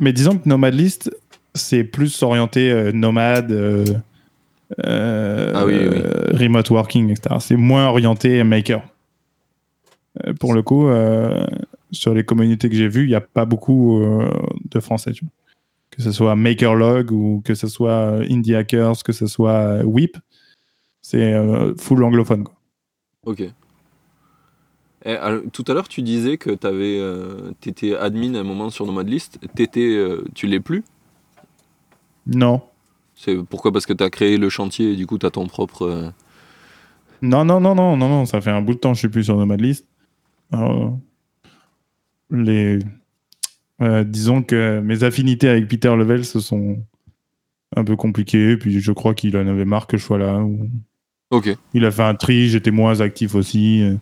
[0.00, 1.10] Mais disons que Nomad List,
[1.54, 3.52] c'est plus orienté euh, nomade,
[4.78, 7.36] euh, euh, Ah oui, oui, euh, remote working, etc.
[7.40, 8.82] C'est moins orienté maker.
[10.26, 11.46] Euh, pour le coup, euh,
[11.90, 14.30] sur les communautés que j'ai vues, il n'y a pas beaucoup euh,
[14.70, 15.12] de français.
[15.12, 15.32] tu vois.
[15.90, 19.82] Que ce soit Makerlog ou que ce soit euh, Indie Hackers, que ce soit euh,
[19.84, 20.16] Whip,
[21.02, 22.44] c'est euh, full anglophone.
[22.44, 22.54] Quoi.
[23.26, 23.42] Ok.
[25.06, 26.50] Eh, alors, tout à l'heure, tu disais que
[27.60, 29.38] tu étais admin à un moment sur Nomad List.
[29.76, 30.82] Euh, tu l'es plus?
[32.26, 32.62] Non.
[33.24, 33.72] C'est pourquoi?
[33.72, 35.82] Parce que tu as créé le chantier et du coup, tu as ton propre.
[35.82, 36.10] euh,
[37.22, 39.08] Non, non, non, non, non, non, ça fait un bout de temps que je suis
[39.08, 39.86] plus sur Nomad List.
[40.52, 40.98] Alors,
[42.30, 42.78] les,
[43.80, 46.78] euh, disons que mes affinités avec Peter Level se sont
[47.76, 50.38] un peu compliquées, puis je crois qu'il en avait marre que je sois là.
[50.38, 50.68] ou-
[51.30, 51.48] Ok.
[51.72, 53.82] Il a fait un tri, j'étais moins actif aussi.
[53.82, 53.96] euh.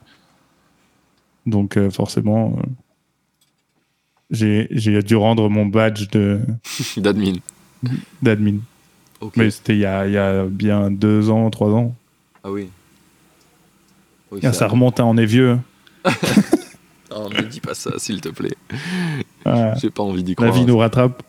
[1.46, 2.58] Donc euh, forcément,
[4.30, 6.40] j'ai j'ai dû rendre mon badge de-
[6.98, 7.34] D'admin.
[8.20, 8.58] d'admin.
[9.36, 11.94] Mais c'était il y a, il y a bien deux ans, trois ans.
[12.44, 12.68] Ah oui.
[14.30, 15.58] Oui, ça remonte, hein, on est vieux.
[17.14, 18.56] Oh, ne dis pas ça, s'il te plaît.
[19.80, 20.52] J'ai pas envie d'y la croire.
[20.52, 21.22] vie nous rattrape.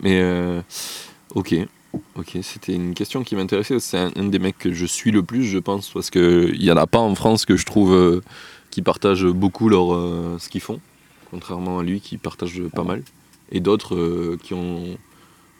[0.00, 0.60] Mais euh,
[1.36, 1.54] ok,
[2.16, 3.78] ok, c'était une question qui m'intéressait.
[3.78, 6.64] C'est un, un des mecs que je suis le plus, je pense, parce que il
[6.64, 8.20] y en a pas en France que je trouve euh,
[8.70, 10.80] qui partagent beaucoup leur euh, ce qu'ils font,
[11.30, 13.04] contrairement à lui qui partage pas mal,
[13.52, 14.98] et d'autres euh, qui ont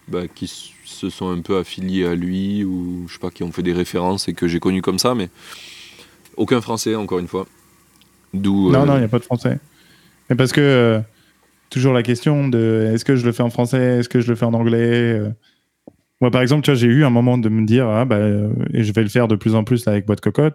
[0.08, 0.46] bah, qui
[0.84, 3.72] se sont un peu affiliés à lui ou je sais pas qui ont fait des
[3.72, 5.28] références et que j'ai connu comme ça, mais
[6.36, 7.46] aucun français encore une fois.
[8.34, 9.58] D'où Non, euh, non, il n'y a pas de français.
[10.28, 11.00] Mais parce que euh,
[11.70, 14.34] toujours la question de est-ce que je le fais en français, est-ce que je le
[14.34, 15.30] fais en anglais euh.
[16.20, 18.20] Moi, par exemple, tu vois, j'ai eu un moment de me dire, ah, bah,
[18.72, 20.54] et je vais le faire de plus en plus là, avec Boîte Cocotte,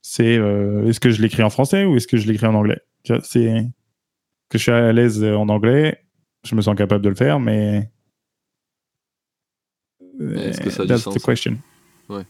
[0.00, 2.80] c'est est-ce que je l'écris en français ou est-ce que je l'écris en anglais?
[3.22, 3.66] C'est
[4.48, 5.98] que je suis à l'aise en anglais,
[6.42, 7.90] je me sens capable de le faire, mais.
[10.20, 11.58] Est-ce que ça a du That's sens the question.
[12.08, 12.24] Ouais.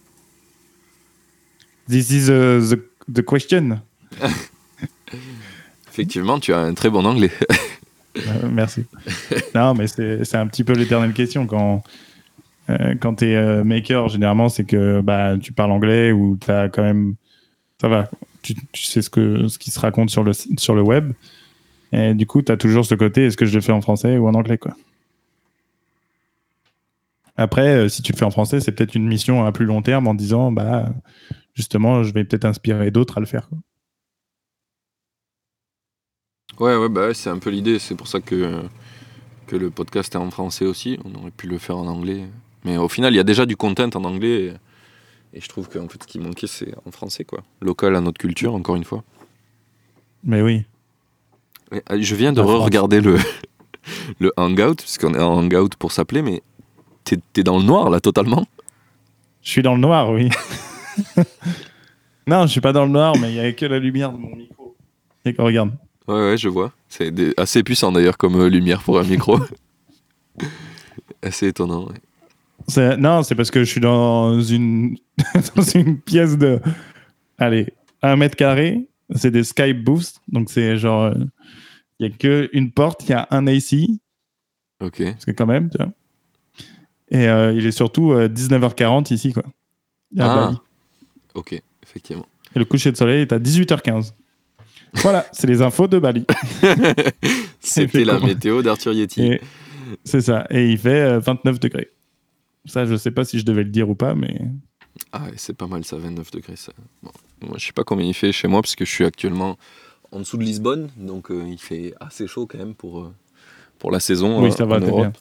[1.89, 2.81] This is uh, the,
[3.13, 3.81] the question.
[5.91, 7.31] effectivement, tu as un très bon anglais.
[8.17, 8.85] Euh, merci.
[9.57, 11.49] non, mais c'est un petit peu l'éternelle question.
[11.49, 11.83] Quand,
[12.71, 16.69] euh, quand tu es maker, généralement, c'est que bah, tu parles anglais ou tu as
[16.69, 17.17] quand même.
[17.81, 18.09] Ça va.
[18.43, 21.13] Tu, tu sais ce, que, ce qui se raconte sur le, sur le web.
[21.91, 24.17] Et du coup, tu as toujours ce côté est-ce que je le fais en français
[24.17, 24.77] ou en anglais quoi?
[27.37, 29.83] Après, euh, si tu le fais en français, c'est peut-être une mission à plus long
[29.83, 30.89] terme en disant bah,
[31.55, 33.49] justement, je vais peut-être inspirer d'autres à le faire.
[33.49, 33.59] quoi.
[36.61, 37.79] Ouais, ouais, bah c'est un peu l'idée.
[37.79, 38.63] C'est pour ça que,
[39.47, 40.99] que le podcast est en français aussi.
[41.05, 42.25] On aurait pu le faire en anglais.
[42.65, 44.55] Mais au final, il y a déjà du content en anglais.
[45.33, 47.43] Et, et je trouve qu'en fait, ce qui manquait, c'est en français, quoi.
[47.61, 49.03] Local à notre culture, encore une fois.
[50.23, 50.65] Mais oui.
[51.73, 53.17] Euh, je viens de re-regarder le,
[54.21, 56.43] le Hangout, puisqu'on est en Hangout pour s'appeler, mais
[57.05, 58.47] t'es dans le noir, là, totalement.
[59.43, 60.31] Je suis dans le noir, oui.
[62.27, 64.19] non, je suis pas dans le noir, mais il y a que la lumière de
[64.19, 64.75] mon micro.
[65.25, 65.71] Et regarde.
[66.09, 66.73] Ouais, ouais, je vois.
[66.89, 69.39] C'est des- assez puissant, d'ailleurs, comme euh, lumière pour un micro.
[71.23, 72.97] assez étonnant, ouais.
[72.97, 74.97] Non, c'est parce que je suis dans une,
[75.57, 76.61] dans une pièce de.
[77.39, 77.73] Allez,
[78.03, 78.87] un mètre carré.
[79.15, 80.21] C'est des Skype Boost.
[80.29, 81.05] Donc, c'est genre.
[81.05, 81.15] euh,
[81.99, 82.17] Il y a
[82.49, 83.75] qu'une porte, il y a un AC.
[84.83, 85.03] Ok.
[85.05, 85.93] Parce que, quand même, tu vois.
[87.11, 89.43] Et euh, il est surtout euh, 19h40 ici, quoi.
[90.19, 90.45] à Ah.
[90.47, 90.57] Bali.
[91.35, 92.27] Ok, effectivement.
[92.55, 94.13] Et le coucher de soleil est à 18h15.
[94.95, 96.25] Voilà, c'est les infos de Bali.
[97.61, 99.23] C'était la météo d'Arthur Yeti.
[99.23, 99.41] Et
[100.05, 100.47] c'est ça.
[100.51, 101.91] Et il fait euh, 29 degrés.
[102.67, 104.41] Ça, je sais pas si je devais le dire ou pas, mais
[105.13, 106.57] Ah, c'est pas mal ça, 29 degrés.
[106.57, 106.73] Ça.
[107.03, 107.11] Bon,
[107.47, 109.59] moi, je sais pas combien il fait chez moi, parce que je suis actuellement
[110.13, 113.13] en dessous de Lisbonne, donc euh, il fait assez chaud quand même pour, euh,
[113.79, 114.43] pour la saison.
[114.43, 115.15] Oui, ça va, en Europe.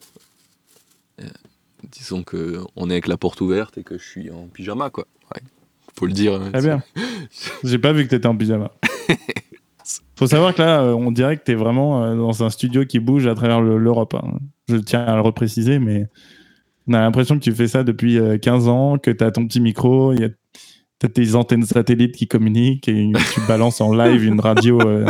[1.17, 1.27] bien.
[1.91, 5.05] Disons qu'on est avec la porte ouverte et que je suis en pyjama, quoi.
[5.35, 5.41] Ouais.
[5.97, 6.33] Faut le dire.
[6.35, 6.83] hein, Très bien.
[7.63, 8.71] J'ai pas vu que t'étais en pyjama.
[10.15, 12.99] Faut savoir que là, euh, on dirait que t'es vraiment euh, dans un studio qui
[12.99, 14.13] bouge à travers le- l'Europe.
[14.13, 14.37] hein.
[14.69, 16.07] Je tiens à le repréciser, mais
[16.87, 19.59] on a l'impression que tu fais ça depuis euh, 15 ans, que t'as ton petit
[19.59, 20.29] micro, il y a
[20.99, 25.05] t'as tes antennes satellites qui communiquent et tu balances en live une radio euh,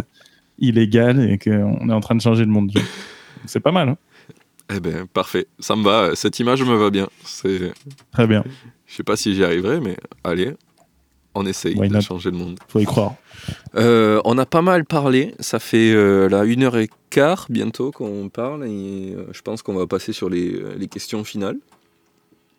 [0.58, 2.72] illégale et qu'on est en train de changer le monde.
[3.46, 3.90] C'est pas mal.
[3.90, 3.98] hein.
[4.70, 5.48] Eh ben, parfait.
[5.60, 6.16] Ça me va.
[6.16, 7.08] Cette image me va bien.
[7.24, 7.74] C'est...
[8.12, 8.44] Très bien.
[8.86, 10.54] Je sais pas si j'y arriverai, mais allez,
[11.36, 12.02] on essaye Why de not?
[12.02, 12.60] changer le monde.
[12.68, 13.16] Faut y croire.
[13.76, 15.34] Euh, on a pas mal parlé.
[15.40, 19.62] Ça fait euh, là une heure et quart bientôt qu'on parle et euh, je pense
[19.62, 21.58] qu'on va passer sur les, les questions finales.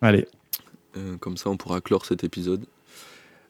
[0.01, 0.27] Allez.
[1.19, 2.63] Comme ça, on pourra clore cet épisode.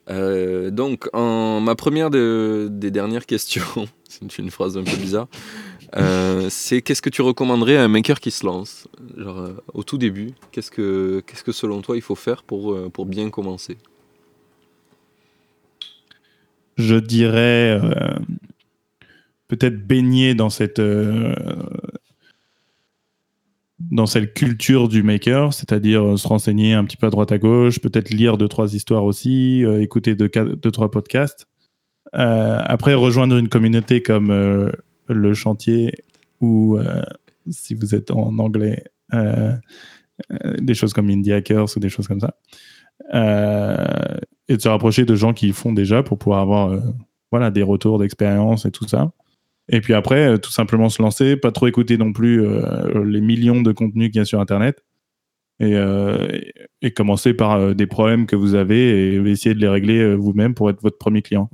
[0.09, 5.27] Donc, en, ma première de- des dernières questions, c'est une phrase un peu bizarre,
[5.97, 9.83] euh, c'est qu'est-ce que tu recommanderais à un maker qui se lance Genre, euh, au
[9.83, 13.77] tout début, qu'est-ce que, que selon toi il faut faire pour, euh, pour bien commencer
[16.77, 17.79] je dirais
[19.47, 20.81] peut-être baigner dans cette
[23.79, 27.79] dans cette culture du maker, c'est-à-dire se renseigner un petit peu à droite à gauche,
[27.79, 31.47] peut-être lire deux trois histoires aussi, écouter deux, quatre- deux trois podcasts.
[32.11, 34.69] Après rejoindre une communauté comme
[35.07, 35.93] le chantier
[36.41, 37.01] ou euh,
[37.49, 38.83] si vous êtes en anglais
[39.13, 39.53] euh,
[40.31, 42.35] euh, des choses comme Indie Hackers ou des choses comme ça.
[44.47, 46.81] Et de se rapprocher de gens qui font déjà pour pouvoir avoir
[47.31, 49.11] voilà, des retours d'expérience et tout ça.
[49.67, 52.45] Et puis après, tout simplement se lancer, pas trop écouter non plus
[53.03, 54.83] les millions de contenus qu'il y a sur Internet.
[55.59, 55.75] Et,
[56.95, 60.81] commencer par des problèmes que vous avez et essayer de les régler vous-même pour être
[60.81, 61.49] votre premier client.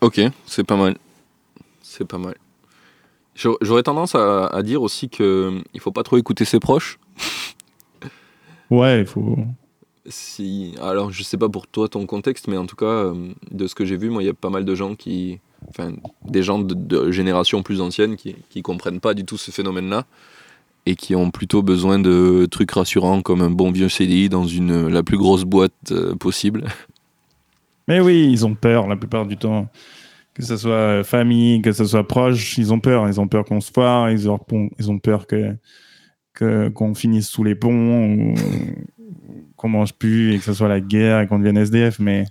[0.00, 0.96] Ok, c'est pas mal.
[1.90, 2.36] C'est pas mal.
[3.34, 6.98] J'aurais tendance à, à dire aussi que il faut pas trop écouter ses proches.
[8.70, 9.36] Ouais, il faut.
[10.06, 13.66] Si, alors je sais pas pour toi ton contexte, mais en tout cas, euh, de
[13.66, 15.92] ce que j'ai vu, moi, il y a pas mal de gens qui, enfin,
[16.24, 20.06] des gens de, de générations plus anciennes qui, qui comprennent pas du tout ce phénomène-là
[20.86, 24.86] et qui ont plutôt besoin de trucs rassurants comme un bon vieux CDI dans une
[24.86, 26.68] la plus grosse boîte euh, possible.
[27.88, 29.68] Mais oui, ils ont peur la plupart du temps.
[30.34, 33.08] Que ce soit euh, famille, que ce soit proche, ils ont peur.
[33.08, 34.38] Ils ont peur qu'on se foire, ils ont,
[34.78, 35.56] ils ont peur que
[36.72, 38.34] qu'on finisse sous les ponts, ou
[39.56, 41.98] qu'on mange plus et que ce soit la guerre et qu'on devienne SDF.
[41.98, 42.24] Mais,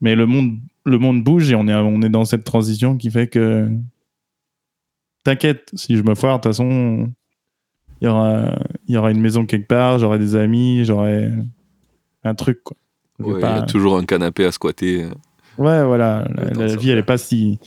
[0.00, 3.10] mais le, monde, le monde bouge et on est, on est dans cette transition qui
[3.10, 3.68] fait que.
[5.22, 7.12] T'inquiète, si je me foire, de toute façon,
[8.00, 8.58] il y aura,
[8.88, 11.30] y aura une maison quelque part, j'aurai des amis, j'aurai
[12.24, 12.62] un truc.
[12.64, 12.76] Quoi.
[13.18, 15.08] Ouais, Il y a toujours un canapé à squatter.
[15.58, 16.26] Ouais, voilà.
[16.54, 17.58] La, vie, elle est pas si,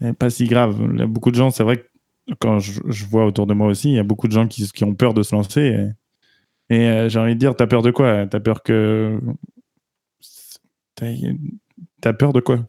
[0.00, 0.76] elle est pas si grave.
[0.92, 3.54] Il y a beaucoup de gens, c'est vrai que quand je, je vois autour de
[3.54, 5.92] moi aussi, il y a beaucoup de gens qui, qui ont peur de se lancer.
[6.70, 8.26] Et, et, euh, j'ai envie de dire, t'as peur de quoi?
[8.26, 9.18] T'as peur que.
[12.00, 12.60] T'as peur de quoi?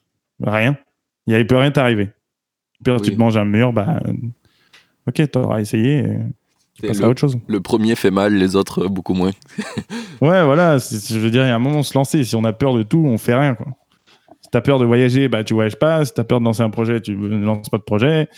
[0.41, 0.77] Rien.
[1.25, 2.09] Il y peut rien t'arriver.
[2.83, 3.15] Pire, tu Oui.
[3.15, 3.99] te manges un mur, bah.
[5.07, 5.99] Ok, t'auras essayé.
[5.99, 6.17] et
[6.75, 7.37] Tu le- à autre chose.
[7.47, 9.31] Le premier fait mal, les autres euh, beaucoup moins.
[10.21, 10.77] Ouais, voilà.
[10.77, 12.23] Je veux dire, il y a un moment, se lancer.
[12.23, 13.55] Si on a peur de tout, on fait rien.
[13.55, 13.67] Quoi.
[14.47, 16.05] Si t'as peur de voyager, bah tu voyages pas.
[16.05, 18.29] Si t'as peur de lancer un projet, tu ne lances pas de projet.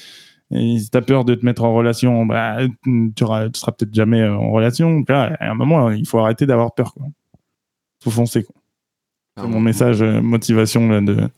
[0.52, 4.22] Et si t'as peur de te mettre en relation, bah tu, tu seras peut-être jamais
[4.22, 5.03] euh, en relation.
[5.07, 6.95] Là, à un moment, il faut arrêter d'avoir peur.
[6.95, 7.06] Quoi.
[8.03, 8.48] Faut foncer.
[9.38, 11.30] C'est mon message euh, motivation là, de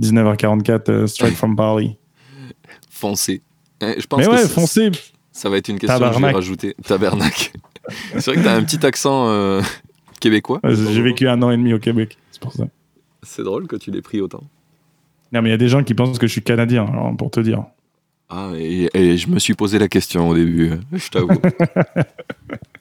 [0.00, 1.96] 19h44 euh, straight from Paris.
[2.90, 3.42] Foncé.
[3.80, 4.90] Eh, Je pense Mais que ouais, foncez.
[5.32, 6.34] Ça va être une question que je vais Tabarnak.
[6.34, 6.76] rajouter.
[6.86, 7.50] Tabernacle.
[8.18, 9.62] c'est vrai que t'as un petit accent euh,
[10.20, 10.60] québécois.
[10.64, 12.18] J'ai vécu un an et demi au Québec.
[12.30, 12.64] C'est pour ça.
[13.22, 14.42] C'est drôle que tu l'aies pris autant.
[15.32, 17.30] Non, mais il y a des gens qui pensent que je suis canadien, alors, pour
[17.30, 17.64] te dire.
[18.28, 21.40] Ah, et, et je me suis posé la question au début, euh, je t'avoue.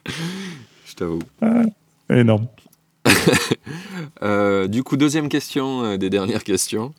[0.86, 1.22] je t'avoue.
[2.10, 2.48] Énorme.
[4.24, 6.94] Euh, du coup, deuxième question euh, des dernières questions.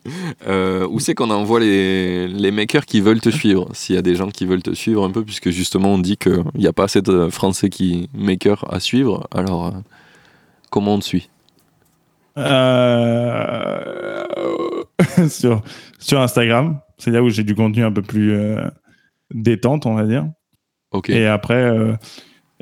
[0.49, 3.69] Euh, où c'est qu'on envoie les, les makers qui veulent te suivre?
[3.75, 6.17] S'il y a des gens qui veulent te suivre un peu, puisque justement on dit
[6.17, 9.71] qu'il n'y a pas assez de Français qui makers à suivre, alors euh,
[10.71, 11.29] comment on te suit?
[12.39, 14.25] Euh,
[15.29, 15.63] sur,
[15.99, 18.61] sur Instagram, c'est là où j'ai du contenu un peu plus euh,
[19.35, 20.27] détente, on va dire.
[20.93, 21.11] Ok.
[21.11, 21.95] Et après, euh,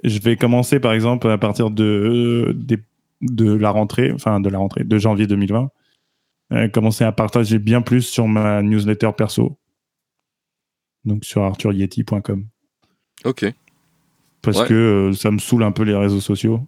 [0.05, 2.57] je vais commencer par exemple à partir de,
[3.21, 5.71] de la rentrée, enfin de la rentrée de janvier 2020,
[6.53, 9.59] euh, commencer à partager bien plus sur ma newsletter perso.
[11.05, 12.47] Donc sur arthurieti.com.
[13.25, 13.47] Ok.
[14.43, 14.67] Parce Ouais.
[14.69, 16.67] que ça me saoule un peu les réseaux sociaux,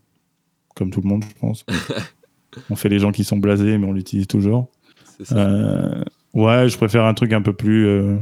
[0.76, 1.64] comme tout le monde, je pense.
[2.70, 4.70] on fait les gens qui sont blasés, mais on l'utilise toujours.
[5.32, 6.02] Euh,
[6.34, 7.86] ouais, je préfère un truc un peu plus.
[7.86, 8.16] Euh,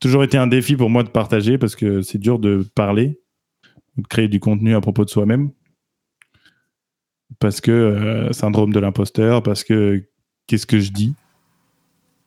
[0.00, 3.20] toujours été un défi pour moi de partager parce que c'est dur de parler,
[3.96, 5.50] de créer du contenu à propos de soi-même.
[7.38, 10.04] Parce que euh, syndrome de l'imposteur, parce que
[10.46, 11.14] qu'est-ce que je dis?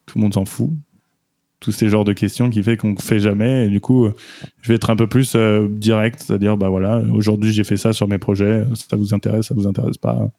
[0.06, 0.72] Tout le monde s'en fout.
[1.60, 3.66] Tous ces genres de questions qui fait qu'on ne fait jamais.
[3.66, 4.08] Et du coup,
[4.62, 8.08] je vais être un peu plus direct, c'est-à-dire, bah voilà, aujourd'hui j'ai fait ça sur
[8.08, 10.30] mes projets, ça vous intéresse, ça vous intéresse pas.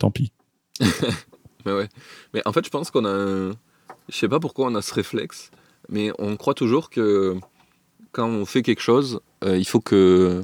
[0.00, 0.32] Tant pis.
[1.66, 1.88] Mais ouais.
[2.34, 3.52] Mais en fait, je pense qu'on a.
[4.08, 5.50] Je sais pas pourquoi on a ce réflexe,
[5.88, 7.36] mais on croit toujours que
[8.10, 10.42] quand on fait quelque chose, euh, il faut que.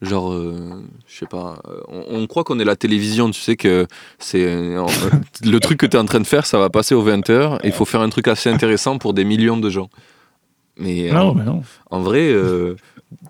[0.00, 3.88] Genre, euh, je sais pas, euh, on, croit qu'on est la télévision, tu sais que
[4.20, 4.46] c'est
[5.44, 7.66] le truc que tu es en train de faire, ça va passer aux 20h et
[7.66, 9.90] il faut faire un truc assez intéressant pour des millions de gens.
[10.76, 11.64] Mais, non, mais non.
[11.90, 12.32] en vrai,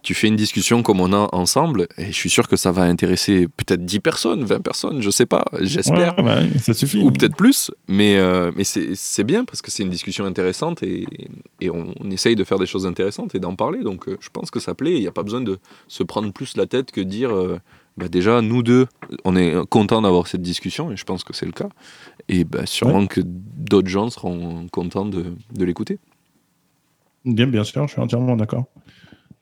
[0.03, 2.83] tu fais une discussion comme on a ensemble, et je suis sûr que ça va
[2.83, 6.17] intéresser peut-être 10 personnes, 20 personnes, je sais pas, j'espère.
[6.17, 7.01] Bah ça suffit.
[7.01, 11.07] Ou peut-être plus, mais, euh, mais c'est bien parce que c'est une discussion intéressante et,
[11.61, 13.83] et on, essaye de faire des choses intéressantes et d'en parler.
[13.83, 15.59] Donc euh, je pense que ça plaît, il n'y a pas besoin de
[15.89, 17.59] se prendre plus la tête que dire euh,
[17.97, 18.87] bah déjà, nous deux,
[19.25, 21.69] on est contents d'avoir cette discussion et je pense que c'est le cas.
[22.29, 25.99] Et bah, sûrement que d'autres gens seront contents de, de l'écouter.
[27.25, 28.67] Bien, bien sûr, je suis entièrement d'accord.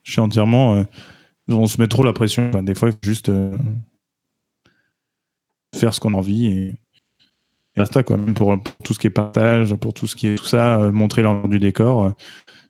[0.06, 0.76] Je suis entièrement.
[0.76, 0.84] Euh,
[1.48, 2.50] on se met trop la pression.
[2.62, 3.56] des fois, juste euh,
[5.74, 6.74] faire ce qu'on a envie et,
[7.74, 8.16] et là, quoi.
[8.16, 10.92] Même pour, tout ce qui est partage, pour tout ce qui est tout ça, euh,
[10.92, 12.12] montrer l'envers du décor.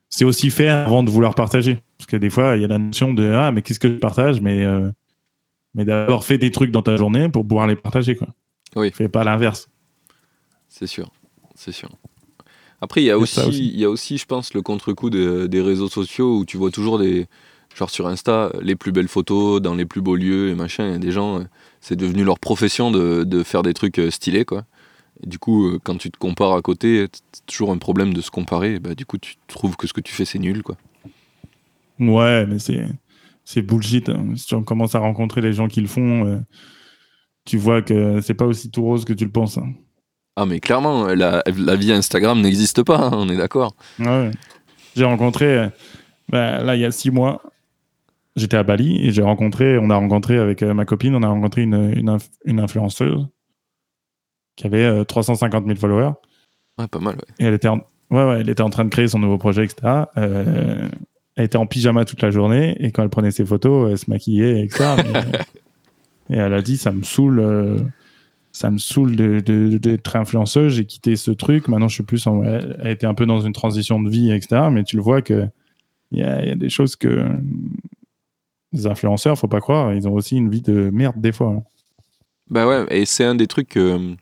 [0.09, 1.79] c'est aussi faire avant de vouloir partager.
[1.97, 3.93] Parce que des fois, il y a la notion de Ah, mais qu'est-ce que je
[3.93, 4.41] partage?
[4.41, 4.65] Mais,
[5.75, 8.15] mais d'abord, fais des trucs dans ta journée pour pouvoir les partager.
[8.15, 8.29] Quoi.
[8.75, 8.91] Oui.
[8.91, 9.69] Fais pas l'inverse.
[10.67, 11.11] C'est sûr.
[11.55, 11.89] C'est sûr.
[12.81, 15.89] Après, il y, a aussi, il y a aussi, je pense, le contre-coup des réseaux
[15.89, 17.27] sociaux où tu vois toujours des.
[17.75, 20.87] Genre sur Insta, les plus belles photos dans les plus beaux lieux et machin.
[20.87, 21.43] Il y a des gens,
[21.79, 24.65] c'est devenu leur profession de, de, faire des trucs euh, stylés, quoi.
[25.23, 28.21] Et du coup, euh, quand tu te compares à côté, c'est toujours un problème de
[28.21, 28.79] se comparer.
[28.79, 30.75] bah, du coup, tu trouves que ce que tu fais, c'est nul, quoi.
[31.99, 32.85] Ouais, mais c'est,
[33.43, 34.09] c'est bullshit.
[34.09, 34.33] Hein.
[34.35, 36.39] Si tu commences à rencontrer les gens qui le font, euh,
[37.45, 39.57] tu vois que c'est pas aussi tout rose que tu le penses.
[39.57, 39.73] Hein.
[40.39, 43.75] Ah, mais clairement, la, vie Instagram n'existe pas, hein, on est d'accord.
[43.97, 44.29] Ouais.
[44.95, 45.69] J'ai rencontré, euh,
[46.29, 47.41] bah, là, il y a six mois,
[48.35, 51.27] j'étais à Bali et j'ai rencontré, on a rencontré avec euh, ma copine, on a
[51.27, 53.25] rencontré une, une, influenceuse
[54.55, 56.13] qui avait 350 euh, 000 followers.
[56.77, 57.33] Ouais, pas mal, ouais.
[57.39, 57.79] Et elle était, en,
[58.11, 60.03] ouais, ouais, elle était en train de créer son nouveau projet, etc.
[60.15, 60.91] elle
[61.45, 64.65] était en pyjama toute la journée et quand elle prenait ses photos, elle se maquillait,
[64.65, 64.97] etc.
[66.29, 67.89] et elle a dit, ça me saoule
[68.57, 70.73] ça me saoule d'être influenceuse.
[70.73, 71.67] J'ai quitté ce truc.
[71.67, 74.31] Maintenant, je suis plus en, elle a été un peu dans une transition de vie,
[74.31, 74.69] etc.
[74.71, 75.47] Mais tu le vois que
[76.11, 77.27] il y, a, des choses que
[78.71, 81.49] les influenceurs, faut pas croire, ils ont aussi une vie de merde des fois.
[81.49, 81.63] Hein.
[82.49, 84.15] Bah ouais, et c'est un des trucs que,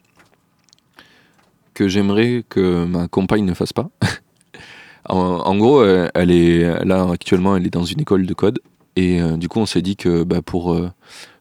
[1.73, 3.89] que j'aimerais que ma compagne ne fasse pas.
[5.09, 8.59] en, gros, euh, elle est là actuellement, elle est dans une école de code.
[8.95, 10.89] Et euh, du coup, on s'est dit que bah, pour euh,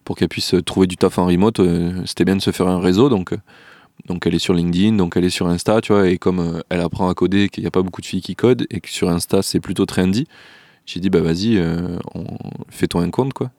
[0.05, 2.79] pour qu'elle puisse trouver du taf en remote, euh, c'était bien de se faire un
[2.79, 3.09] réseau.
[3.09, 3.37] Donc, euh,
[4.05, 6.61] donc elle est sur LinkedIn, donc elle est sur Insta, tu vois, et comme euh,
[6.69, 8.89] elle apprend à coder, qu'il n'y a pas beaucoup de filles qui codent, et que
[8.89, 10.27] sur Insta c'est plutôt trendy,
[10.85, 11.59] j'ai dit bah vas-y,
[12.69, 13.49] fais-toi un compte quoi.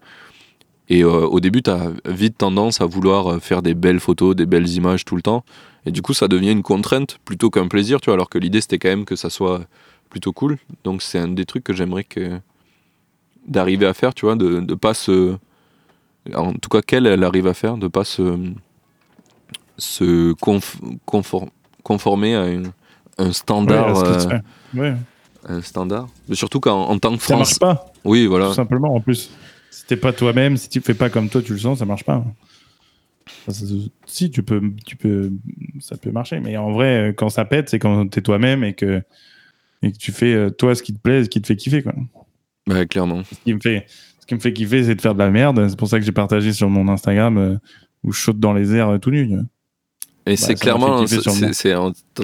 [0.89, 4.68] Et au début, tu as vite tendance à vouloir faire des belles photos, des belles
[4.68, 5.44] images tout le temps.
[5.85, 8.60] Et du coup, ça devient une contrainte plutôt qu'un plaisir, tu vois, alors que l'idée
[8.60, 9.62] c'était quand même que ça soit
[10.09, 10.59] plutôt cool.
[10.85, 12.39] Donc c'est un des trucs que j'aimerais que
[13.48, 15.36] d'arriver à faire, tu vois, de ne pas se
[16.35, 18.39] en tout cas qu'elle elle arrive à faire, de pas se,
[19.78, 20.32] se
[21.82, 22.47] conformer à
[23.19, 23.98] un standard.
[24.77, 24.94] Euh,
[25.48, 26.09] un standard.
[26.32, 27.28] Surtout qu'en en tant que France.
[27.28, 27.93] Ça marche pas.
[28.05, 28.48] Oui, voilà.
[28.48, 29.31] Tout simplement, en plus.
[29.70, 32.05] Si t'es pas toi-même, si tu fais pas comme toi, tu le sens, ça marche
[32.05, 32.24] pas.
[34.07, 35.32] si tu peux, tu peux,
[35.81, 36.40] ça peut marcher.
[36.40, 39.03] Mais en vrai, quand ça pète, c'est quand t'es toi-même et que,
[39.82, 41.82] et que tu fais euh, toi ce qui te plaît, ce qui te fait kiffer,
[41.82, 41.94] quoi.
[42.69, 43.23] Ouais, clairement.
[43.24, 43.86] Ce qui me fait,
[44.27, 45.65] ce qui me fait kiffer, c'est de faire de la merde.
[45.69, 47.57] C'est pour ça que j'ai partagé sur mon Instagram euh,
[48.03, 49.23] où je saute dans les airs euh, tout nu.
[49.23, 51.05] Et bah, c'est clairement,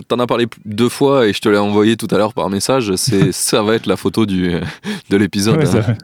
[0.09, 2.97] t'en as parlé deux fois et je te l'ai envoyé tout à l'heure par message.
[2.97, 4.51] C'est, ça va être la photo du,
[5.11, 5.65] de l'épisode.
[5.65, 5.97] Hein.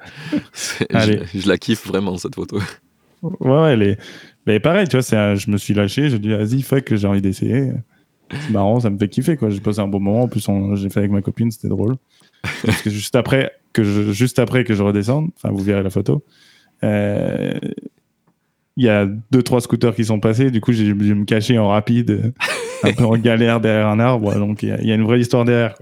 [1.35, 2.61] Je, la kiffe vraiment cette photo.
[3.23, 3.99] Ouais, ouais, elle est,
[4.47, 6.11] mais pareil, tu vois, je me suis lâché.
[6.11, 7.73] J'ai dit, vas-y, fuck, j'ai envie d'essayer.
[8.31, 9.51] C'est marrant, ça me fait kiffer, quoi.
[9.51, 10.23] J'ai passé un bon moment.
[10.23, 11.97] En plus, j'ai fait avec ma copine, c'était drôle.
[12.65, 16.25] Parce que juste après, que juste après que je redescende, enfin vous verrez la photo,
[16.85, 17.59] euh,
[18.77, 20.51] il y a deux trois scooters qui sont passés.
[20.51, 22.33] Du coup, j'ai dû me cacher en rapide,
[22.85, 24.35] un peu en galère derrière un arbre.
[24.35, 25.75] Donc il y, a une vraie histoire derrière.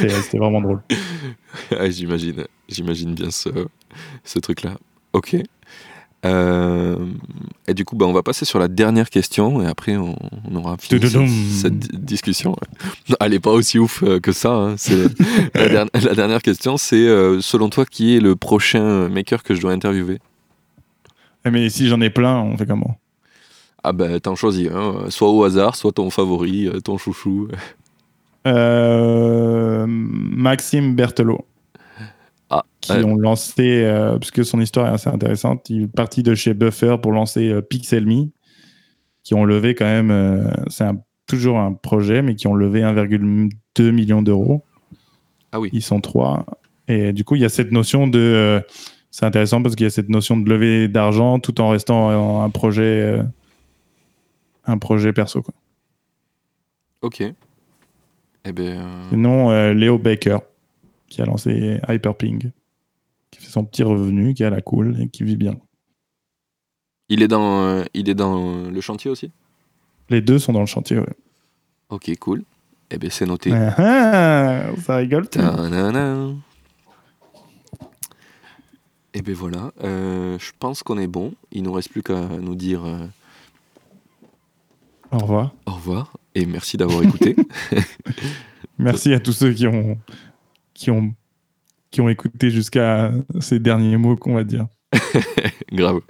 [0.00, 0.82] C'était vraiment drôle.
[1.88, 3.48] j'imagine, j'imagine bien ce,
[4.24, 4.76] ce truc-là.
[5.14, 5.36] Ok.
[6.24, 6.96] Euh,
[7.66, 10.16] et du coup, bah, on va passer sur la dernière question et après on,
[10.50, 11.00] on aura fini
[11.50, 12.56] cette, discussion.
[13.20, 14.52] Elle est pas aussi ouf euh, que ça.
[14.54, 14.76] hein.
[15.54, 19.54] La, dernière- la dernière question, c'est euh, selon toi qui est le prochain maker que
[19.54, 20.18] je dois interviewer?
[21.44, 22.96] Eh, Mais si j'en ai plein, on fait comment?
[23.82, 24.68] Ah ben t'en choisis
[25.10, 27.48] soit au hasard, soit ton favori, ton chouchou.
[29.86, 31.44] Maxime Berthelot.
[32.56, 35.86] Ah, qui euh, ont lancé, euh, parce que son histoire est assez intéressante, il est
[35.88, 38.28] parti de chez Buffer pour lancer euh, Pixelme,
[39.24, 40.84] qui ont levé quand même, euh, c'est
[41.26, 44.62] toujours un projet, mais qui ont levé 1,2 million d'euros.
[45.50, 45.68] Ah oui.
[45.72, 46.46] Ils sont trois.
[46.86, 48.20] Et du coup, il y a cette notion de...
[48.20, 48.60] euh,
[49.10, 52.50] c'est intéressant parce qu'il y a cette notion de lever d'argent tout en restant un
[52.50, 53.22] projet, euh,
[54.64, 55.42] un projet perso.
[55.42, 55.54] Quoi.
[57.02, 57.20] Ok.
[58.44, 60.38] Eh ben, Sinon, Léo Baker,
[61.14, 62.50] qui a lancé Hyperping,
[63.30, 65.54] qui fait son petit revenu, qui a la cool et qui vit bien.
[67.08, 69.30] il est dans, euh, il est dans le chantier aussi?
[70.10, 70.98] Les deux sont dans le chantier.
[70.98, 71.14] Ouais.
[71.88, 72.42] Ok, cool.
[72.90, 73.52] Eh ben c'est noté.
[73.52, 75.28] Ah, ah, ça rigole.
[79.16, 81.32] Et ben voilà, euh, je pense qu'on est bon.
[81.52, 83.06] Il nous reste plus qu'à nous dire euh,
[85.12, 85.54] Au revoir.
[85.66, 87.36] au revoir et merci d'avoir écouté.
[88.78, 89.96] Merci à tous ceux qui ont,
[90.74, 91.14] qui ont,
[91.90, 94.66] qui ont écouté jusqu'à ces derniers mots qu'on va dire.
[95.72, 96.00] Grave.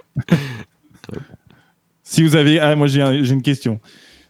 [2.03, 3.79] Si vous avez, ah, moi j'ai un- j'ai une question.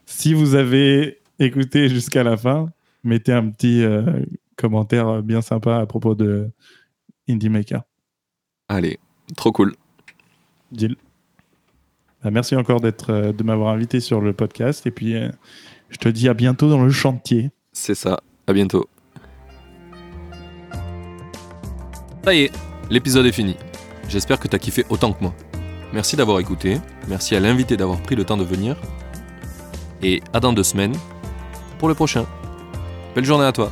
[0.05, 2.69] Si vous avez écouté jusqu'à la fin,
[3.03, 4.23] mettez un petit euh,
[4.55, 6.49] commentaire bien sympa à propos de
[7.27, 7.81] Indie Maker.
[8.67, 8.99] Allez,
[9.35, 9.75] trop cool.
[10.71, 10.95] Deal.
[12.23, 15.29] Bah, merci encore d'être, euh, de m'avoir invité sur le podcast et puis euh,
[15.89, 17.51] je te dis à bientôt dans le chantier.
[17.73, 18.21] C'est ça.
[18.47, 18.87] À bientôt.
[22.25, 22.51] Ça y est,
[22.89, 23.55] l'épisode est fini.
[24.09, 25.31] J'espère que t'as kiffé autant que moi.
[25.93, 26.81] Merci d'avoir écouté.
[27.07, 28.75] Merci à l'invité d'avoir pris le temps de venir.
[30.01, 30.95] Et à dans deux semaines
[31.77, 32.25] pour le prochain.
[33.13, 33.71] Belle journée à toi.